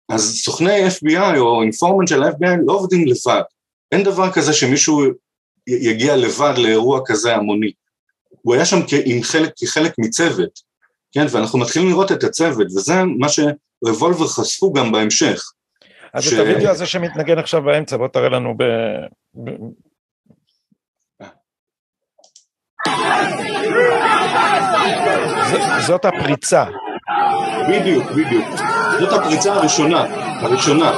אז 0.10 0.42
סוכני 0.44 0.88
FBI 0.88 1.38
או 1.38 1.62
אינפורמנט 1.62 2.08
של 2.08 2.24
ה-FBI 2.24 2.58
לא 2.68 2.74
עובדים 2.74 3.06
לבד. 3.08 3.42
אין 3.92 4.04
דבר 4.04 4.32
כזה 4.32 4.54
שמישהו 4.54 5.04
יגיע 5.68 6.16
לבד 6.16 6.54
לאירוע 6.58 7.00
כזה 7.06 7.36
המוני. 7.36 7.72
הוא 8.30 8.56
היה 8.56 8.66
שם 8.66 8.80
עם 9.06 9.24
חלק, 9.24 9.52
כחלק 9.58 9.94
מצוות, 9.98 10.60
כן, 11.12 11.26
ואנחנו 11.32 11.60
מתחילים 11.60 11.90
לראות 11.90 12.12
את 12.12 12.24
הצוות, 12.24 12.68
וזה 12.68 12.94
מה 13.20 13.28
שרבולבר 13.30 14.28
חשפו 14.28 14.74
גם 14.74 14.92
בהמשך. 14.92 15.44
אז 16.14 16.24
ש... 16.24 16.34
את 16.34 16.40
הוידאו 16.40 16.70
הזה 16.70 16.86
שמתנגן 16.86 17.38
עכשיו 17.38 17.62
באמצע, 17.62 17.98
בוא 17.98 18.08
תראה 18.08 18.30
לנו 18.30 18.54
ב... 18.58 18.64
ב... 19.44 19.50
ז, 25.51 25.87
זאת 25.87 26.05
הפריצה. 26.05 26.65
בדיוק, 27.69 28.11
בדיוק. 28.11 28.45
זאת 29.01 29.13
הפריצה 29.13 29.55
הראשונה, 29.55 30.05
הראשונה. 30.41 30.91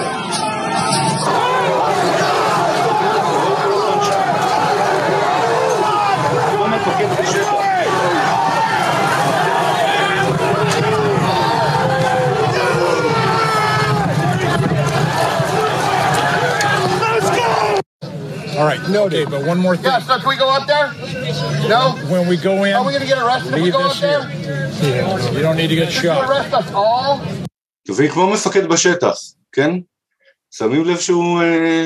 All 18.59 18.67
right. 18.67 18.81
Okay, 18.81 19.25
but 19.25 19.45
one 19.47 19.59
more 19.59 19.77
thing. 19.77 19.87
Yeah, 19.87 19.99
so 19.99 20.19
can 20.19 20.29
we 20.29 20.37
go 20.37 20.49
up 20.51 20.67
there? 20.67 20.93
No? 21.66 21.84
When 22.14 22.28
we 22.28 22.38
go 22.38 22.64
in, 22.64 22.74
Are 22.78 22.86
we 22.86 22.92
going 22.96 23.06
to 23.08 23.12
get 23.14 23.20
arrested 23.26 23.50
if 23.50 23.56
we 23.56 23.62
leave 23.62 23.74
go 23.74 23.84
this 23.88 23.96
up 23.96 24.02
there? 24.02 24.24
here. 24.30 25.02
Yeah, 25.04 25.32
you 25.36 25.42
don't 25.46 25.58
need 25.62 25.72
to 25.74 25.76
get 25.76 25.92
shot. 25.92 26.30
arrest 26.30 26.54
us 26.54 26.70
all? 26.74 27.20
והיא 27.96 28.10
כמו 28.10 28.34
מפקד 28.34 28.66
בשטח, 28.66 29.16
כן? 29.52 29.72
שמים 30.52 30.86
לב 30.86 30.98
שהוא, 31.00 31.42
אה, 31.42 31.86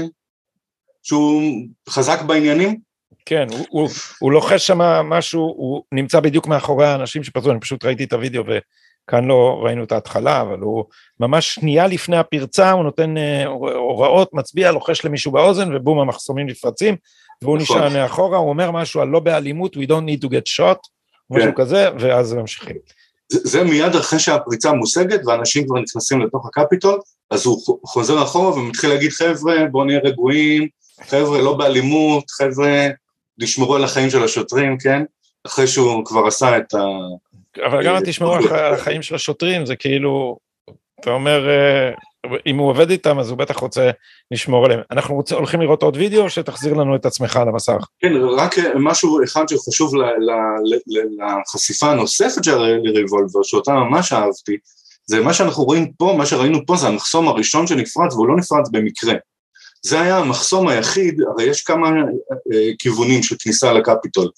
שהוא 1.04 1.42
חזק 1.90 2.22
בעניינים? 2.22 2.80
כן, 3.26 3.48
הוא, 3.52 3.66
הוא, 3.70 3.90
הוא 4.20 4.32
לוחש 4.32 4.68
שם 4.68 4.82
משהו, 5.04 5.42
הוא 5.42 5.84
נמצא 5.92 6.20
בדיוק 6.20 6.48
מאחורי 6.48 6.86
האנשים 6.86 7.24
שפרצו, 7.24 7.52
אני 7.52 7.60
פשוט 7.60 7.86
ראיתי 7.86 8.04
את 8.04 8.14
הוידאו 8.14 8.44
וכאן 8.46 9.26
לא 9.26 9.62
ראינו 9.64 9.84
את 9.84 9.92
ההתחלה, 9.92 10.42
אבל 10.42 10.60
הוא 10.60 10.86
ממש 11.20 11.54
שנייה 11.54 11.88
לפני 11.88 12.18
הפרצה, 12.18 12.72
הוא 12.72 12.84
נותן 12.84 13.18
אה, 13.18 13.46
הוראות, 13.46 14.30
מצביע, 14.34 14.72
לוחש 14.72 15.06
למישהו 15.06 15.32
באוזן, 15.32 15.76
ובום, 15.76 16.00
המחסומים 16.00 16.48
נפרצים, 16.48 16.96
והוא 17.44 17.58
נכון. 17.58 17.78
נשאר 17.78 17.90
מאחורה, 17.90 18.38
הוא 18.38 18.50
אומר 18.50 18.72
משהו 18.72 19.02
על 19.02 19.08
לא 19.08 19.20
באלימות, 19.20 19.76
we 19.76 19.80
don't 19.80 20.06
need 20.08 20.26
to 20.26 20.30
get 20.30 20.60
shot, 20.60 20.80
משהו 21.30 21.48
כן. 21.48 21.56
כזה, 21.56 21.90
ואז 22.00 22.34
ממשיכים. 22.34 22.76
זה, 23.32 23.40
זה 23.44 23.64
מיד 23.64 23.96
אחרי 23.96 24.20
שהפריצה 24.20 24.74
מושגת 24.74 25.22
ואנשים 25.26 25.66
כבר 25.68 25.80
נכנסים 25.80 26.22
לתוך 26.22 26.46
הקפיטול, 26.46 27.00
אז 27.32 27.46
הוא 27.46 27.80
חוזר 27.86 28.24
אחורה 28.24 28.56
ומתחיל 28.56 28.90
להגיד 28.90 29.12
חבר'ה 29.12 29.66
בואו 29.72 29.84
נהיה 29.84 30.00
רגועים, 30.04 30.68
חבר'ה 31.02 31.42
לא 31.42 31.58
באלימות, 31.58 32.24
חבר'ה 32.32 32.88
תשמרו 33.42 33.76
על 33.76 33.84
החיים 33.84 34.10
של 34.10 34.24
השוטרים, 34.24 34.78
כן? 34.78 35.04
אחרי 35.48 35.68
שהוא 35.68 36.06
כבר 36.06 36.28
עשה 36.28 36.58
את 36.58 36.74
ה... 36.74 36.80
אבל 37.66 37.86
גם 37.86 37.96
אה, 37.96 38.00
על 38.00 38.44
אוקיי. 38.44 38.60
על 38.60 38.74
החיים 38.74 39.02
של 39.02 39.16
השוטרים, 39.16 39.66
זה 39.66 39.76
כאילו, 39.76 40.38
אתה 41.00 41.10
אומר, 41.10 41.50
אה, 41.50 41.92
אם 42.46 42.58
הוא 42.58 42.70
עובד 42.70 42.90
איתם, 42.90 43.20
אז 43.20 43.30
הוא 43.30 43.38
בטח 43.38 43.58
רוצה 43.58 43.90
לשמור 44.32 44.66
עליהם. 44.66 44.80
אנחנו 44.92 45.16
רוצ, 45.16 45.32
הולכים 45.32 45.62
לראות 45.62 45.84
עוד 45.84 45.98
וידאו, 45.98 46.24
או 46.24 46.30
שתחזיר 46.30 46.74
לנו 46.74 46.96
את 46.96 47.06
עצמך 47.06 47.36
על 47.38 47.48
המסך? 47.48 47.88
כן, 48.00 48.14
רק 48.38 48.56
משהו 48.76 49.24
אחד 49.24 49.46
שחשוב 49.50 49.96
ל, 49.96 50.02
ל, 50.02 50.32
ל, 50.88 51.24
לחשיפה 51.42 51.92
הנוספת 51.92 52.44
של 52.44 52.58
ריבולבר, 52.96 53.44
שאותה 53.44 53.72
ממש 53.74 54.14
אהבתי, 54.14 54.58
זה 55.06 55.22
מה 55.22 55.34
שאנחנו 55.34 55.64
רואים 55.64 55.92
פה, 55.92 56.16
מה 56.18 56.26
שראינו 56.26 56.66
פה 56.66 56.76
זה 56.76 56.88
המחסום 56.88 57.28
הראשון 57.28 57.68
שנפרץ, 57.68 58.14
והוא 58.14 58.28
לא 58.28 58.36
נפרץ 58.36 58.70
במקרה. 58.72 59.14
זה 59.86 60.02
היה 60.02 60.18
המחסום 60.18 60.68
היחיד, 60.68 61.22
הרי 61.22 61.44
יש 61.44 61.64
כמה 61.64 61.90
אה, 62.54 62.72
כיוונים 62.80 63.24
של 63.24 63.36
כניסה 63.40 63.74
לקפיטול, 63.74 64.30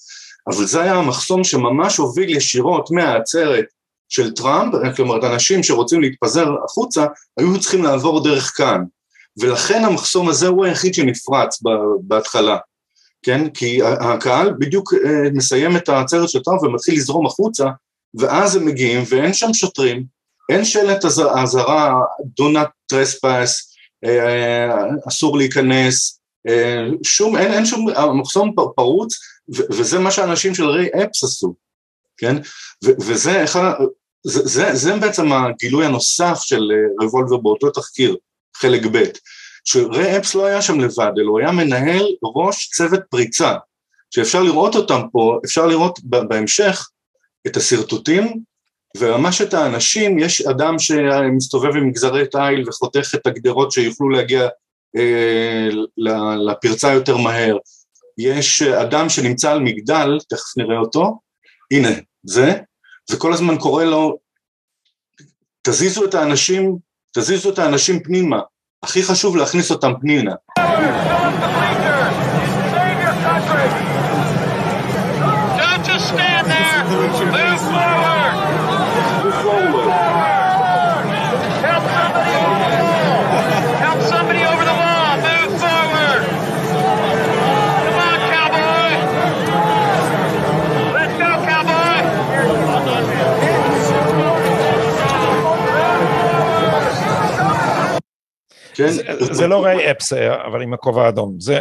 אבל 0.46 0.64
זה 0.64 0.82
היה 0.82 0.94
המחסום 0.94 1.44
שממש 1.44 1.96
הוביל 1.96 2.36
ישירות 2.36 2.90
מהעצרת 2.90 3.64
של 4.14 4.32
טראמפ, 4.32 4.74
כלומר, 4.96 5.34
אנשים 5.34 5.62
שרוצים 5.62 6.00
להתפזר 6.00 6.46
החוצה, 6.64 7.06
היו 7.36 7.60
צריכים 7.60 7.82
לעבור 7.82 8.24
דרך 8.24 8.52
כאן. 8.56 8.84
ולכן 9.40 9.84
המחסום 9.84 10.28
הזה 10.28 10.48
הוא 10.48 10.64
היחיד 10.64 10.94
שנפרץ 10.94 11.62
בהתחלה, 12.02 12.56
כן? 13.22 13.48
כי 13.48 13.82
הקהל 13.82 14.52
בדיוק 14.58 14.94
אה, 14.94 15.30
מסיים 15.32 15.76
את 15.76 15.88
העצרת 15.88 16.28
של 16.28 16.42
טראמפ 16.42 16.62
ומתחיל 16.62 16.94
לזרום 16.94 17.26
החוצה, 17.26 17.64
ואז 18.18 18.56
הם 18.56 18.66
מגיעים 18.66 19.02
ואין 19.08 19.32
שם 19.32 19.54
שוטרים, 19.54 20.04
אין 20.52 20.64
שלט 20.64 21.04
אז- 21.04 21.22
אזהרה, 21.42 22.00
do 22.40 22.44
not 22.44 22.94
trespass, 22.94 23.74
אסור 25.08 25.38
להיכנס, 25.38 26.20
אה, 26.48 26.86
שום, 27.02 27.36
אין, 27.36 27.52
אין 27.52 27.66
שום, 27.66 27.88
המחסום 27.96 28.54
פרוץ, 28.76 29.14
וזה 29.48 29.98
מה 29.98 30.10
שאנשים 30.10 30.54
של 30.54 30.66
ריי 30.66 30.88
אפס 30.88 31.24
עשו, 31.24 31.54
כן? 32.16 32.36
וזה 32.82 33.44
אחד, 33.44 33.72
זה, 34.24 34.42
זה, 34.44 34.74
זה 34.74 34.96
בעצם 34.96 35.32
הגילוי 35.32 35.86
הנוסף 35.86 36.38
של 36.42 36.72
אה, 36.72 37.06
רבולבר 37.06 37.36
באותו 37.36 37.70
תחקיר, 37.70 38.16
חלק 38.56 38.86
ב', 38.92 39.02
שריי 39.64 40.18
אפס 40.18 40.34
לא 40.34 40.46
היה 40.46 40.62
שם 40.62 40.80
לבד, 40.80 41.12
אלא 41.18 41.30
הוא 41.30 41.40
היה 41.40 41.52
מנהל 41.52 42.06
ראש 42.36 42.68
צוות 42.68 43.00
פריצה, 43.10 43.54
שאפשר 44.10 44.42
לראות 44.42 44.76
אותם 44.76 45.00
פה, 45.12 45.38
אפשר 45.44 45.66
לראות 45.66 45.98
בהמשך 46.04 46.88
את 47.46 47.56
השרטוטים, 47.56 48.40
וממש 48.96 49.42
את 49.42 49.54
האנשים, 49.54 50.18
יש 50.18 50.40
אדם 50.40 50.78
שמסתובב 50.78 51.76
עם 51.76 51.88
מגזרי 51.88 52.26
תיל 52.26 52.68
וחותך 52.68 53.14
את 53.14 53.26
הגדרות 53.26 53.72
שיוכלו 53.72 54.08
להגיע 54.08 54.48
אה, 54.96 55.68
לפרצה 56.46 56.92
יותר 56.92 57.16
מהר, 57.16 57.56
יש 58.18 58.62
אדם 58.62 59.08
שנמצא 59.08 59.52
על 59.52 59.60
מגדל, 59.60 60.18
תכף 60.28 60.56
נראה 60.56 60.78
אותו, 60.78 61.20
הנה, 61.72 61.88
זה, 62.22 62.52
וכל 63.12 63.32
הזמן 63.32 63.58
קורא 63.58 63.84
לו, 63.84 64.18
תזיזו 65.62 66.04
את 66.04 66.14
האנשים, 66.14 66.76
תזיזו 67.12 67.50
את 67.50 67.58
האנשים 67.58 68.02
פנימה, 68.02 68.40
הכי 68.82 69.02
חשוב 69.02 69.36
להכניס 69.36 69.70
אותם 69.70 69.92
פנימה. 70.00 70.32
כן? 98.74 98.90
זה, 98.90 99.02
זה 99.34 99.46
לא 99.46 99.64
ריי 99.64 99.90
אפס, 99.90 100.12
אה, 100.12 100.46
אבל 100.46 100.62
עם 100.62 100.74
הכובע 100.74 101.04
האדום, 101.06 101.40
זה, 101.40 101.60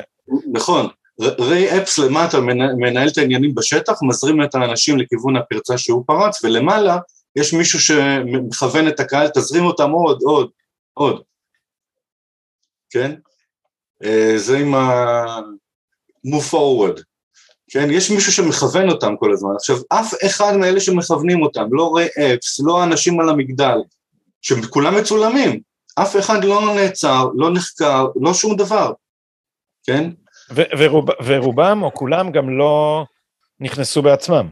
נכון, 0.52 0.88
ריי 1.20 1.78
אפס 1.78 1.98
למטה 1.98 2.40
מנהל, 2.40 2.76
מנהל 2.76 3.08
את 3.08 3.18
העניינים 3.18 3.56
בשטח, 3.56 4.04
מזרים 4.04 4.44
את 4.44 4.56
האנשים 4.56 4.98
לכיוון 4.98 5.36
הפרצה 5.36 5.78
שהוא 5.78 6.04
פרץ, 6.08 6.44
ולמעלה 6.44 6.98
יש 7.36 7.54
מישהו 7.54 7.80
שמכוון 7.80 8.88
את 8.88 9.00
הקהל, 9.00 9.28
תזרים 9.28 9.66
אותם 9.66 9.92
עוד, 9.92 10.20
עוד, 10.24 10.50
עוד. 10.94 11.22
כן? 12.90 13.16
אה, 14.04 14.34
זה 14.38 14.58
עם 14.58 14.76
ה... 14.76 15.24
move 16.28 16.52
forward. 16.52 17.02
כן, 17.70 17.88
יש 17.92 18.12
מישהו 18.12 18.32
שמכוון 18.32 18.90
אותם 18.90 19.16
כל 19.18 19.34
הזמן. 19.34 19.56
עכשיו, 19.56 19.78
אף 19.90 20.14
אחד 20.26 20.56
מאלה 20.56 20.80
שמכוונים 20.80 21.42
אותם, 21.42 21.68
לא 21.72 21.96
ריי 21.96 22.08
אפס, 22.08 22.60
לא 22.60 22.82
האנשים 22.82 23.20
על 23.20 23.30
המגדל, 23.30 23.78
שכולם 24.42 24.96
מצולמים, 24.96 25.60
אף 25.96 26.16
אחד 26.20 26.44
לא 26.44 26.76
נעצר, 26.76 27.30
לא 27.36 27.54
נחקר, 27.54 28.08
לא 28.22 28.34
שום 28.34 28.56
דבר, 28.56 28.94
כן? 29.84 30.10
ו- 30.52 30.62
ורוב, 30.80 31.06
ורובם 31.26 31.84
או 31.84 31.94
כולם 31.94 32.32
גם 32.32 32.58
לא 32.58 33.06
נכנסו 33.60 34.02
בעצמם. 34.02 34.50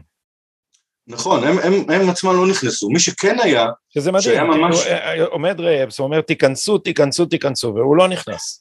נכון, 1.06 1.44
הם, 1.44 1.58
הם, 1.58 1.72
הם 1.90 2.10
עצמם 2.10 2.30
לא 2.36 2.46
נכנסו. 2.50 2.90
מי 2.90 3.00
שכן 3.00 3.36
היה, 3.42 3.66
שזה 3.88 4.12
מדהים, 4.12 4.24
שהיה 4.24 4.44
ממש- 4.44 4.82
כאילו, 4.82 4.96
אה, 4.96 5.18
אה, 5.20 5.24
עומד 5.24 5.60
רייבס, 5.60 5.98
הוא 5.98 6.04
אומר 6.04 6.20
תיכנסו, 6.20 6.78
תיכנסו, 6.78 7.26
תיכנסו, 7.26 7.72
והוא 7.74 7.96
לא 7.96 8.08
נכנס. 8.08 8.60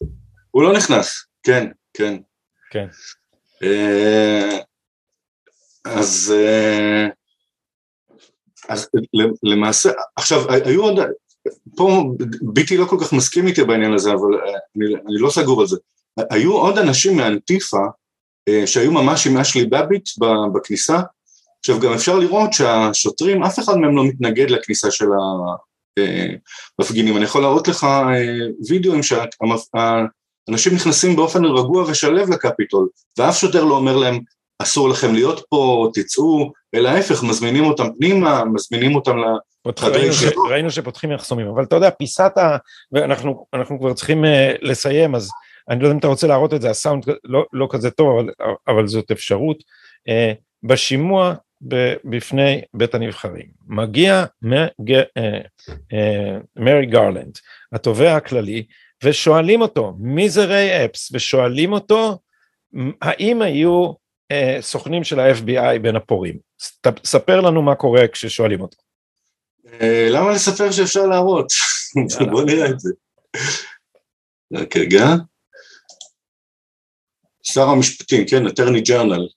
הוא 0.52 0.64
לא 0.64 0.74
נכנס, 0.74 1.26
כן, 1.44 1.68
כן. 1.94 2.18
כן. 2.72 2.88
אה, 3.64 4.58
אז, 5.86 6.34
אה, 6.38 7.08
אז 8.70 8.90
למעשה, 9.44 9.90
עכשיו, 10.16 10.52
היו 10.66 10.84
עוד, 10.84 11.00
פה 11.76 12.04
ביטי 12.42 12.78
לא 12.78 12.86
כל 12.86 12.98
כך 13.02 13.14
מסכים 13.14 13.48
איתי 13.48 13.64
בעניין 13.64 13.94
הזה, 13.94 14.12
אבל 14.12 14.34
אה, 14.34 14.40
אני, 14.78 14.96
אני 14.96 15.18
לא 15.20 15.30
סגור 15.30 15.62
על 15.62 15.68
זה. 15.68 15.78
היו 16.30 16.54
עוד 16.54 16.78
אנשים 16.78 17.18
מאנטיפה 17.18 17.86
אה, 18.50 18.68
שהיו 18.68 18.92
ממש 18.92 19.28
עם 19.28 19.38
אשלי 19.38 19.66
בביט 19.66 20.10
בכניסה. 20.54 21.00
עכשיו, 21.60 21.80
גם 21.80 21.94
אפשר 21.94 22.20
לראות 22.20 22.54
שהשוטרים, 22.54 23.44
אף 23.44 23.60
אחד 23.60 23.78
מהם 23.78 23.96
לא 23.96 24.04
מתנגד 24.04 24.50
לכניסה 24.50 24.92
של 24.92 25.06
המפגינים. 26.80 27.18
אני 27.18 27.26
יכול 27.26 27.42
להראות 27.42 27.68
לך 27.68 27.84
אה, 27.84 28.48
וידאוים 28.68 29.04
שהאנשים 29.04 30.76
נכנסים 30.76 31.16
באופן 31.16 31.46
רגוע 31.46 31.84
ושלב 31.84 32.30
לקפיטול, 32.30 32.88
ואף 33.18 33.38
שוטר 33.38 33.64
לא 33.64 33.76
אומר 33.76 33.98
להם, 33.98 34.20
אסור 34.62 34.90
לכם 34.90 35.14
להיות 35.14 35.42
פה, 35.50 35.90
תצאו, 35.94 36.52
אלא 36.76 36.90
ההפך, 36.90 37.24
מזמינים 37.24 37.64
אותם 37.64 37.88
פנימה, 37.98 38.46
מזמינים 38.46 38.96
אותם 38.96 39.18
ל... 39.18 39.24
חדרי 39.24 39.51
ראינו, 39.66 40.14
ש, 40.14 40.20
שירות. 40.20 40.52
ראינו 40.52 40.72
שפותחים 40.72 41.14
מחסומים, 41.14 41.48
אבל 41.48 41.64
אתה 41.64 41.76
יודע, 41.76 41.90
פיסת 41.90 42.38
ה... 42.38 42.58
ואנחנו 42.92 43.46
אנחנו 43.54 43.80
כבר 43.80 43.94
צריכים 43.94 44.24
uh, 44.24 44.28
לסיים, 44.62 45.16
אז 45.16 45.30
אני 45.70 45.80
לא 45.80 45.86
יודע 45.86 45.94
אם 45.94 46.00
אתה 46.00 46.08
רוצה 46.08 46.28
להראות 46.28 46.54
את 46.54 46.62
זה, 46.62 46.70
הסאונד 46.70 47.06
לא, 47.24 47.46
לא 47.54 47.68
כזה 47.72 47.92
טוב, 47.92 48.20
אבל, 48.20 48.30
אבל 48.68 48.88
זאת 48.88 49.12
אפשרות. 49.12 49.58
Uh, 50.10 50.36
בשימוע 50.64 51.34
בפני 52.04 52.62
בית 52.74 52.96
הנבחרים, 52.96 53.46
מגיע 53.68 54.26
מג, 54.42 54.94
uh, 54.94 55.96
מרי 56.56 56.86
גרלנד, 56.86 57.38
התובע 57.74 58.16
הכללי, 58.16 58.66
ושואלים 59.04 59.62
אותו, 59.62 59.94
מי 60.00 60.30
זה 60.30 60.46
ריי 60.46 60.86
אפס? 60.86 61.12
ושואלים 61.14 61.74
אותו, 61.74 62.20
האם 63.02 63.42
היו 63.42 63.92
סוכנים 64.60 65.04
של 65.04 65.20
ה-FBI 65.20 65.80
בין 65.82 65.96
הפורעים? 65.96 66.38
ספר 67.04 67.42
לנו 67.42 67.62
מה 67.62 67.76
קורה 67.76 68.08
כששואלים 68.08 68.62
אותו. 68.62 68.78
אה, 69.81 70.09
למה 70.11 70.33
לספר 70.33 70.71
שאפשר 70.71 71.07
להראות? 71.07 71.53
יאללה. 71.97 72.33
בוא 72.33 72.45
נראה 72.45 72.71
את 72.71 72.81
זה. 72.81 72.91
רק 74.53 74.77
רגע. 74.77 75.07
שר 77.43 77.69
המשפטים, 77.69 78.27
כן, 78.27 78.47
אטרני 78.47 78.81
ג'רנל. 78.81 79.29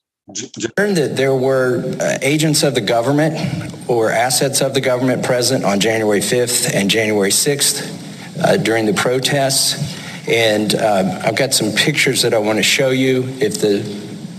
learned 0.78 0.96
that 0.96 1.16
there 1.16 1.34
were 1.34 1.82
uh, 2.00 2.18
agents 2.22 2.62
of 2.62 2.74
the 2.74 2.80
government 2.80 3.34
or 3.88 4.10
assets 4.10 4.60
of 4.60 4.74
the 4.74 4.80
government 4.80 5.24
present 5.24 5.64
on 5.64 5.80
January 5.80 6.20
5th 6.20 6.72
and 6.72 6.88
January 6.88 7.30
6th 7.30 7.74
uh, 8.44 8.56
during 8.56 8.86
the 8.86 8.94
protests. 8.94 9.66
And 10.28 10.74
uh, 10.74 11.22
I've 11.24 11.36
got 11.36 11.52
some 11.52 11.72
pictures 11.72 12.22
that 12.22 12.32
I 12.32 12.38
want 12.38 12.58
to 12.58 12.62
show 12.62 12.90
you 12.90 13.24
if 13.40 13.60
the 13.60 13.74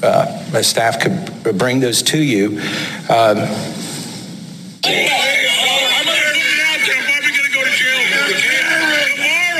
uh, 0.03 0.49
my 0.51 0.61
staff 0.61 0.99
could 1.01 1.57
bring 1.57 1.79
those 1.79 2.01
to 2.01 2.17
you. 2.17 2.59
Um, 3.09 3.37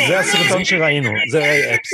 זה 0.08 0.20
הסרטון 0.20 0.66
שראינו, 0.66 1.12
זה 1.28 1.40
ריי 1.40 1.76
אפס. 1.76 1.94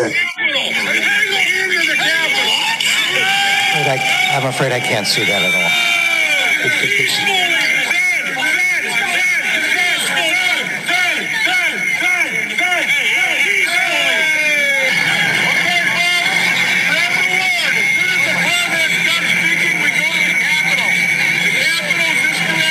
I, 3.86 3.98
I'm 4.36 4.46
afraid 4.46 4.72
I 4.74 4.80
can't 4.80 5.08
see 5.08 5.24
that 5.24 5.42
at 5.42 5.54
all. 5.54 5.72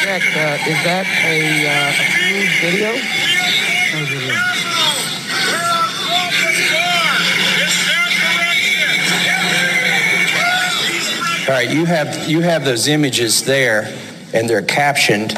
Jack, 0.02 0.22
uh, 0.36 0.70
is 0.70 0.80
that 0.84 1.06
a, 1.24 1.66
uh, 1.66 1.90
approved 2.02 2.54
video? 2.60 3.19
All 11.51 11.57
right, 11.57 11.69
you 11.69 11.83
have 11.83 12.29
you 12.29 12.39
have 12.39 12.63
those 12.63 12.87
images 12.87 13.43
there, 13.43 13.93
and 14.33 14.49
they're 14.49 14.61
captioned. 14.61 15.33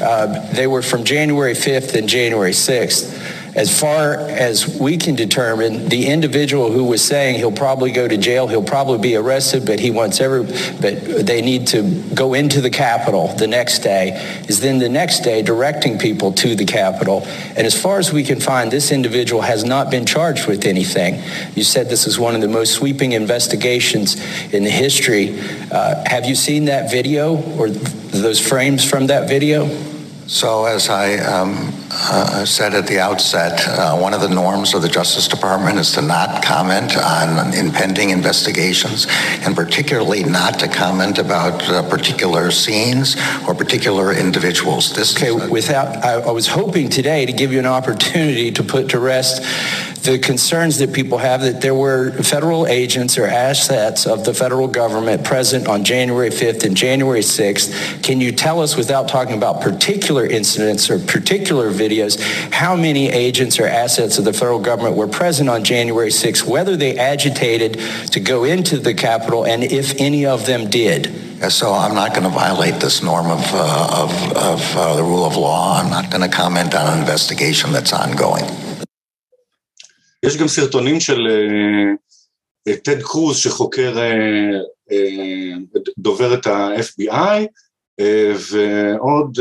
Uh, 0.00 0.50
they 0.54 0.66
were 0.66 0.80
from 0.80 1.04
January 1.04 1.52
5th 1.52 1.94
and 1.94 2.08
January 2.08 2.52
6th. 2.52 3.11
As 3.54 3.78
far 3.78 4.14
as 4.14 4.78
we 4.80 4.96
can 4.96 5.14
determine, 5.14 5.90
the 5.90 6.06
individual 6.06 6.72
who 6.72 6.84
was 6.84 7.04
saying 7.04 7.36
he'll 7.36 7.52
probably 7.52 7.90
go 7.90 8.08
to 8.08 8.16
jail, 8.16 8.48
he'll 8.48 8.62
probably 8.62 8.98
be 8.98 9.14
arrested, 9.14 9.66
but 9.66 9.78
he 9.78 9.90
wants 9.90 10.22
every, 10.22 10.44
but 10.80 11.26
they 11.26 11.42
need 11.42 11.66
to 11.68 11.82
go 12.14 12.32
into 12.32 12.62
the 12.62 12.70
Capitol 12.70 13.28
the 13.36 13.46
next 13.46 13.80
day, 13.80 14.12
is 14.48 14.60
then 14.60 14.78
the 14.78 14.88
next 14.88 15.20
day 15.20 15.42
directing 15.42 15.98
people 15.98 16.32
to 16.32 16.54
the 16.54 16.64
Capitol. 16.64 17.24
And 17.54 17.66
as 17.66 17.78
far 17.78 17.98
as 17.98 18.10
we 18.10 18.24
can 18.24 18.40
find, 18.40 18.70
this 18.70 18.90
individual 18.90 19.42
has 19.42 19.64
not 19.64 19.90
been 19.90 20.06
charged 20.06 20.46
with 20.46 20.64
anything. 20.64 21.22
You 21.54 21.62
said 21.62 21.90
this 21.90 22.06
is 22.06 22.18
one 22.18 22.34
of 22.34 22.40
the 22.40 22.48
most 22.48 22.72
sweeping 22.72 23.12
investigations 23.12 24.16
in 24.54 24.64
the 24.64 24.70
history. 24.70 25.38
Uh, 25.70 26.02
have 26.06 26.24
you 26.24 26.36
seen 26.36 26.64
that 26.66 26.90
video 26.90 27.36
or 27.58 27.68
those 27.68 28.40
frames 28.40 28.88
from 28.88 29.08
that 29.08 29.28
video? 29.28 29.91
So, 30.26 30.66
as 30.66 30.88
I 30.88 31.16
um, 31.18 31.72
uh, 31.90 32.44
said 32.44 32.74
at 32.74 32.86
the 32.86 33.00
outset, 33.00 33.66
uh, 33.66 33.98
one 33.98 34.14
of 34.14 34.20
the 34.20 34.28
norms 34.28 34.72
of 34.72 34.80
the 34.80 34.88
Justice 34.88 35.26
Department 35.26 35.78
is 35.78 35.92
to 35.92 36.02
not 36.02 36.44
comment 36.44 36.96
on 36.96 37.52
impending 37.54 38.10
investigations, 38.10 39.08
and 39.44 39.56
particularly 39.56 40.22
not 40.22 40.60
to 40.60 40.68
comment 40.68 41.18
about 41.18 41.68
uh, 41.68 41.88
particular 41.90 42.50
scenes 42.50 43.16
or 43.48 43.54
particular 43.54 44.12
individuals. 44.12 44.94
This 44.94 45.16
Okay, 45.16 45.32
without, 45.48 46.04
I, 46.04 46.14
I 46.14 46.30
was 46.30 46.46
hoping 46.46 46.88
today 46.88 47.26
to 47.26 47.32
give 47.32 47.52
you 47.52 47.58
an 47.58 47.66
opportunity 47.66 48.52
to 48.52 48.62
put 48.62 48.90
to 48.90 49.00
rest 49.00 49.42
the 50.02 50.18
concerns 50.18 50.78
that 50.78 50.92
people 50.92 51.18
have 51.18 51.42
that 51.42 51.60
there 51.60 51.74
were 51.74 52.10
federal 52.10 52.66
agents 52.66 53.16
or 53.16 53.26
assets 53.26 54.04
of 54.04 54.24
the 54.24 54.34
federal 54.34 54.66
government 54.66 55.22
present 55.24 55.68
on 55.68 55.84
January 55.84 56.30
5th 56.30 56.64
and 56.64 56.76
January 56.76 57.20
6th. 57.20 58.02
Can 58.02 58.20
you 58.20 58.32
tell 58.32 58.60
us, 58.60 58.76
without 58.76 59.08
talking 59.08 59.36
about 59.36 59.60
particular 59.60 60.26
incidents 60.26 60.90
or 60.90 60.98
particular 60.98 61.70
videos, 61.70 62.20
how 62.52 62.74
many 62.74 63.10
agents 63.10 63.60
or 63.60 63.66
assets 63.66 64.18
of 64.18 64.24
the 64.24 64.32
federal 64.32 64.58
government 64.58 64.96
were 64.96 65.06
present 65.06 65.48
on 65.48 65.62
January 65.62 66.10
6th, 66.10 66.44
whether 66.46 66.76
they 66.76 66.98
agitated 66.98 67.78
to 68.10 68.18
go 68.18 68.42
into 68.42 68.78
the 68.78 68.94
Capitol, 68.94 69.46
and 69.46 69.62
if 69.62 70.00
any 70.00 70.26
of 70.26 70.46
them 70.46 70.68
did? 70.68 71.30
so 71.50 71.72
I'm 71.72 71.94
not 71.94 72.10
going 72.10 72.22
to 72.22 72.28
violate 72.28 72.74
this 72.74 73.02
norm 73.02 73.26
of, 73.26 73.40
uh, 73.52 74.04
of, 74.04 74.36
of 74.36 74.76
uh, 74.76 74.94
the 74.94 75.02
rule 75.02 75.24
of 75.24 75.36
law. 75.36 75.76
I'm 75.76 75.90
not 75.90 76.08
going 76.08 76.22
to 76.22 76.28
comment 76.28 76.72
on 76.72 76.92
an 76.92 77.00
investigation 77.00 77.72
that's 77.72 77.92
ongoing. 77.92 78.44
יש 80.24 80.36
גם 80.36 80.48
סרטונים 80.48 81.00
של 81.00 81.26
אה, 81.30 81.92
אה, 82.68 82.76
טד 82.76 83.02
קרוז 83.02 83.36
שחוקר 83.36 83.98
אה, 83.98 84.50
אה, 84.92 85.56
דובר 85.98 86.34
את 86.34 86.46
ה-FBI 86.46 87.46
אה, 88.00 88.32
ועוד 88.50 89.38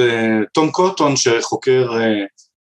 תום 0.53 0.71
קוטון 0.71 1.15
שחוקר 1.15 1.89
אה, 1.93 2.25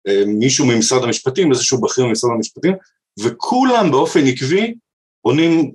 אה, 0.07 0.23
מישהו 0.25 0.65
ממשרד 0.65 1.03
המשפטים, 1.03 1.51
איזשהו 1.51 1.81
בכיר 1.81 2.05
ממשרד 2.05 2.31
המשפטים 2.35 2.73
וכולם 3.19 3.91
באופן 3.91 4.27
עקבי 4.27 4.73
עונים, 5.21 5.71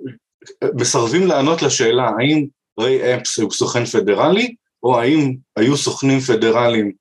מסרבים 0.74 1.26
לענות 1.26 1.62
לשאלה 1.62 2.11
האם 2.18 2.47
ריי 2.80 3.14
אפס 3.14 3.39
הוא 3.39 3.51
סוכן 3.51 3.85
פדרלי 3.85 4.55
או 4.83 5.01
האם 5.01 5.35
היו 5.57 5.76
סוכנים 5.76 6.20
פדרליים 6.20 6.93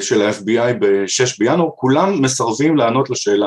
של 0.00 0.22
ה-FBI 0.22 0.72
ב-6 0.80 1.36
בינואר, 1.38 1.70
כולם 1.76 2.22
מסרבים 2.22 2.76
לענות 2.76 3.10
לשאלה. 3.10 3.46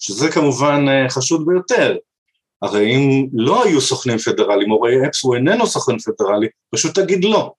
שזה 0.00 0.30
כמובן 0.32 0.84
אה, 0.88 1.08
חשוד 1.08 1.46
ביותר. 1.46 1.96
הרי 2.62 2.96
אם 2.96 3.26
לא 3.32 3.64
היו 3.64 3.80
סוכנים 3.80 4.18
פדרליים, 4.18 4.70
או 4.70 4.80
ריי 4.80 5.06
אפס 5.06 5.22
הוא 5.22 5.34
איננו 5.34 5.66
סוכן 5.66 5.98
פדרלי, 5.98 6.48
פשוט 6.70 6.98
תגיד 6.98 7.24
לא. 7.24 7.52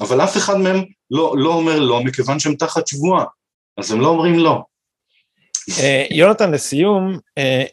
אבל 0.00 0.24
אף 0.24 0.36
אחד 0.36 0.56
מהם 0.56 0.84
לא, 1.10 1.34
לא 1.38 1.54
אומר 1.54 1.78
לא, 1.78 2.02
מכיוון 2.04 2.38
שהם 2.38 2.54
תחת 2.54 2.86
שבועה, 2.86 3.24
אז 3.78 3.92
הם 3.92 4.00
לא 4.00 4.08
אומרים 4.08 4.38
לא. 4.38 4.62
אה, 5.80 6.04
יונתן, 6.10 6.50
לסיום, 6.50 7.18
אה, 7.38 7.64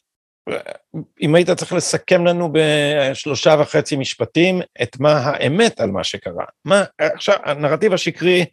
אם 1.22 1.36
היית 1.36 1.50
צריך 1.50 1.74
לסכם 1.74 2.26
לנו 2.26 2.54
בשלושה 2.54 3.56
וחצי 3.60 3.96
משפטים 3.96 4.62
את 4.82 5.00
מה 5.00 5.12
האמת 5.12 5.80
על 5.80 5.92
מה 5.92 6.04
שקרה. 6.04 6.46
מה, 6.66 6.84
עכשיו, 7.00 7.36
הנרטיב 7.44 7.94
השקרי, 7.94 8.46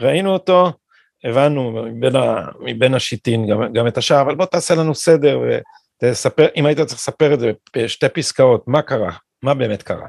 ראינו 0.00 0.32
אותו, 0.32 0.72
הבנו 1.24 1.72
מבין, 1.92 2.16
ה, 2.16 2.44
מבין 2.60 2.94
השיטין 2.94 3.46
גם, 3.46 3.72
גם 3.72 3.86
את 3.86 3.98
השאר, 3.98 4.20
אבל 4.20 4.34
בוא 4.34 4.44
תעשה 4.44 4.74
לנו 4.74 4.94
סדר 4.94 5.40
ותספר, 6.02 6.46
אם 6.56 6.66
היית 6.66 6.80
צריך 6.80 7.00
לספר 7.00 7.34
את 7.34 7.40
זה 7.40 7.52
בשתי 7.76 8.08
פסקאות, 8.08 8.64
מה 8.66 8.82
קרה? 8.82 9.12
מה 9.42 9.54
באמת 9.54 9.82
קרה? 9.82 10.06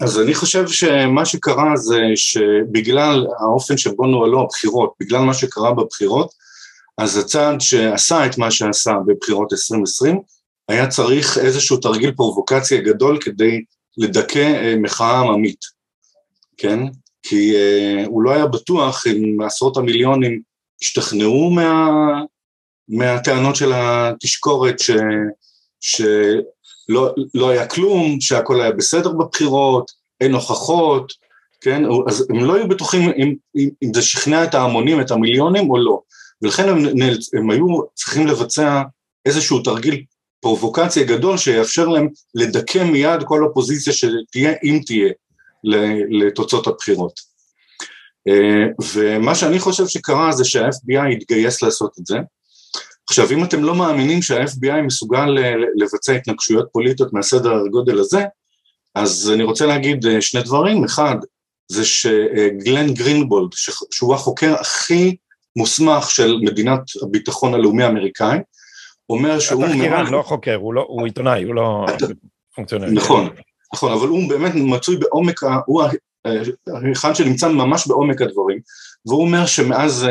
אז 0.00 0.20
אני 0.20 0.34
חושב 0.34 0.68
שמה 0.68 1.24
שקרה 1.24 1.76
זה 1.76 2.00
שבגלל 2.14 3.26
האופן 3.40 3.78
שבו 3.78 4.06
נוהלו 4.06 4.40
הבחירות, 4.40 4.92
בגלל 5.00 5.20
מה 5.20 5.34
שקרה 5.34 5.74
בבחירות, 5.74 6.30
אז 6.98 7.16
הצעד 7.16 7.60
שעשה 7.60 8.26
את 8.26 8.38
מה 8.38 8.50
שעשה 8.50 8.92
בבחירות 9.06 9.52
2020, 9.52 10.20
היה 10.68 10.86
צריך 10.86 11.38
איזשהו 11.38 11.76
תרגיל 11.76 12.12
פרובוקציה 12.12 12.80
גדול 12.80 13.18
כדי 13.20 13.60
לדכא 13.96 14.52
אה, 14.62 14.74
מחאה 14.76 15.20
עממית, 15.20 15.60
כן? 16.56 16.80
כי 17.22 17.52
uh, 17.52 18.06
הוא 18.06 18.22
לא 18.22 18.30
היה 18.30 18.46
בטוח 18.46 19.06
אם 19.06 19.38
עשרות 19.46 19.76
המיליונים 19.76 20.40
השתכנעו 20.82 21.50
מה, 21.50 21.88
מהטענות 22.88 23.56
של 23.56 23.72
התשקורת 23.74 24.78
ש, 24.78 24.90
שלא 25.80 27.14
לא 27.34 27.48
היה 27.48 27.66
כלום, 27.66 28.20
שהכל 28.20 28.60
היה 28.60 28.72
בסדר 28.72 29.12
בבחירות, 29.12 29.90
אין 30.20 30.34
הוכחות, 30.34 31.12
כן? 31.60 31.82
אז 32.08 32.26
הם 32.30 32.44
לא 32.44 32.54
היו 32.54 32.68
בטוחים 32.68 33.02
אם, 33.02 33.34
אם, 33.56 33.68
אם 33.82 33.94
זה 33.94 34.02
שכנע 34.02 34.44
את 34.44 34.54
ההמונים, 34.54 35.00
את 35.00 35.10
המיליונים 35.10 35.70
או 35.70 35.78
לא. 35.78 36.00
ולכן 36.42 36.68
הם, 36.68 36.78
הם 37.38 37.50
היו 37.50 37.66
צריכים 37.94 38.26
לבצע 38.26 38.82
איזשהו 39.26 39.62
תרגיל 39.62 40.02
פרובוקציה 40.40 41.04
גדול 41.04 41.36
שיאפשר 41.36 41.88
להם 41.88 42.08
לדכא 42.34 42.84
מיד 42.84 43.22
כל 43.24 43.44
אופוזיציה 43.44 43.92
שתהיה, 43.92 44.52
אם 44.64 44.80
תהיה, 44.86 45.12
לתוצאות 46.10 46.66
הבחירות. 46.66 47.29
אה, 48.28 48.84
ומה 48.94 49.34
שאני 49.34 49.58
חושב 49.58 49.86
שקרה 49.86 50.32
זה 50.32 50.44
שה-FBI 50.44 51.12
התגייס 51.12 51.62
לעשות 51.62 51.92
את 52.00 52.06
זה. 52.06 52.18
עכשיו, 53.08 53.30
אם 53.30 53.44
אתם 53.44 53.64
לא 53.64 53.74
מאמינים 53.74 54.22
שה-FBI 54.22 54.82
מסוגל 54.82 55.26
לבצע 55.76 56.12
התנגשויות 56.12 56.68
פוליטיות 56.72 57.12
מהסדר 57.12 57.54
הגודל 57.54 57.98
הזה, 57.98 58.24
אז 58.94 59.30
אני 59.34 59.42
רוצה 59.42 59.66
להגיד 59.66 60.06
אה, 60.06 60.20
שני 60.20 60.42
דברים. 60.42 60.84
אחד, 60.84 61.16
זה 61.68 61.84
שגלן 61.84 62.94
גרינבולד, 62.94 63.50
שהוא 63.90 64.14
החוקר 64.14 64.54
הכי 64.60 65.16
מוסמך 65.56 66.10
של 66.10 66.36
מדינת 66.42 66.80
הביטחון 67.02 67.54
הלאומי 67.54 67.84
האמריקאי, 67.84 68.38
אומר 69.08 69.38
שהוא... 69.38 69.64
התחקירן, 69.64 70.06
לא 70.06 70.22
חוקר, 70.22 70.54
הוא, 70.54 70.74
לא, 70.74 70.86
הוא 70.88 71.04
עיתונאי, 71.04 71.42
הוא 71.42 71.54
לא 71.54 71.86
פונקציונרי. 72.54 72.92
נכון, 72.92 73.28
נכון, 73.74 73.92
אבל 73.92 74.08
הוא 74.08 74.28
באמת 74.28 74.52
מצוי 74.54 74.96
בעומק, 74.96 75.40
הוא 75.66 75.82
האחד 76.24 77.14
שנמצא 77.14 77.48
ממש 77.48 77.86
בעומק 77.86 78.22
הדברים, 78.22 78.58
והוא 79.06 79.20
אומר 79.20 79.46
שמאז 79.46 80.06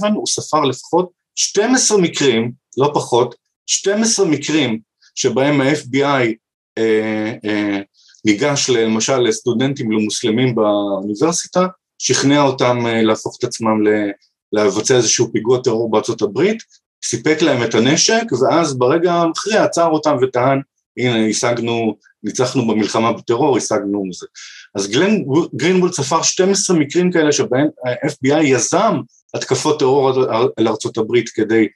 9-11 0.00 0.08
הוא 0.14 0.26
ספר 0.26 0.60
לפחות 0.60 1.10
12 1.34 1.98
מקרים, 1.98 2.52
לא 2.78 2.90
פחות, 2.94 3.34
12 3.66 4.26
מקרים 4.26 4.78
שבהם 5.14 5.60
ה-FBI 5.60 6.34
אה, 6.78 7.32
אה, 7.44 7.80
ניגש 8.24 8.70
למשל 8.70 9.18
לסטודנטים 9.18 9.92
למוסלמים 9.92 10.54
באוניברסיטה, 10.54 11.66
שכנע 11.98 12.42
אותם 12.42 12.86
אה, 12.86 13.02
להפוך 13.02 13.36
את 13.38 13.44
עצמם 13.44 13.86
ל... 13.86 14.10
לבצע 14.52 14.96
איזשהו 14.96 15.32
פיגוע 15.32 15.58
טרור 15.64 15.90
בארצות 15.90 16.22
הברית, 16.22 16.58
סיפק 17.04 17.42
להם 17.42 17.62
את 17.64 17.74
הנשק, 17.74 18.22
ואז 18.40 18.78
ברגע 18.78 19.12
המכריע 19.12 19.64
עצר 19.64 19.86
אותם 19.86 20.16
וטען, 20.22 20.60
הנה 20.96 21.26
השגנו, 21.26 21.96
ניצחנו 22.22 22.66
במלחמה 22.68 23.12
בטרור, 23.12 23.56
השגנו 23.56 24.04
מזה. 24.04 24.26
אז 24.74 24.90
גלן 24.90 25.16
גרינבולד 25.56 25.92
ספר 25.92 26.22
12 26.22 26.76
מקרים 26.76 27.12
כאלה 27.12 27.32
שבהם 27.32 27.66
ה-FBI 27.84 28.42
יזם 28.42 28.96
התקפות 29.34 29.78
טרור 29.78 30.10
על 30.56 30.68
ארצות 30.68 30.98
הברית 30.98 31.28
כדי 31.28 31.68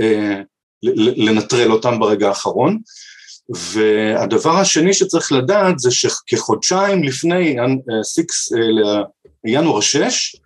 אה, 0.00 0.42
לנטרל 1.16 1.72
אותם 1.72 1.98
ברגע 1.98 2.28
האחרון. 2.28 2.78
והדבר 3.50 4.56
השני 4.58 4.94
שצריך 4.94 5.32
לדעת 5.32 5.78
זה 5.78 5.90
שכחודשיים 5.90 7.02
לפני 7.02 7.56
6 8.04 8.18
אה, 8.52 9.02
לינואר 9.44 9.80
6, 9.80 10.36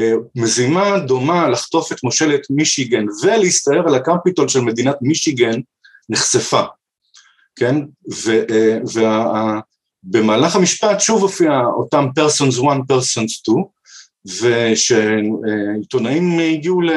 אה, 0.00 0.12
מזימה 0.36 0.98
דומה 0.98 1.48
לחטוף 1.48 1.92
את 1.92 2.04
מושלת 2.04 2.40
מישיגן 2.50 3.04
ולהסתער 3.22 3.88
על 3.88 3.94
הקפיטול 3.94 4.48
של 4.48 4.60
מדינת 4.60 4.96
מישיגן 5.00 5.60
נחשפה, 6.08 6.62
כן? 7.56 7.76
ובמהלך 10.04 10.56
המשפט 10.56 11.00
שוב 11.00 11.22
הופיע 11.22 11.60
אותם 11.76 12.06
persons 12.18 12.66
1, 12.66 12.76
persons 12.92 13.28
2, 13.28 13.56
ושעיתונאים 14.42 16.38
הגיעו 16.38 16.80
ל... 16.80 16.90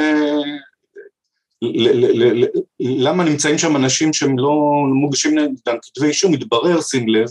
למה 2.79 3.23
נמצאים 3.23 3.57
שם 3.57 3.75
אנשים 3.75 4.13
שהם 4.13 4.39
לא 4.39 4.53
מוגשים 5.01 5.39
נגדם 5.39 5.75
כתבי 5.81 6.07
אישום, 6.07 6.31
מתברר, 6.31 6.81
שים 6.81 7.09
לב, 7.09 7.27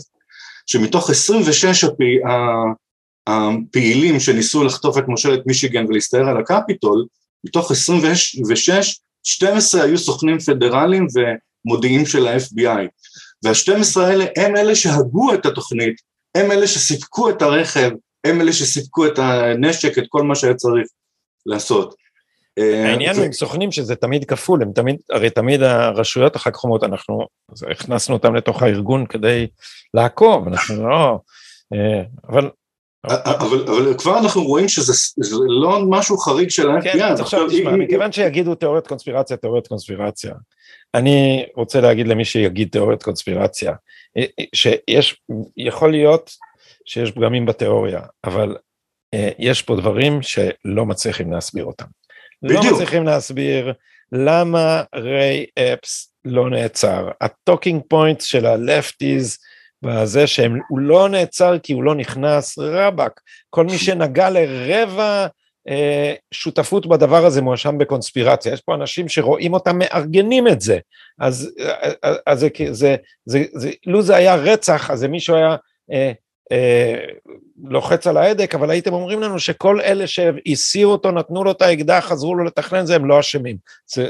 שמתוך 0.65 1.09
26 1.09 1.83
הפי... 1.83 2.17
הפעילים 3.27 4.19
שניסו 4.19 4.63
לחטוף 4.63 4.97
את 4.97 5.07
מושלת 5.07 5.47
מישיגן 5.47 5.85
ולהסתער 5.85 6.29
על 6.29 6.37
הקפיטול, 6.37 7.05
מתוך 7.43 7.71
26, 7.71 8.99
12 9.23 9.83
היו 9.83 9.97
סוכנים 9.97 10.39
פדרליים 10.39 11.07
ומודיעים 11.65 12.05
של 12.05 12.27
ה-FBI. 12.27 12.87
וה-12 13.43 14.01
האלה 14.01 14.25
הם 14.37 14.57
אלה 14.57 14.75
שהגו 14.75 15.33
את 15.33 15.45
התוכנית, 15.45 15.95
הם 16.35 16.51
אלה 16.51 16.67
שסיפקו 16.67 17.29
את 17.29 17.41
הרכב, 17.41 17.91
הם 18.23 18.41
אלה 18.41 18.53
שסיפקו 18.53 19.05
את 19.05 19.19
הנשק, 19.19 19.97
את 19.97 20.03
כל 20.09 20.23
מה 20.23 20.35
שהיה 20.35 20.53
צריך 20.53 20.87
לעשות. 21.45 21.95
אה, 22.59 22.89
העניין 22.89 23.23
עם 23.23 23.33
סוכנים 23.33 23.71
שזה 23.71 23.95
תמיד 23.95 24.25
כפול, 24.25 24.61
הם 24.61 24.71
תמיד, 24.71 24.95
הרי 25.11 25.29
תמיד 25.29 25.61
הרשויות 25.63 26.35
אחר 26.35 26.51
כך 26.51 26.63
אומרות, 26.63 26.83
אנחנו 26.83 27.27
הכנסנו 27.71 28.15
אותם 28.15 28.35
לתוך 28.35 28.63
הארגון 28.63 29.05
כדי 29.05 29.47
לעקוב, 29.93 30.47
אנחנו 30.47 30.89
לא, 30.89 31.19
אה, 31.73 32.03
אבל 32.29 32.49
אבל, 33.07 33.65
אבל 33.67 33.93
כבר 33.97 34.19
אנחנו 34.19 34.43
רואים 34.43 34.67
שזה 34.69 34.93
לא 35.47 35.79
משהו 35.89 36.17
חריג 36.17 36.49
של 36.49 36.69
ה-FBI. 36.69 36.83
כן, 36.83 37.13
עכשיו 37.19 37.47
תשמע, 37.49 37.71
מכיוון 37.71 38.11
שיגידו 38.11 38.55
תיאוריית 38.55 38.87
קונספירציה, 38.87 39.37
תיאוריית 39.37 39.67
קונספירציה, 39.67 40.33
אני 40.95 41.45
רוצה 41.55 41.81
להגיד 41.81 42.07
למי 42.07 42.25
שיגיד 42.25 42.69
תיאוריית 42.71 43.03
קונספירציה, 43.03 43.73
אה, 44.17 44.25
אה, 44.39 44.45
שיש, 44.55 45.21
יכול 45.57 45.91
להיות 45.91 46.31
שיש 46.85 47.11
פגמים 47.11 47.45
בתיאוריה, 47.45 48.01
אבל 48.23 48.57
אה, 49.13 49.29
יש 49.39 49.61
פה 49.61 49.75
דברים 49.75 50.21
שלא 50.21 50.85
מצליחים 50.85 51.31
להסביר 51.31 51.65
אותם. 51.65 51.85
לא 52.43 52.49
בדיוק. 52.49 52.65
לא 52.65 52.71
מצליחים 52.71 53.03
להסביר 53.03 53.73
למה 54.11 54.83
ריי 54.95 55.45
אפס 55.59 56.13
לא 56.25 56.49
נעצר. 56.49 57.09
ה 57.21 57.28
talking 57.28 57.81
point 57.87 58.21
של 58.21 58.45
ה-lefties, 58.45 59.37
בזה 59.81 60.27
שהוא 60.27 60.79
לא 60.79 61.09
נעצר 61.09 61.59
כי 61.59 61.73
הוא 61.73 61.83
לא 61.83 61.95
נכנס, 61.95 62.57
רבאק, 62.57 63.21
כל 63.49 63.65
מי 63.65 63.77
שנגע 63.77 64.29
לרבע 64.29 65.27
שותפות 66.31 66.87
בדבר 66.87 67.25
הזה 67.25 67.41
מואשם 67.41 67.77
בקונספירציה, 67.77 68.53
יש 68.53 68.61
פה 68.61 68.75
אנשים 68.75 69.09
שרואים 69.09 69.53
אותם 69.53 69.77
מארגנים 69.77 70.47
את 70.47 70.61
זה, 70.61 70.79
אז, 71.19 71.51
אז, 71.59 71.93
אה, 72.03 72.09
אה, 72.09 72.15
אז 72.25 72.39
זה, 72.39 72.49
זה, 72.71 72.95
זה, 73.25 73.43
זה, 73.53 73.71
לו 73.85 74.01
זה 74.01 74.15
היה 74.15 74.35
רצח, 74.35 74.91
אז 74.91 75.03
מישהו 75.03 75.35
היה 75.35 75.55
אה, 75.91 76.11
אה, 76.51 76.95
לוחץ 77.63 78.07
על 78.07 78.17
ההדק, 78.17 78.55
אבל 78.55 78.69
הייתם 78.69 78.93
אומרים 78.93 79.21
לנו 79.21 79.39
שכל 79.39 79.81
אלה 79.81 80.07
שהסירו 80.07 80.91
אותו, 80.91 81.11
נתנו 81.11 81.43
לו 81.43 81.51
את 81.51 81.61
האקדח, 81.61 82.11
עזרו 82.11 82.35
לו 82.35 82.43
לתכנן 82.43 82.85
זה, 82.85 82.95
הם 82.95 83.05
לא 83.05 83.19
אשמים. 83.19 83.57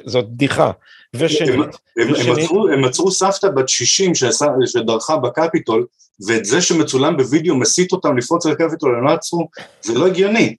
זאת 0.06 0.30
בדיחה. 0.30 0.72
ושנית, 1.16 1.49
הם, 1.49 2.12
ושנית... 2.12 2.38
הם, 2.38 2.43
עצרו, 2.43 2.68
הם 2.68 2.86
עצרו 2.86 3.12
סבתא 3.12 3.49
בת 3.49 3.70
60 3.70 4.16
שעשה, 4.16 4.45
שדרכה 4.66 5.18
בקפיטול, 5.18 5.86
ואת 6.28 6.45
זה 6.45 6.62
שמצולם 6.62 7.18
בווידאו 7.18 7.56
מסית 7.56 7.91
אותם 7.91 8.18
לפרוץ 8.18 8.45
על 8.45 8.51
הקפיטול, 8.51 8.95
הם 8.95 9.06
לא 9.06 9.12
עצרו, 9.12 9.47
זה 9.82 9.93
לא 9.93 10.08
הגיוני. 10.08 10.56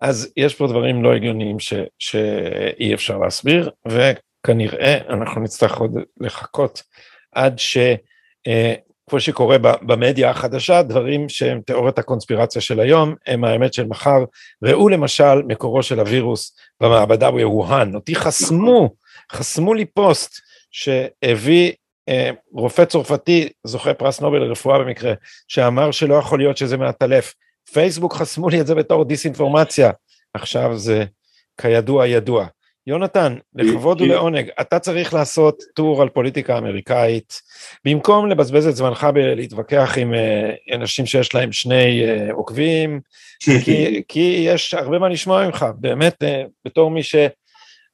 אז 0.00 0.32
יש 0.36 0.54
פה 0.54 0.66
דברים 0.66 1.04
לא 1.04 1.14
הגיוניים 1.14 1.60
ש, 1.60 1.74
שאי 1.98 2.94
אפשר 2.94 3.18
להסביר, 3.18 3.70
וכנראה 3.86 4.98
אנחנו 5.08 5.40
נצטרך 5.40 5.78
עוד 5.78 5.92
לחכות 6.20 6.82
עד 7.32 7.58
ש... 7.58 7.76
אה, 8.46 8.74
כמו 9.10 9.20
שקורה 9.20 9.58
במדיה 9.58 10.30
החדשה, 10.30 10.82
דברים 10.82 11.28
שהם 11.28 11.60
תיאוריית 11.60 11.98
הקונספירציה 11.98 12.62
של 12.62 12.80
היום, 12.80 13.14
הם 13.26 13.44
האמת 13.44 13.74
של 13.74 13.86
מחר. 13.86 14.24
ראו 14.64 14.88
למשל 14.88 15.42
מקורו 15.42 15.82
של 15.82 16.00
הווירוס 16.00 16.56
במעבדה 16.80 17.30
בווהאן, 17.30 17.94
אותי 17.94 18.14
חסמו, 18.14 18.90
חסמו 19.32 19.74
לי 19.74 19.84
פוסט 19.84 20.40
שהביא 20.70 21.72
אה, 22.08 22.30
רופא 22.52 22.84
צרפתי, 22.84 23.48
זוכה 23.64 23.94
פרס 23.94 24.20
נובל 24.20 24.38
לרפואה 24.38 24.78
במקרה, 24.78 25.12
שאמר 25.48 25.90
שלא 25.90 26.14
יכול 26.14 26.38
להיות 26.38 26.56
שזה 26.56 26.76
מעטלף. 26.76 27.34
פייסבוק 27.72 28.14
חסמו 28.14 28.48
לי 28.48 28.60
את 28.60 28.66
זה 28.66 28.74
בתור 28.74 29.04
דיסאינפורמציה, 29.04 29.90
עכשיו 30.34 30.78
זה 30.78 31.04
כידוע 31.60 32.06
ידוע. 32.06 32.46
יונתן, 32.86 33.36
לכבוד 33.54 34.00
ולעונג, 34.00 34.48
אתה 34.60 34.78
צריך 34.78 35.14
לעשות 35.14 35.62
טור 35.74 36.02
על 36.02 36.08
פוליטיקה 36.08 36.58
אמריקאית, 36.58 37.40
במקום 37.84 38.30
לבזבז 38.30 38.66
את 38.66 38.76
זמנך 38.76 39.06
בלהתווכח 39.14 39.94
עם 39.98 40.14
אה, 40.14 40.54
אנשים 40.74 41.06
שיש 41.06 41.34
להם 41.34 41.52
שני 41.52 42.04
אה, 42.04 42.32
עוקבים, 42.32 43.00
כי, 43.64 44.02
כי 44.08 44.42
יש 44.46 44.74
הרבה 44.74 44.98
מה 44.98 45.08
לשמוע 45.08 45.46
ממך, 45.46 45.66
באמת, 45.78 46.22
אה, 46.22 46.42
בתור 46.64 46.90
מי 46.90 47.02
ש... 47.02 47.14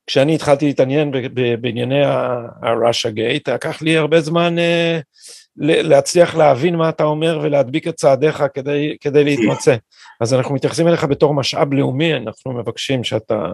כשאני 0.07 0.35
התחלתי 0.35 0.67
להתעניין 0.67 1.13
בענייני 1.61 2.05
ה-Russia 2.05 3.11
Gate, 3.17 3.55
לקח 3.55 3.83
לי 3.83 3.97
הרבה 3.97 4.21
זמן 4.21 4.57
להצליח 5.59 6.35
להבין 6.35 6.77
מה 6.77 6.89
אתה 6.89 7.05
אומר 7.05 7.41
ולהדביק 7.43 7.89
את 7.89 7.95
צעדיך 7.95 8.45
כדי, 8.55 8.97
כדי 9.01 9.25
להתמצא. 9.25 9.77
אז 10.21 10.35
אנחנו 10.35 10.55
מתייחסים 10.55 10.89
אליך 10.89 11.05
בתור 11.05 11.35
משאב 11.35 11.73
לאומי, 11.75 12.15
אנחנו 12.15 12.53
מבקשים 12.53 13.05
שאתה 13.05 13.53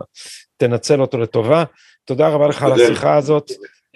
תנצל 0.56 1.00
אותו 1.00 1.18
לטובה. 1.18 1.64
תודה 2.04 2.28
רבה 2.28 2.48
לך 2.48 2.62
על. 2.62 2.72
השיחה 2.72 3.16
הזאת, 3.16 3.50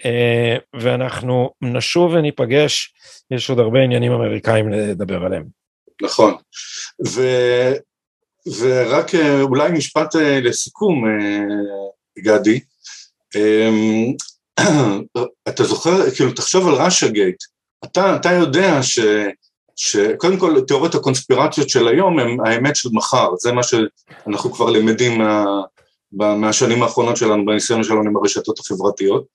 אה, 0.05 0.57
ואנחנו 0.79 1.49
נשוב 1.61 2.13
וניפגש, 2.13 2.93
יש 3.31 3.49
עוד 3.49 3.59
הרבה 3.59 3.79
עניינים 3.79 4.11
אמריקאים 4.11 4.69
לדבר 4.69 5.25
עליהם. 5.25 5.45
נכון. 6.01 6.35
ו, 7.07 7.21
ורק 8.59 9.15
אה, 9.15 9.41
אולי 9.41 9.71
משפט 9.71 10.15
אה, 10.15 10.39
לסיכום, 10.39 11.03
גדי. 12.19 12.59
אתה 15.49 15.63
זוכר, 15.63 16.11
כאילו, 16.11 16.31
תחשוב 16.31 16.67
על 16.67 16.73
ראשה 16.73 17.07
גייט. 17.07 17.43
אתה, 17.83 18.15
אתה 18.15 18.31
יודע 18.31 18.83
ש, 18.83 18.99
שקודם 19.75 20.37
כל 20.37 20.61
תיאוריות 20.61 20.95
הקונספירציות 20.95 21.69
של 21.69 21.87
היום 21.87 22.19
הם 22.19 22.45
האמת 22.45 22.75
של 22.75 22.89
מחר, 22.93 23.29
זה 23.39 23.51
מה 23.51 23.61
שאנחנו 23.63 24.51
כבר 24.51 24.69
למדים 24.69 25.21
מה, 26.11 26.35
מהשנים 26.35 26.83
האחרונות 26.83 27.17
שלנו, 27.17 27.45
בניסיון 27.45 27.83
שלנו 27.83 28.01
עם 28.01 28.17
הרשתות 28.17 28.59
החברתיות. 28.59 29.25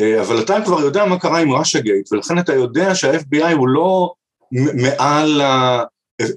אה, 0.00 0.20
אבל 0.20 0.40
אתה 0.40 0.56
כבר 0.64 0.80
יודע 0.80 1.04
מה 1.04 1.18
קרה 1.18 1.38
עם 1.38 1.52
ראשה 1.52 1.80
גייט, 1.80 2.12
ולכן 2.12 2.38
אתה 2.38 2.54
יודע 2.54 2.94
שה-FBI 2.94 3.52
הוא 3.52 3.68
לא 3.68 4.12
מעל 4.74 5.42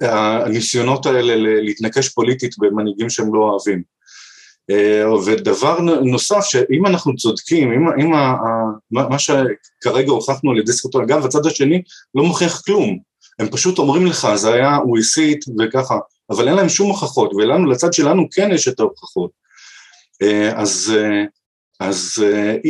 הניסיונות 0.02 1.06
האלה 1.06 1.36
להתנקש 1.62 2.10
פוליטית 2.10 2.56
במנהיגים 2.58 3.10
שהם 3.10 3.36
לא 3.36 3.39
אוהבים. 3.39 3.95
אה, 4.70 5.13
ודבר 5.26 5.80
נוסף, 6.03 6.43
שאם 6.43 6.86
אנחנו 6.86 7.16
צודקים, 7.16 7.72
אם, 7.72 7.99
אם 7.99 8.13
ה, 8.13 8.36
מה, 8.91 9.09
מה 9.09 9.18
שכרגע 9.20 10.11
הוכחנו 10.11 10.51
על 10.51 10.57
ידי 10.57 10.72
סרטון, 10.72 11.03
אגב, 11.03 11.26
הצד 11.26 11.45
השני 11.45 11.82
לא 12.16 12.24
מוכיח 12.24 12.61
כלום, 12.61 12.99
הם 13.39 13.49
פשוט 13.49 13.80
אומרים 13.80 14.05
לך, 14.05 14.28
זה 14.36 14.53
היה, 14.53 14.76
הוא 14.76 14.97
הסית 14.97 15.45
וככה, 15.59 15.95
אבל 16.30 16.47
אין 16.47 16.55
להם 16.55 16.70
שום 16.70 16.88
הוכחות, 16.88 17.34
ולנו, 17.34 17.66
לצד 17.66 17.93
שלנו 17.93 18.28
כן 18.32 18.49
יש 18.51 18.68
את 18.68 18.80
ההוכחות. 18.80 19.32
אה, 20.22 20.51
אז, 20.55 20.93
אה, 20.97 21.24
אז 21.80 22.24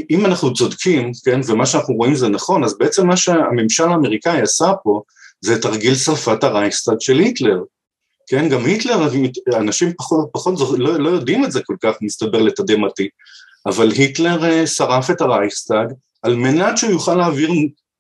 אם 0.10 0.26
אנחנו 0.26 0.54
צודקים, 0.54 1.12
כן, 1.26 1.40
ומה 1.48 1.66
שאנחנו 1.66 1.96
רואים 1.96 2.16
זה 2.16 2.30
נכון, 2.30 2.64
אז 2.64 2.78
בעצם 2.78 3.08
מה 3.08 3.18
שהממשל 3.18 3.84
האמריקאי 3.84 4.42
עשה 4.42 4.72
פה, 4.84 5.02
זה 5.42 5.62
תרגיל 5.62 5.96
שרפת 5.96 6.44
הרייכסטאג 6.44 7.00
של 7.00 7.20
היטלר. 7.20 7.60
כן, 8.28 8.50
גם 8.50 8.66
היטלר, 8.66 8.96
אנשים 9.54 9.94
פחות, 9.98 10.30
פחות 10.32 10.58
זוכ- 10.58 10.76
לא, 10.78 11.00
לא 11.00 11.10
יודעים 11.10 11.46
את 11.46 11.52
זה 11.52 11.62
כל 11.64 11.76
כך, 11.82 11.96
מסתבר 12.02 12.42
לתדהמתי, 12.42 13.10
אבל 13.66 13.92
היטלר 13.92 14.46
אה, 14.46 14.68
שרף 14.68 15.10
את 15.10 15.22
הרייכסטאג 15.22 15.94
על 16.22 16.36
מנת 16.36 16.78
שהוא 16.78 16.92
יוכל 16.92 17.16
להעביר 17.16 17.50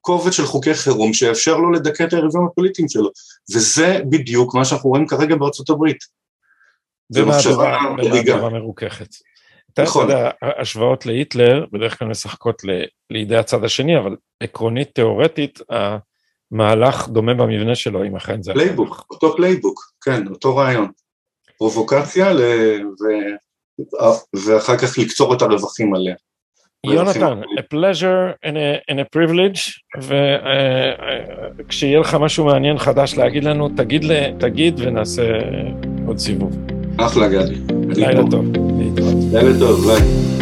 קובץ 0.01 0.33
של 0.33 0.45
חוקי 0.45 0.73
חירום 0.73 1.13
שיאפשר 1.13 1.57
לו 1.57 1.71
לדכא 1.71 2.03
את 2.03 2.13
היריבים 2.13 2.45
הפוליטיים 2.51 2.89
שלו, 2.89 3.09
וזה 3.53 3.99
בדיוק 4.09 4.55
מה 4.55 4.65
שאנחנו 4.65 4.89
רואים 4.89 5.07
כרגע 5.07 5.35
בארצות 5.35 5.69
הברית. 5.69 5.97
במהדורה 7.09 8.49
מרוככת. 8.49 9.07
אתה 9.73 9.83
נכון. 9.83 10.09
יודע, 10.09 10.29
השוואות 10.61 11.05
להיטלר 11.05 11.65
בדרך 11.71 11.99
כלל 11.99 12.07
משחקות 12.07 12.61
לידי 13.09 13.35
הצד 13.35 13.63
השני, 13.63 13.99
אבל 13.99 14.15
עקרונית, 14.39 14.89
תיאורטית, 14.93 15.59
המהלך 16.53 17.09
דומה 17.09 17.33
במבנה 17.33 17.75
שלו, 17.75 18.03
אם 18.05 18.15
אכן 18.15 18.43
זה... 18.43 18.53
פלייבוק, 18.53 19.05
אותו 19.11 19.35
פלייבוק, 19.35 19.91
כן, 20.01 20.27
אותו 20.27 20.55
רעיון. 20.55 20.87
פרובוקציה 21.57 22.33
ל... 22.33 22.39
ו... 22.85 23.03
ואחר 24.45 24.77
כך 24.77 24.97
לקצור 24.97 25.33
את 25.33 25.41
הרווחים 25.41 25.95
עליה. 25.95 26.15
יונתן, 26.85 27.41
a 27.59 27.61
pleasure 27.73 28.45
and 28.45 28.55
a, 28.55 28.91
and 28.91 28.95
a 28.99 29.17
privilege, 29.17 29.61
וכשיהיה 31.57 31.99
לך 31.99 32.15
משהו 32.15 32.45
מעניין 32.45 32.77
חדש 32.77 33.17
להגיד 33.17 33.43
לנו, 33.43 33.69
תגיד, 33.77 34.03
ל- 34.03 34.31
תגיד 34.39 34.79
ונעשה 34.79 35.23
עוד 36.07 36.17
סיבוב. 36.17 36.57
אחלה 36.97 37.27
גדי. 37.27 37.55
לילה. 37.95 38.21
טוב. 38.31 38.45
לילה 39.31 39.59
טוב, 39.59 39.85
ביי. 39.85 40.34